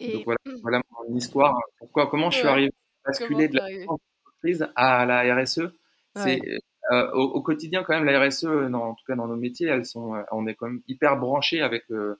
Donc 0.00 0.24
voilà, 0.24 0.38
voilà 0.62 0.82
mon 1.08 1.16
histoire. 1.16 1.58
Pourquoi, 1.78 2.08
comment 2.08 2.30
je 2.30 2.38
suis 2.38 2.48
arrivé 2.48 2.72
à 3.04 3.10
basculer 3.10 3.48
de 3.48 3.58
l'entreprise 3.86 4.66
à 4.74 5.06
la 5.06 5.34
RSE 5.34 5.62
C'est 6.16 6.40
euh, 6.92 7.10
au, 7.12 7.40
quotidien 7.40 7.82
quand 7.82 7.94
même 7.94 8.04
la 8.04 8.20
RSE, 8.20 8.44
en 8.44 8.94
tout 8.94 9.04
cas 9.06 9.14
dans 9.16 9.26
nos 9.26 9.36
métiers, 9.36 9.68
elles 9.68 9.86
sont, 9.86 10.14
euh, 10.14 10.22
on 10.32 10.46
est 10.46 10.54
quand 10.54 10.66
même 10.66 10.82
hyper 10.86 11.16
branché 11.16 11.62
avec 11.62 11.84
euh, 11.90 12.16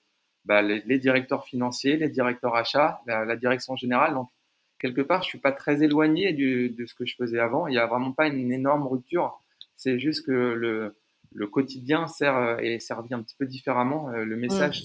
bah, 0.47 0.63
les, 0.63 0.99
directeurs 0.99 1.45
financiers, 1.45 1.97
les 1.99 2.09
directeurs 2.09 2.55
achats, 2.55 3.01
la, 3.07 3.37
direction 3.37 3.77
générale. 3.77 4.15
Donc 4.15 4.31
quelque 4.79 5.03
part, 5.03 5.23
je 5.23 5.29
suis 5.29 5.39
pas 5.39 5.53
très 5.53 5.83
éloigné 5.83 6.33
du, 6.33 6.71
de 6.71 6.87
ce 6.87 6.95
que 6.95 7.05
je 7.05 7.15
faisais 7.15 7.39
avant. 7.39 7.67
Il 7.67 7.73
n'y 7.73 7.79
a 7.79 7.87
vraiment 7.87 8.13
pas 8.13 8.29
une 8.29 8.53
énorme 8.53 8.87
rupture. 8.87 9.39
C'est 9.77 9.99
juste 9.99 10.27
que 10.27 10.33
le, 10.33 10.97
le 11.33 11.47
quotidien 11.47 12.07
sert 12.07 12.59
est 12.61 12.79
servi 12.79 13.13
un 13.15 13.23
petit 13.23 13.37
peu 13.37 13.47
différemment. 13.47 14.09
Le 14.11 14.37
message 14.37 14.85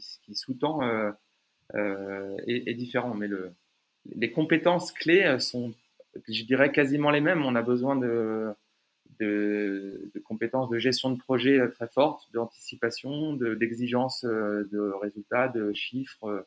qui, 0.00 0.34
sous-tend 0.34 0.82
euh, 0.82 1.10
euh, 1.74 2.36
est, 2.46 2.74
différent. 2.74 3.14
Mais 3.14 3.28
le, 3.28 3.52
les 4.14 4.32
compétences 4.32 4.92
clés 4.92 5.38
sont, 5.38 5.74
je 6.28 6.44
dirais, 6.44 6.72
quasiment 6.72 7.10
les 7.10 7.20
mêmes. 7.20 7.44
On 7.44 7.54
a 7.54 7.62
besoin 7.62 7.96
de, 7.96 8.52
de, 9.20 10.10
compétences 10.24 10.70
de 10.70 10.78
gestion 10.78 11.10
de 11.10 11.18
projet 11.18 11.60
très 11.70 11.88
fortes, 11.88 12.28
d'anticipation, 12.32 13.34
d'exigence 13.34 14.24
de, 14.24 14.68
de, 14.72 14.80
résultats, 15.00 15.48
de 15.48 15.72
chiffres. 15.72 16.46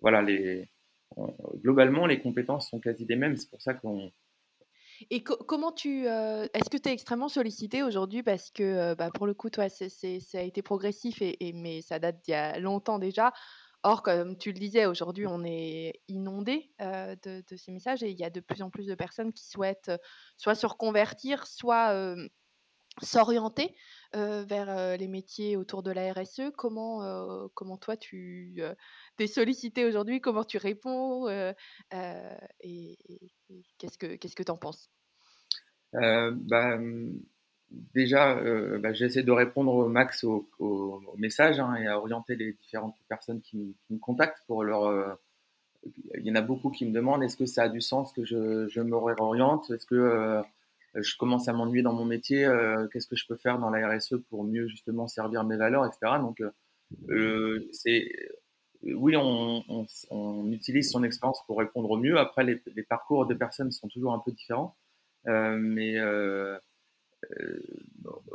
Voilà, 0.00 0.22
les, 0.22 0.68
globalement, 1.62 2.06
les 2.06 2.20
compétences 2.20 2.70
sont 2.70 2.80
quasi 2.80 3.04
les 3.04 3.16
mêmes. 3.16 3.36
C'est 3.36 3.50
pour 3.50 3.62
ça 3.62 3.74
qu'on 3.74 4.10
et 5.10 5.22
comment 5.22 5.72
tu. 5.72 6.06
Est-ce 6.06 6.70
que 6.70 6.76
tu 6.76 6.88
es 6.88 6.92
extrêmement 6.92 7.28
sollicité 7.28 7.82
aujourd'hui 7.82 8.22
Parce 8.22 8.50
que 8.50 8.94
bah, 8.94 9.10
pour 9.14 9.26
le 9.26 9.34
coup, 9.34 9.50
toi, 9.50 9.68
ça 9.68 9.86
a 10.34 10.40
été 10.40 10.62
progressif, 10.62 11.22
et, 11.22 11.52
mais 11.54 11.82
ça 11.82 11.98
date 11.98 12.22
d'il 12.24 12.32
y 12.32 12.34
a 12.34 12.58
longtemps 12.58 12.98
déjà. 12.98 13.32
Or, 13.82 14.02
comme 14.02 14.36
tu 14.36 14.52
le 14.52 14.58
disais, 14.58 14.84
aujourd'hui, 14.84 15.26
on 15.26 15.42
est 15.42 16.02
inondé 16.08 16.70
de, 16.80 17.42
de, 17.48 17.56
ces 17.56 17.72
messages 17.72 18.02
et 18.02 18.10
il 18.10 18.20
y 18.20 18.24
a 18.24 18.30
de 18.30 18.40
plus 18.40 18.60
en 18.60 18.68
plus 18.68 18.86
de 18.86 18.94
personnes 18.94 19.32
qui 19.32 19.46
souhaitent 19.46 19.90
soit 20.36 20.54
se 20.54 20.66
reconvertir, 20.66 21.46
soit 21.46 22.14
s'orienter 23.00 23.74
vers 24.12 24.98
les 24.98 25.08
métiers 25.08 25.56
autour 25.56 25.82
de 25.82 25.90
la 25.92 26.12
RSE. 26.12 26.50
Comment, 26.58 27.48
comment 27.54 27.78
toi, 27.78 27.96
tu 27.96 28.62
sollicité 29.26 29.84
aujourd'hui 29.84 30.20
Comment 30.20 30.44
tu 30.44 30.58
réponds 30.58 31.28
Et, 32.60 32.98
qu'est-ce 33.78 33.98
que 33.98 34.16
tu 34.16 34.28
ce 34.28 34.34
que 34.34 34.50
en 34.50 34.56
penses? 34.56 34.90
Bah, 35.92 36.76
mmh, 36.76 37.20
Déjà, 37.94 38.34
bah, 38.78 38.92
j'essaie 38.92 39.22
de 39.22 39.30
répondre 39.30 39.72
au 39.72 39.88
max 39.88 40.24
aux 40.24 40.48
au, 40.58 41.00
messages 41.16 41.60
hein, 41.60 41.76
et 41.76 41.86
à 41.86 41.98
orienter 41.98 42.34
les 42.34 42.52
différentes 42.52 42.96
personnes 43.08 43.40
qui, 43.40 43.76
me 43.90 43.98
contactent 43.98 44.42
pour 44.48 44.64
leur. 44.64 45.18
il 45.84 46.26
y 46.26 46.32
en 46.32 46.34
a 46.34 46.42
beaucoup 46.42 46.70
qui 46.70 46.84
me 46.84 46.92
demandent 46.92 47.22
est-ce 47.22 47.36
que 47.36 47.46
ça 47.46 47.64
a 47.64 47.68
du 47.68 47.80
sens 47.80 48.12
que 48.12 48.24
je, 48.24 48.66
je 48.68 48.80
me 48.80 48.96
réoriente? 48.96 49.70
Est-ce 49.70 49.86
que 49.86 50.42
euh, 50.96 51.02
je 51.02 51.16
commence 51.16 51.48
à 51.48 51.52
m'ennuyer 51.52 51.82
dans 51.82 51.92
mon 51.92 52.04
métier, 52.04 52.44
euh, 52.44 52.86
qu'est-ce 52.88 53.06
que 53.06 53.16
je 53.16 53.26
peux 53.26 53.36
faire 53.36 53.58
dans 53.58 53.70
la 53.70 53.88
RSE 53.88 54.16
pour 54.28 54.44
mieux 54.44 54.66
justement 54.68 55.06
servir 55.06 55.44
mes 55.44 55.56
valeurs, 55.56 55.86
etc. 55.86 56.18
Donc, 56.20 56.42
euh, 57.08 57.68
c'est 57.72 58.10
oui, 58.82 59.16
on, 59.16 59.62
on, 59.68 59.86
on, 60.10 60.52
utilise 60.52 60.90
son 60.90 61.04
expérience 61.04 61.44
pour 61.46 61.58
répondre 61.58 61.90
au 61.90 61.96
mieux. 61.96 62.18
Après, 62.18 62.44
les, 62.44 62.60
les, 62.74 62.82
parcours 62.82 63.26
des 63.26 63.34
personnes 63.34 63.70
sont 63.70 63.88
toujours 63.88 64.14
un 64.14 64.18
peu 64.18 64.32
différents, 64.32 64.74
euh, 65.28 65.56
mais 65.58 65.98
euh, 65.98 66.58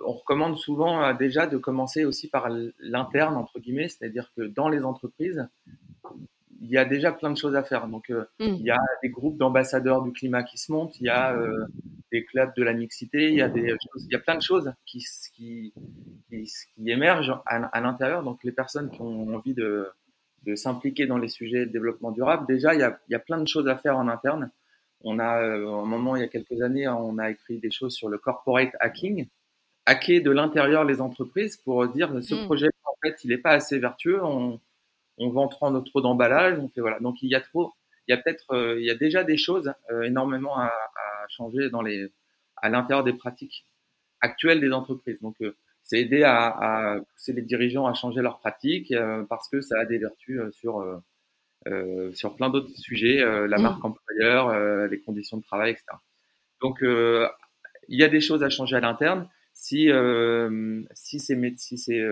on 0.06 0.14
recommande 0.14 0.58
souvent 0.58 1.14
déjà 1.16 1.48
de 1.48 1.58
commencer 1.58 2.06
aussi 2.06 2.30
par 2.30 2.50
l'interne 2.80 3.36
entre 3.36 3.60
guillemets, 3.60 3.90
c'est-à-dire 3.90 4.32
que 4.36 4.44
dans 4.44 4.70
les 4.70 4.86
entreprises, 4.86 5.48
il 6.62 6.70
y 6.70 6.78
a 6.78 6.86
déjà 6.86 7.12
plein 7.12 7.32
de 7.32 7.38
choses 7.38 7.56
à 7.56 7.64
faire. 7.64 7.88
Donc, 7.88 8.10
mmh. 8.10 8.24
il 8.40 8.62
y 8.62 8.72
a 8.72 8.80
des 9.02 9.10
groupes 9.10 9.38
d'ambassadeurs 9.38 10.04
du 10.04 10.12
climat 10.12 10.44
qui 10.44 10.58
se 10.58 10.72
montent, 10.72 11.00
il 11.00 11.06
y 11.06 11.10
a 11.10 11.36
des 12.12 12.24
clubs 12.24 12.54
de 12.56 12.64
la 12.64 12.74
mixité, 12.74 13.30
il 13.30 13.36
y 13.36 13.42
a, 13.42 13.50
des 13.50 13.76
il 13.98 14.12
y 14.12 14.16
a 14.16 14.20
plein 14.20 14.36
de 14.36 14.42
choses 14.42 14.72
qui, 14.86 15.04
qui, 15.36 15.74
qui, 16.30 16.90
émergent 16.90 17.42
à, 17.46 17.82
l'intérieur. 17.82 18.24
Donc 18.24 18.44
les 18.44 18.52
personnes 18.52 18.90
qui 18.92 19.02
ont 19.02 19.36
envie 19.36 19.54
de, 19.54 19.90
de 20.46 20.56
s'impliquer 20.56 21.08
dans 21.08 21.18
les 21.18 21.28
sujets 21.28 21.66
de 21.66 21.72
développement 21.72 22.12
durable, 22.12 22.46
déjà, 22.48 22.74
il 22.74 22.80
y, 22.80 22.84
a, 22.84 23.00
il 23.10 23.14
y 23.14 23.16
a 23.16 23.20
plein 23.20 23.40
de 23.40 23.48
choses 23.48 23.68
à 23.68 23.76
faire 23.76 23.98
en 23.98 24.08
interne. 24.08 24.52
On 25.02 25.20
a, 25.20 25.42
euh, 25.42 25.68
un 25.68 25.86
moment, 25.86 26.16
il 26.16 26.22
y 26.22 26.26
a 26.26 26.28
quelques 26.28 26.62
années, 26.62 26.88
on 26.88 27.18
a 27.18 27.30
écrit 27.30 27.60
des 27.60 27.72
choses 27.72 27.94
sur 27.94 28.10
le 28.10 28.18
corporate 28.18 28.72
hacking, 28.80 29.28
hacker 29.86 30.22
de 30.22 30.32
l'intérieur 30.32 30.84
les 30.84 31.02
entreprises 31.02 31.58
pour 31.58 31.88
dire 31.88 32.12
ce 32.24 32.36
mm. 32.36 32.46
projet, 32.46 32.70
en 32.86 32.96
fait, 33.04 33.24
il 33.24 33.30
n'est 33.30 33.38
pas 33.38 33.52
assez 33.52 33.80
vertueux, 33.80 34.24
on, 34.24 34.60
on 35.18 35.30
vend 35.30 35.48
trop, 35.48 35.80
trop 35.82 36.02
d'emballage, 36.02 36.60
on 36.60 36.70
fait 36.70 36.82
voilà. 36.82 37.00
Donc 37.00 37.22
il 37.22 37.30
y 37.30 37.36
a 37.36 37.42
trop, 37.42 37.74
il 38.08 38.12
y 38.12 38.14
a 38.14 38.22
peut-être, 38.22 38.52
euh, 38.52 38.80
il 38.80 38.86
y 38.86 38.92
a 38.92 38.96
déjà 38.96 39.24
des 39.24 39.38
choses 39.38 39.74
euh, 39.92 40.04
énormément 40.04 40.58
à, 40.58 40.72
changer 41.28 41.72
dans 41.72 41.82
les, 41.82 42.08
à 42.58 42.70
l'intérieur 42.70 43.04
des 43.04 43.14
pratiques 43.14 43.66
actuelles 44.22 44.62
des 44.62 44.72
entreprises. 44.72 45.20
Donc, 45.22 45.36
euh, 45.42 45.58
c'est 45.86 46.00
aider 46.00 46.24
à, 46.24 46.48
à, 46.48 47.00
pousser 47.00 47.32
les 47.32 47.44
dirigeants 47.44 47.86
à 47.86 47.94
changer 47.94 48.22
leurs 48.22 48.40
pratiques 48.40 48.94
parce 49.30 49.48
que 49.50 49.62
ça 49.62 49.80
a 49.80 49.86
des 49.86 49.98
vertus 49.98 50.42
sur 50.52 50.84
sur 52.14 52.36
plein 52.36 52.50
d'autres 52.50 52.76
sujets, 52.76 53.18
la 53.48 53.58
mmh. 53.58 53.62
marque 53.62 53.86
employeur, 53.86 54.88
les 54.88 55.00
conditions 55.00 55.38
de 55.38 55.44
travail, 55.44 55.72
etc. 55.72 55.86
Donc, 56.62 56.80
il 56.82 58.00
y 58.00 58.04
a 58.04 58.10
des 58.10 58.22
choses 58.22 58.44
à 58.44 58.50
changer 58.50 58.76
à 58.76 58.80
l'interne. 58.82 59.30
Si 59.54 59.90
si 60.94 61.20
ces 61.20 61.54
si 61.58 61.78
ces 61.78 62.04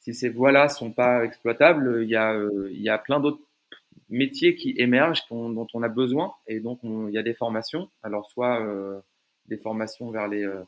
si 0.00 0.14
ces 0.14 0.28
voies-là 0.28 0.68
sont 0.68 0.92
pas 0.92 1.24
exploitables, 1.24 2.02
il 2.02 2.08
y 2.08 2.16
a 2.16 2.38
il 2.70 2.80
y 2.80 2.88
a 2.90 2.98
plein 2.98 3.20
d'autres 3.20 3.40
métiers 4.08 4.54
qui 4.54 4.74
émergent, 4.76 5.22
dont 5.30 5.66
on 5.74 5.82
a 5.82 5.88
besoin, 5.88 6.34
et 6.46 6.60
donc 6.60 6.80
il 6.82 7.10
y 7.10 7.18
a 7.18 7.22
des 7.22 7.34
formations. 7.34 7.90
Alors 8.02 8.26
soit 8.26 8.60
euh, 8.60 9.00
des 9.46 9.56
formations 9.56 10.10
vers 10.10 10.28
les, 10.28 10.44
euh, 10.44 10.60
euh, 10.60 10.64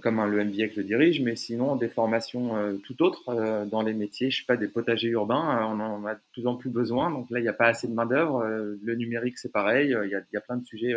comme 0.00 0.20
un, 0.20 0.26
le 0.26 0.44
MBA 0.44 0.68
que 0.68 0.74
je 0.76 0.80
dirige, 0.82 1.20
mais 1.20 1.34
sinon 1.34 1.76
des 1.76 1.88
formations 1.88 2.78
tout 2.84 3.02
autres 3.02 3.64
dans 3.66 3.82
les 3.82 3.94
métiers, 3.94 4.30
je 4.30 4.40
sais 4.40 4.46
pas, 4.46 4.56
des 4.56 4.68
potagers 4.68 5.08
urbains, 5.08 5.66
on 5.66 5.80
en 5.80 6.04
a 6.06 6.14
de 6.14 6.20
plus 6.32 6.46
en 6.46 6.54
plus 6.54 6.70
besoin. 6.70 7.10
Donc 7.10 7.30
là, 7.30 7.40
il 7.40 7.42
n'y 7.42 7.48
a 7.48 7.52
pas 7.52 7.66
assez 7.66 7.88
de 7.88 7.92
main 7.92 8.06
d'œuvre. 8.06 8.44
le 8.44 8.94
numérique, 8.94 9.38
c'est 9.38 9.50
pareil. 9.50 9.88
Il 9.88 10.10
y, 10.10 10.14
a, 10.14 10.22
y, 10.32 10.36
a, 10.36 10.40
plein 10.40 10.56
de 10.56 10.64
sujets 10.64 10.94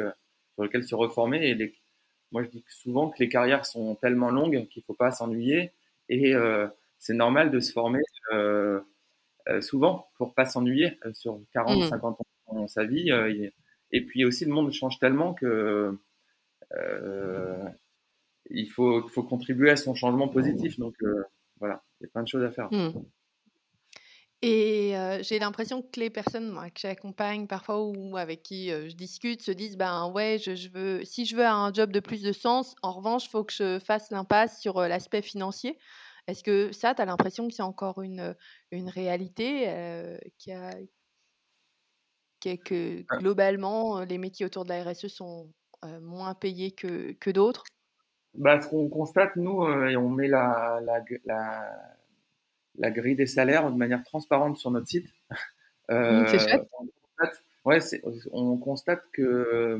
sur 0.53 0.63
lesquels 0.63 0.83
se 0.83 0.93
reformer. 0.93 1.49
Et 1.49 1.55
les, 1.55 1.73
moi, 2.31 2.43
je 2.43 2.49
dis 2.49 2.63
souvent 2.67 3.09
que 3.09 3.17
les 3.19 3.29
carrières 3.29 3.65
sont 3.65 3.95
tellement 3.95 4.29
longues 4.29 4.67
qu'il 4.67 4.83
faut 4.83 4.93
pas 4.93 5.09
s'ennuyer. 5.09 5.71
Et 6.09 6.35
c'est 6.99 7.15
normal 7.15 7.49
de 7.49 7.59
se 7.59 7.71
former 7.71 8.01
euh, 9.47 9.61
souvent 9.61 10.09
pour 10.17 10.33
pas 10.33 10.45
s'ennuyer 10.45 10.97
euh, 11.05 11.13
sur 11.13 11.39
40, 11.53 11.83
50 11.89 12.01
mmh. 12.01 12.51
ans 12.51 12.55
dans 12.55 12.67
sa 12.67 12.83
vie. 12.83 13.11
Euh, 13.11 13.49
et 13.91 14.01
puis 14.01 14.25
aussi, 14.25 14.45
le 14.45 14.51
monde 14.51 14.71
change 14.71 14.97
tellement 14.99 15.33
que 15.33 15.97
il 18.49 18.69
faut, 18.69 19.07
faut 19.07 19.23
contribuer 19.23 19.71
à 19.71 19.75
son 19.75 19.95
changement 19.95 20.27
positif. 20.27 20.79
Donc 20.79 20.95
voilà, 21.59 21.83
il 21.99 22.05
y 22.05 22.07
a 22.07 22.09
plein 22.09 22.23
de 22.23 22.27
choses 22.27 22.43
à 22.43 22.51
faire. 22.51 22.69
Mmh. 22.71 23.03
Et 24.41 24.93
j'ai 25.21 25.39
l'impression 25.39 25.81
que 25.81 25.99
les 25.99 26.09
personnes 26.09 26.55
que 26.73 26.79
j'accompagne 26.79 27.47
parfois 27.47 27.83
ou 27.83 28.17
avec 28.17 28.43
qui 28.43 28.69
je 28.69 28.95
discute 28.95 29.41
se 29.41 29.51
disent 29.51 29.77
ben 29.77 30.11
ouais, 30.11 30.37
je, 30.37 30.53
je, 30.53 30.69
veux, 30.69 31.03
si 31.03 31.25
je 31.25 31.35
veux 31.35 31.45
un 31.45 31.73
job 31.73 31.91
de 31.91 31.99
plus 31.99 32.21
de 32.21 32.31
sens, 32.31 32.75
en 32.83 32.91
revanche, 32.91 33.25
il 33.25 33.29
faut 33.29 33.43
que 33.43 33.53
je 33.53 33.79
fasse 33.79 34.11
l'impasse 34.11 34.61
sur 34.61 34.79
l'aspect 34.81 35.23
financier. 35.23 35.79
Est-ce 36.27 36.43
que 36.43 36.71
ça, 36.71 36.93
tu 36.93 37.01
as 37.01 37.05
l'impression 37.05 37.47
que 37.47 37.53
c'est 37.53 37.63
encore 37.63 38.01
une, 38.01 38.35
une 38.71 38.89
réalité 38.89 40.17
qui 40.37 40.51
a, 40.51 40.71
que 42.53 43.03
ah. 43.09 43.17
globalement, 43.17 44.01
les 44.01 44.17
métiers 44.17 44.45
autour 44.45 44.65
de 44.65 44.69
la 44.69 44.83
RSE 44.83 45.07
sont 45.07 45.51
moins 46.01 46.35
payés 46.35 46.71
que, 46.71 47.13
que 47.13 47.29
d'autres? 47.29 47.63
Bah, 48.37 48.61
Ce 48.61 48.67
qu'on 48.69 48.89
constate, 48.89 49.35
nous, 49.35 49.63
et 49.87 49.95
on 49.95 50.09
met 50.09 50.27
la, 50.27 50.81
la, 50.83 51.03
la, 52.75 52.91
grille 52.91 53.15
des 53.15 53.27
salaires 53.27 53.71
de 53.71 53.77
manière 53.77 54.03
transparente 54.03 54.57
sur 54.57 54.71
notre 54.71 54.87
site. 54.87 55.07
Mmh, 55.87 56.25
c'est 56.29 56.39
chouette. 56.39 56.67
ouais, 57.63 57.77
on 58.31 58.57
constate 58.57 59.03
que 59.13 59.77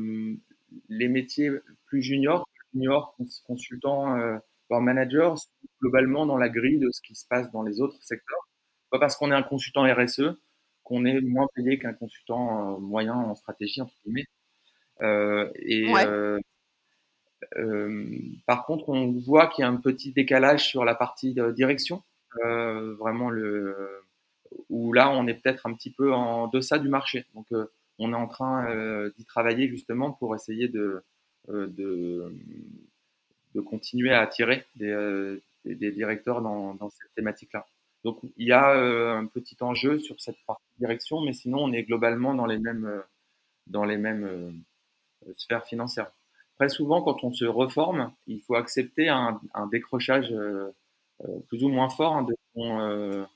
les 0.88 1.08
métiers 1.08 1.50
plus 1.86 2.00
juniors, 2.00 2.48
juniors, 2.72 3.16
consultants, 3.44 4.14
leur 4.14 4.80
manager 4.80 5.36
globalement 5.82 6.24
dans 6.24 6.36
la 6.36 6.48
grille 6.48 6.78
de 6.78 6.90
ce 6.92 7.00
qui 7.02 7.16
se 7.16 7.26
passe 7.26 7.50
dans 7.50 7.64
les 7.64 7.80
autres 7.80 8.00
secteurs. 8.02 8.48
Pas 8.90 9.00
parce 9.00 9.16
qu'on 9.16 9.32
est 9.32 9.34
un 9.34 9.42
consultant 9.42 9.82
RSE 9.82 10.36
qu'on 10.86 11.04
est 11.04 11.20
moins 11.20 11.48
payé 11.54 11.78
qu'un 11.78 11.92
consultant 11.92 12.76
euh, 12.76 12.78
moyen 12.78 13.14
en 13.14 13.34
stratégie, 13.34 13.80
entre 13.80 13.92
guillemets. 14.04 14.26
Euh, 15.02 15.50
et 15.56 15.92
euh, 15.92 16.06
euh, 16.06 16.40
par 18.46 18.66
contre, 18.66 18.88
on 18.88 19.12
voit 19.12 19.46
qu'il 19.48 19.62
y 19.62 19.64
a 19.64 19.68
un 19.68 19.76
petit 19.76 20.12
décalage 20.12 20.66
sur 20.66 20.84
la 20.84 20.94
partie 20.94 21.34
de 21.34 21.50
direction, 21.52 22.02
euh, 22.44 22.94
vraiment 22.94 23.30
le 23.30 24.02
où 24.70 24.92
là, 24.92 25.10
on 25.10 25.26
est 25.26 25.34
peut-être 25.34 25.66
un 25.66 25.74
petit 25.74 25.90
peu 25.90 26.12
en 26.14 26.48
deçà 26.48 26.78
du 26.78 26.88
marché. 26.88 27.26
Donc, 27.34 27.46
on 27.98 28.12
est 28.12 28.16
en 28.16 28.28
train 28.28 29.08
d'y 29.16 29.24
travailler 29.24 29.68
justement 29.68 30.12
pour 30.12 30.34
essayer 30.34 30.68
de, 30.68 31.02
de 33.56 33.60
continuer 33.62 34.12
à 34.12 34.20
attirer 34.20 34.64
des, 34.76 34.90
euh, 34.90 35.42
des, 35.64 35.90
directeurs 35.90 36.42
dans, 36.42 36.90
cette 36.90 37.14
thématique-là. 37.16 37.66
Donc 38.04 38.20
il 38.36 38.46
y 38.46 38.52
a 38.52 38.76
euh, 38.76 39.16
un 39.16 39.26
petit 39.26 39.56
enjeu 39.60 39.98
sur 39.98 40.20
cette 40.20 40.36
partie 40.46 40.62
direction, 40.78 41.22
mais 41.22 41.32
sinon 41.32 41.64
on 41.64 41.72
est 41.72 41.82
globalement 41.82 42.34
dans 42.34 42.46
les 42.46 42.58
mêmes, 42.58 42.84
euh, 42.84 43.00
dans 43.66 43.84
les 43.84 43.96
mêmes 43.96 44.62
sphères 45.36 45.64
financières. 45.64 46.12
Très 46.56 46.68
souvent, 46.68 47.02
quand 47.02 47.22
on 47.22 47.32
se 47.32 47.44
reforme, 47.44 48.12
il 48.26 48.40
faut 48.40 48.54
accepter 48.54 49.08
un, 49.08 49.40
un 49.54 49.66
décrochage 49.66 50.34
plus 51.48 51.64
ou 51.64 51.68
moins 51.68 51.88
fort 51.88 52.16
hein, 52.16 52.22
de, 52.22 52.34
son, 52.54 53.26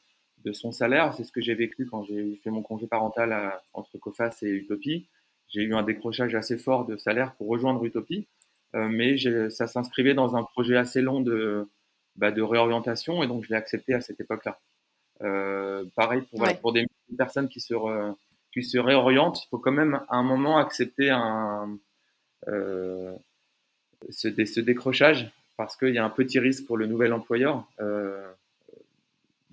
de 0.45 0.53
son 0.53 0.73
salaire. 0.73 1.13
C'est 1.15 1.25
ce 1.25 1.33
que 1.33 1.41
j'ai 1.41 1.55
vécu 1.55 1.87
quand 1.87 2.03
j'ai 2.05 2.37
fait 2.37 2.51
mon 2.51 2.63
congé 2.63 2.87
parental 2.87 3.33
à, 3.33 3.63
entre 3.75 3.99
COFAS 3.99 4.39
et 4.43 4.49
Utopie. 4.49 5.07
J'ai 5.49 5.63
eu 5.63 5.75
un 5.75 5.83
décrochage 5.83 6.35
assez 6.35 6.57
fort 6.57 6.87
de 6.87 6.97
salaire 6.97 7.35
pour 7.35 7.49
rejoindre 7.49 7.85
Utopie. 7.85 8.27
Euh, 8.75 8.89
mais 8.89 9.19
ça 9.51 9.67
s'inscrivait 9.67 10.15
dans 10.15 10.37
un 10.37 10.45
projet 10.45 10.77
assez 10.77 11.03
long 11.03 11.21
de, 11.21 11.69
bah, 12.17 12.31
de 12.31 12.43
réorientation 12.43 13.23
et 13.23 13.27
donc 13.27 13.45
je 13.45 13.49
l'ai 13.51 13.57
accepté 13.57 13.95
à 13.95 14.01
cette 14.01 14.21
époque-là. 14.21 14.61
Euh, 15.23 15.85
pareil 15.97 16.23
pour, 16.31 16.47
pour 16.61 16.73
des 16.73 16.87
personnes 17.19 17.49
qui 17.49 17.61
se, 17.61 17.75
qui 18.53 18.63
se 18.63 18.79
réorientent, 18.79 19.43
il 19.45 19.49
faut 19.49 19.59
quand 19.59 19.73
même 19.73 20.01
à 20.09 20.17
un 20.17 20.23
moment 20.23 20.59
accepter 20.59 21.11
un, 21.11 21.79
euh, 22.49 23.15
ce, 24.09 24.29
ce, 24.45 24.61
décrochage 24.61 25.31
parce 25.57 25.77
qu'il 25.77 25.95
y 25.95 25.99
a 25.99 26.05
un 26.05 26.11
petit 26.11 26.39
risque 26.39 26.67
pour 26.67 26.77
le 26.77 26.87
nouvel 26.87 27.13
employeur 27.13 27.69
euh, 27.81 28.27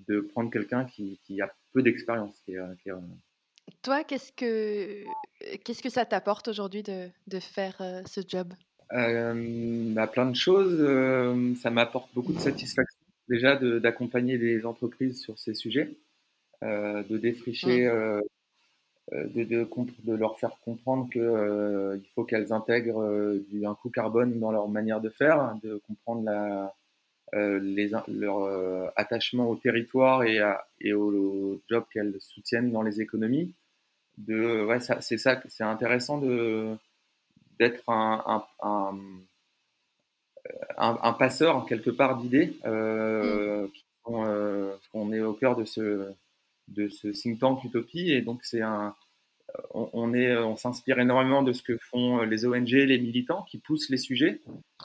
de 0.08 0.20
prendre 0.20 0.50
quelqu'un 0.50 0.84
qui, 0.84 1.18
qui, 1.24 1.40
a 1.40 1.52
peu 1.72 1.82
d'expérience. 1.82 2.42
Toi, 3.82 4.04
qu'est-ce 4.04 4.32
que, 4.32 5.04
qu'est-ce 5.64 5.82
que 5.82 5.90
ça 5.90 6.04
t'apporte 6.04 6.48
aujourd'hui 6.48 6.82
de, 6.82 7.08
de 7.26 7.38
faire 7.38 7.76
euh, 7.80 8.02
ce 8.06 8.20
job? 8.26 8.52
Euh, 8.92 9.92
bah, 9.92 10.06
plein 10.06 10.26
de 10.30 10.36
choses. 10.36 10.78
Euh, 10.80 11.54
ça 11.56 11.70
m'apporte 11.70 12.12
beaucoup 12.14 12.32
de 12.32 12.40
satisfaction 12.40 12.98
déjà 13.28 13.56
d'accompagner 13.56 14.38
les 14.38 14.64
entreprises 14.64 15.20
sur 15.20 15.38
ces 15.38 15.52
sujets, 15.52 15.90
de 16.62 17.18
défricher, 17.18 17.86
mmh. 17.86 18.22
De, 19.12 19.44
de, 19.44 19.66
de, 20.04 20.14
leur 20.14 20.38
faire 20.38 20.58
comprendre 20.64 21.08
qu'il 21.10 22.08
faut 22.14 22.24
qu'elles 22.24 22.52
intègrent 22.52 23.40
un 23.64 23.74
coût 23.74 23.90
carbone 23.90 24.38
dans 24.38 24.52
leur 24.52 24.68
manière 24.68 25.00
de 25.00 25.08
faire, 25.08 25.54
de 25.62 25.80
comprendre 25.86 26.24
la, 26.24 26.74
les, 27.32 27.90
leur 28.08 28.92
attachement 28.96 29.48
au 29.48 29.56
territoire 29.56 30.24
et, 30.24 30.40
à, 30.40 30.66
et 30.80 30.92
au, 30.92 31.60
job 31.70 31.84
qu'elles 31.92 32.20
soutiennent 32.20 32.70
dans 32.70 32.82
les 32.82 33.00
économies. 33.00 33.54
De, 34.18 34.64
ouais, 34.64 34.80
c'est 34.80 35.16
ça, 35.16 35.40
c'est 35.48 35.64
intéressant 35.64 36.18
de 36.18 36.76
d'être 37.58 37.88
un, 37.88 38.44
un, 38.62 38.98
un, 40.76 41.12
passeur 41.12 41.66
quelque 41.66 41.90
part 41.90 42.18
d'idées. 42.18 42.56
Euh, 42.64 43.66
mm. 43.66 44.14
euh, 44.14 44.74
on 44.94 45.12
est 45.12 45.20
au 45.20 45.32
cœur 45.32 45.56
de 45.56 45.64
ce, 45.64 46.12
de 46.68 46.88
ce 46.88 47.08
think 47.08 47.40
tank 47.40 47.64
Utopie 47.64 48.10
et 48.10 48.22
donc 48.22 48.44
c'est 48.44 48.62
un, 48.62 48.94
on, 49.70 50.12
est, 50.14 50.36
on 50.36 50.56
s'inspire 50.56 50.98
énormément 50.98 51.42
de 51.42 51.52
ce 51.52 51.62
que 51.62 51.76
font 51.78 52.22
les 52.22 52.46
ONG, 52.46 52.70
les 52.70 52.98
militants 52.98 53.42
qui 53.42 53.58
poussent 53.58 53.88
les 53.88 53.96
sujets. 53.96 54.40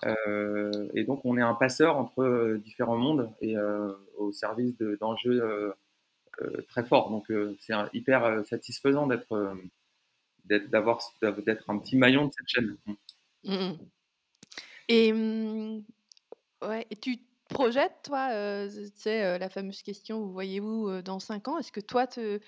Euh, 0.06 0.90
et 0.94 1.04
donc 1.04 1.22
on 1.26 1.38
est 1.38 1.42
un 1.42 1.54
passeur 1.54 1.98
entre 1.98 2.58
différents 2.64 2.98
mondes 2.98 3.30
et 3.42 3.56
au 4.18 4.32
service 4.32 4.78
d'enjeux 5.00 5.74
très 6.70 6.84
forts. 6.84 7.10
Donc 7.10 7.32
c'est 7.60 7.74
hyper 7.94 8.46
satisfaisant 8.46 9.08
d'être 9.08 9.54
d'avoir 10.46 11.02
d'être 11.46 11.70
un 11.70 11.78
petit 11.78 11.98
maillon 11.98 12.28
de 12.28 12.32
cette 12.32 12.48
chaîne. 12.48 12.78
Mm. 13.44 13.74
Et, 14.90 15.14
mmh, 15.14 15.84
ouais, 16.64 16.88
tu 17.02 17.18
projettes, 17.54 18.00
toi, 18.04 18.30
tu 18.68 18.88
sais, 18.96 19.38
la 19.38 19.50
fameuse 19.50 19.82
question, 19.82 20.20
vous 20.20 20.32
voyez-vous 20.32 21.02
dans 21.02 21.20
5 21.20 21.48
ans? 21.48 21.58
Est-ce 21.58 21.72
que 21.72 21.80
toi, 21.80 22.08
tu 22.08 22.40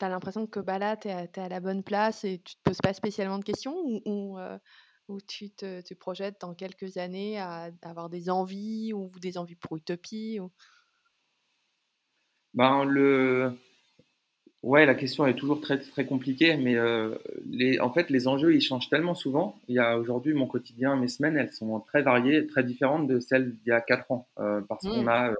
as 0.00 0.08
l'impression 0.08 0.46
que 0.46 0.60
bah, 0.60 0.78
là, 0.78 0.96
tu 0.96 1.08
es, 1.08 1.38
à 1.38 1.48
la 1.48 1.60
bonne 1.60 1.82
place 1.82 2.24
et 2.24 2.40
tu 2.44 2.56
te 2.56 2.62
poses 2.62 2.80
pas 2.80 2.92
spécialement 2.92 3.38
de 3.38 3.44
questions? 3.44 3.74
Ou, 4.04 4.38
tu 5.26 5.50
te 5.50 5.94
projettes 5.94 6.40
dans 6.40 6.54
quelques 6.54 6.96
années 6.96 7.38
à, 7.38 7.70
avoir 7.82 8.10
des 8.10 8.30
envies 8.30 8.92
ou 8.92 9.10
des 9.20 9.38
envies 9.38 9.56
pour 9.56 9.76
Utopie 9.76 10.40
ou... 10.40 10.50
ben, 12.54 12.84
le, 12.84 13.56
Ouais, 14.64 14.86
la 14.86 14.94
question 14.94 15.26
est 15.26 15.34
toujours 15.34 15.60
très 15.60 15.78
très 15.78 16.06
compliquée, 16.06 16.56
mais 16.56 16.74
euh, 16.76 17.14
les, 17.50 17.80
en 17.80 17.92
fait 17.92 18.08
les 18.08 18.26
enjeux 18.26 18.54
ils 18.54 18.62
changent 18.62 18.88
tellement 18.88 19.14
souvent. 19.14 19.60
Il 19.68 19.74
y 19.74 19.78
a 19.78 19.98
aujourd'hui 19.98 20.32
mon 20.32 20.46
quotidien, 20.46 20.96
mes 20.96 21.08
semaines, 21.08 21.36
elles 21.36 21.52
sont 21.52 21.80
très 21.80 22.00
variées, 22.00 22.46
très 22.46 22.64
différentes 22.64 23.06
de 23.06 23.20
celles 23.20 23.50
d'il 23.50 23.68
y 23.68 23.72
a 23.72 23.82
quatre 23.82 24.10
ans, 24.10 24.26
euh, 24.38 24.62
parce 24.62 24.86
qu'on 24.86 25.02
mmh. 25.02 25.08
a 25.08 25.34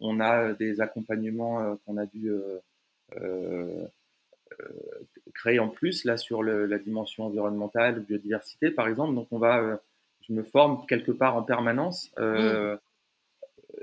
on 0.00 0.20
a 0.20 0.54
des 0.54 0.80
accompagnements 0.80 1.60
euh, 1.60 1.74
qu'on 1.84 1.98
a 1.98 2.06
dû 2.06 2.32
créer 5.34 5.58
en 5.58 5.68
plus 5.68 6.04
là 6.04 6.16
sur 6.16 6.42
la 6.42 6.78
dimension 6.78 7.26
environnementale, 7.26 8.00
biodiversité 8.00 8.70
par 8.70 8.88
exemple. 8.88 9.14
Donc 9.14 9.28
on 9.32 9.38
va, 9.38 9.78
je 10.26 10.32
me 10.32 10.42
forme 10.42 10.86
quelque 10.86 11.12
part 11.12 11.36
en 11.36 11.42
permanence. 11.42 12.10
Mmh. 12.16 12.78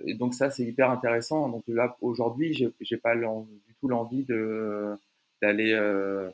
Et 0.06 0.14
donc 0.16 0.34
ça 0.34 0.50
c'est 0.50 0.64
hyper 0.64 0.90
intéressant. 0.92 1.50
Donc 1.50 1.64
là 1.68 1.98
aujourd'hui 2.02 2.54
j'ai 2.54 2.98
pas 2.98 3.16
du 3.16 3.76
tout 3.80 3.88
l'envie 3.88 4.24
de 4.24 4.96
d'aller 5.42 5.74
euh, 5.74 6.30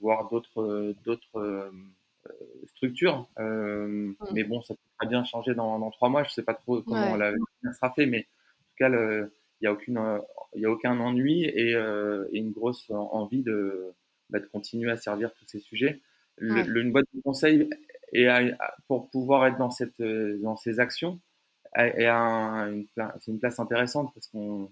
voir 0.00 0.28
d'autres 0.28 0.94
d'autres 1.04 1.38
euh, 1.38 1.70
structures. 2.66 3.28
Euh, 3.38 3.86
mmh. 3.86 4.16
Mais 4.32 4.44
bon, 4.44 4.62
ça 4.62 4.74
peut 4.74 4.80
très 4.98 5.08
bien 5.08 5.24
changer 5.24 5.54
dans, 5.54 5.78
dans 5.78 5.90
trois 5.90 6.08
mois. 6.08 6.22
Je 6.24 6.30
sais 6.30 6.42
pas 6.42 6.54
trop 6.54 6.82
comment 6.82 7.16
la 7.16 7.32
la 7.62 7.72
sera 7.72 7.90
fait, 7.90 8.06
mais 8.06 8.20
en 8.20 8.20
tout 8.20 8.76
cas, 8.78 8.88
il 8.90 9.28
n'y 9.62 9.68
a 9.68 9.72
aucune, 9.72 10.20
il 10.54 10.62
y 10.62 10.66
a 10.66 10.70
aucun 10.70 10.98
ennui 11.00 11.44
et, 11.44 11.72
et 11.72 12.38
une 12.38 12.52
grosse 12.52 12.90
envie 12.90 13.42
de, 13.42 13.92
bah, 14.30 14.38
de 14.38 14.46
continuer 14.46 14.90
à 14.90 14.96
servir 14.96 15.32
tous 15.34 15.46
ces 15.46 15.60
sujets. 15.60 16.00
Le, 16.36 16.80
une 16.80 16.90
boîte 16.90 17.06
de 17.12 17.20
conseil 17.20 17.68
et 18.12 18.26
pour 18.88 19.10
pouvoir 19.10 19.46
être 19.46 19.58
dans 19.58 19.70
cette 19.70 20.00
dans 20.00 20.56
ces 20.56 20.80
actions 20.80 21.20
une, 21.76 22.86
c'est 23.20 23.30
une 23.30 23.38
place 23.38 23.58
intéressante 23.58 24.12
parce 24.14 24.26
qu'on 24.28 24.70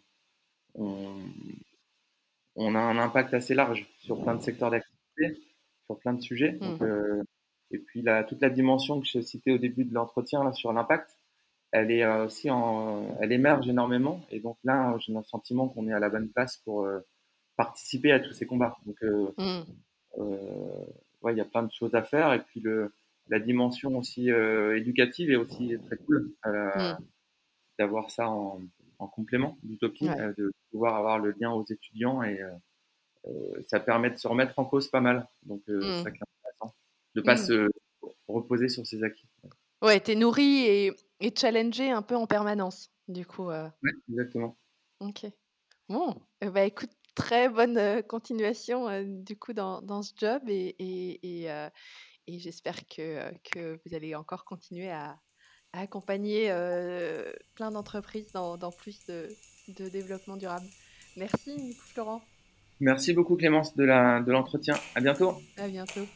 on 2.58 2.74
a 2.74 2.80
un 2.80 2.98
impact 2.98 3.32
assez 3.34 3.54
large 3.54 3.86
sur 4.00 4.20
plein 4.22 4.34
de 4.34 4.42
secteurs 4.42 4.70
d'activité, 4.70 5.40
sur 5.86 5.98
plein 5.98 6.12
de 6.12 6.20
sujets. 6.20 6.58
Mmh. 6.60 6.78
Euh, 6.82 7.22
et 7.70 7.78
puis 7.78 8.02
la, 8.02 8.24
toute 8.24 8.42
la 8.42 8.50
dimension 8.50 9.00
que 9.00 9.06
je 9.06 9.20
citais 9.20 9.52
au 9.52 9.58
début 9.58 9.84
de 9.84 9.94
l'entretien 9.94 10.52
sur 10.52 10.72
l'impact, 10.72 11.16
elle 11.70 11.90
est 11.90 12.02
euh, 12.02 12.26
aussi 12.26 12.50
en, 12.50 13.16
elle 13.20 13.32
émerge 13.32 13.68
énormément. 13.68 14.22
Et 14.30 14.40
donc 14.40 14.58
là, 14.64 14.96
j'ai 14.98 15.12
le 15.12 15.22
sentiment 15.22 15.68
qu'on 15.68 15.86
est 15.86 15.92
à 15.92 16.00
la 16.00 16.08
bonne 16.08 16.28
place 16.30 16.56
pour 16.64 16.84
euh, 16.84 17.00
participer 17.56 18.10
à 18.10 18.20
tous 18.20 18.32
ces 18.32 18.46
combats. 18.46 18.76
Donc, 18.86 18.96
mmh. 19.02 20.22
ouais, 21.22 21.32
il 21.32 21.36
y 21.38 21.40
a 21.40 21.44
plein 21.44 21.62
de 21.62 21.72
choses 21.72 21.94
à 21.94 22.02
faire. 22.02 22.32
Et 22.32 22.40
puis 22.40 22.60
le, 22.60 22.92
la 23.28 23.40
dimension 23.40 23.96
aussi 23.96 24.30
éducative 24.30 25.30
est 25.30 25.36
aussi 25.36 25.76
très 25.86 25.96
cool 25.98 26.32
mmh. 26.44 26.96
d'avoir 27.78 28.10
ça 28.10 28.28
en, 28.28 28.60
en 28.98 29.06
complément 29.06 29.58
d'Utopie, 29.62 30.08
euh, 30.08 30.32
de 30.36 30.52
pouvoir 30.70 30.96
avoir 30.96 31.18
le 31.18 31.34
lien 31.38 31.52
aux 31.52 31.64
étudiants 31.64 32.22
et 32.22 32.40
euh, 32.40 32.50
euh, 33.26 33.62
ça 33.68 33.80
permet 33.80 34.10
de 34.10 34.16
se 34.16 34.26
remettre 34.26 34.58
en 34.58 34.64
cause 34.64 34.88
pas 34.88 35.00
mal. 35.00 35.28
Donc, 35.42 35.62
mmh. 35.68 36.02
ça 36.02 36.10
qui 36.10 36.18
est 36.18 36.28
intéressant, 36.38 36.74
de 37.14 37.20
ne 37.20 37.24
pas 37.24 37.34
mmh. 37.34 37.46
se 37.46 37.70
reposer 38.26 38.68
sur 38.68 38.86
ses 38.86 39.02
acquis. 39.02 39.28
Ouais, 39.82 40.00
tu 40.00 40.12
es 40.12 40.14
nourri 40.14 40.64
et, 40.66 40.92
et 41.20 41.34
challengé 41.34 41.90
un 41.90 42.02
peu 42.02 42.16
en 42.16 42.26
permanence, 42.26 42.90
du 43.06 43.24
coup. 43.24 43.50
Oui, 43.50 43.90
exactement. 44.10 44.56
Ok. 45.00 45.26
Bon, 45.88 46.20
bah 46.42 46.64
écoute, 46.64 46.90
très 47.14 47.48
bonne 47.48 48.02
continuation 48.02 49.02
du 49.02 49.38
coup 49.38 49.52
dans, 49.52 49.80
dans, 49.80 50.02
ce 50.02 50.12
job 50.16 50.42
et, 50.48 50.74
et, 50.78 51.44
et, 51.44 51.50
et 52.28 52.38
j'espère 52.38 52.86
que, 52.86 53.20
que, 53.50 53.80
vous 53.84 53.94
allez 53.94 54.14
encore 54.14 54.44
continuer 54.44 54.90
à, 54.90 55.18
accompagner 55.72 56.50
euh, 56.50 57.30
plein 57.54 57.70
d'entreprises 57.70 58.32
dans, 58.32 58.56
dans, 58.56 58.70
plus 58.70 59.04
de, 59.06 59.28
de, 59.68 59.88
développement 59.88 60.36
durable. 60.36 60.66
Merci, 61.16 61.76
Florent. 61.92 62.22
Merci 62.80 63.12
beaucoup, 63.12 63.36
Clémence, 63.36 63.76
de 63.76 63.84
l'entretien. 63.84 64.74
De 64.74 64.98
à 64.98 65.00
bientôt. 65.00 65.34
À 65.56 65.68
bientôt. 65.68 66.06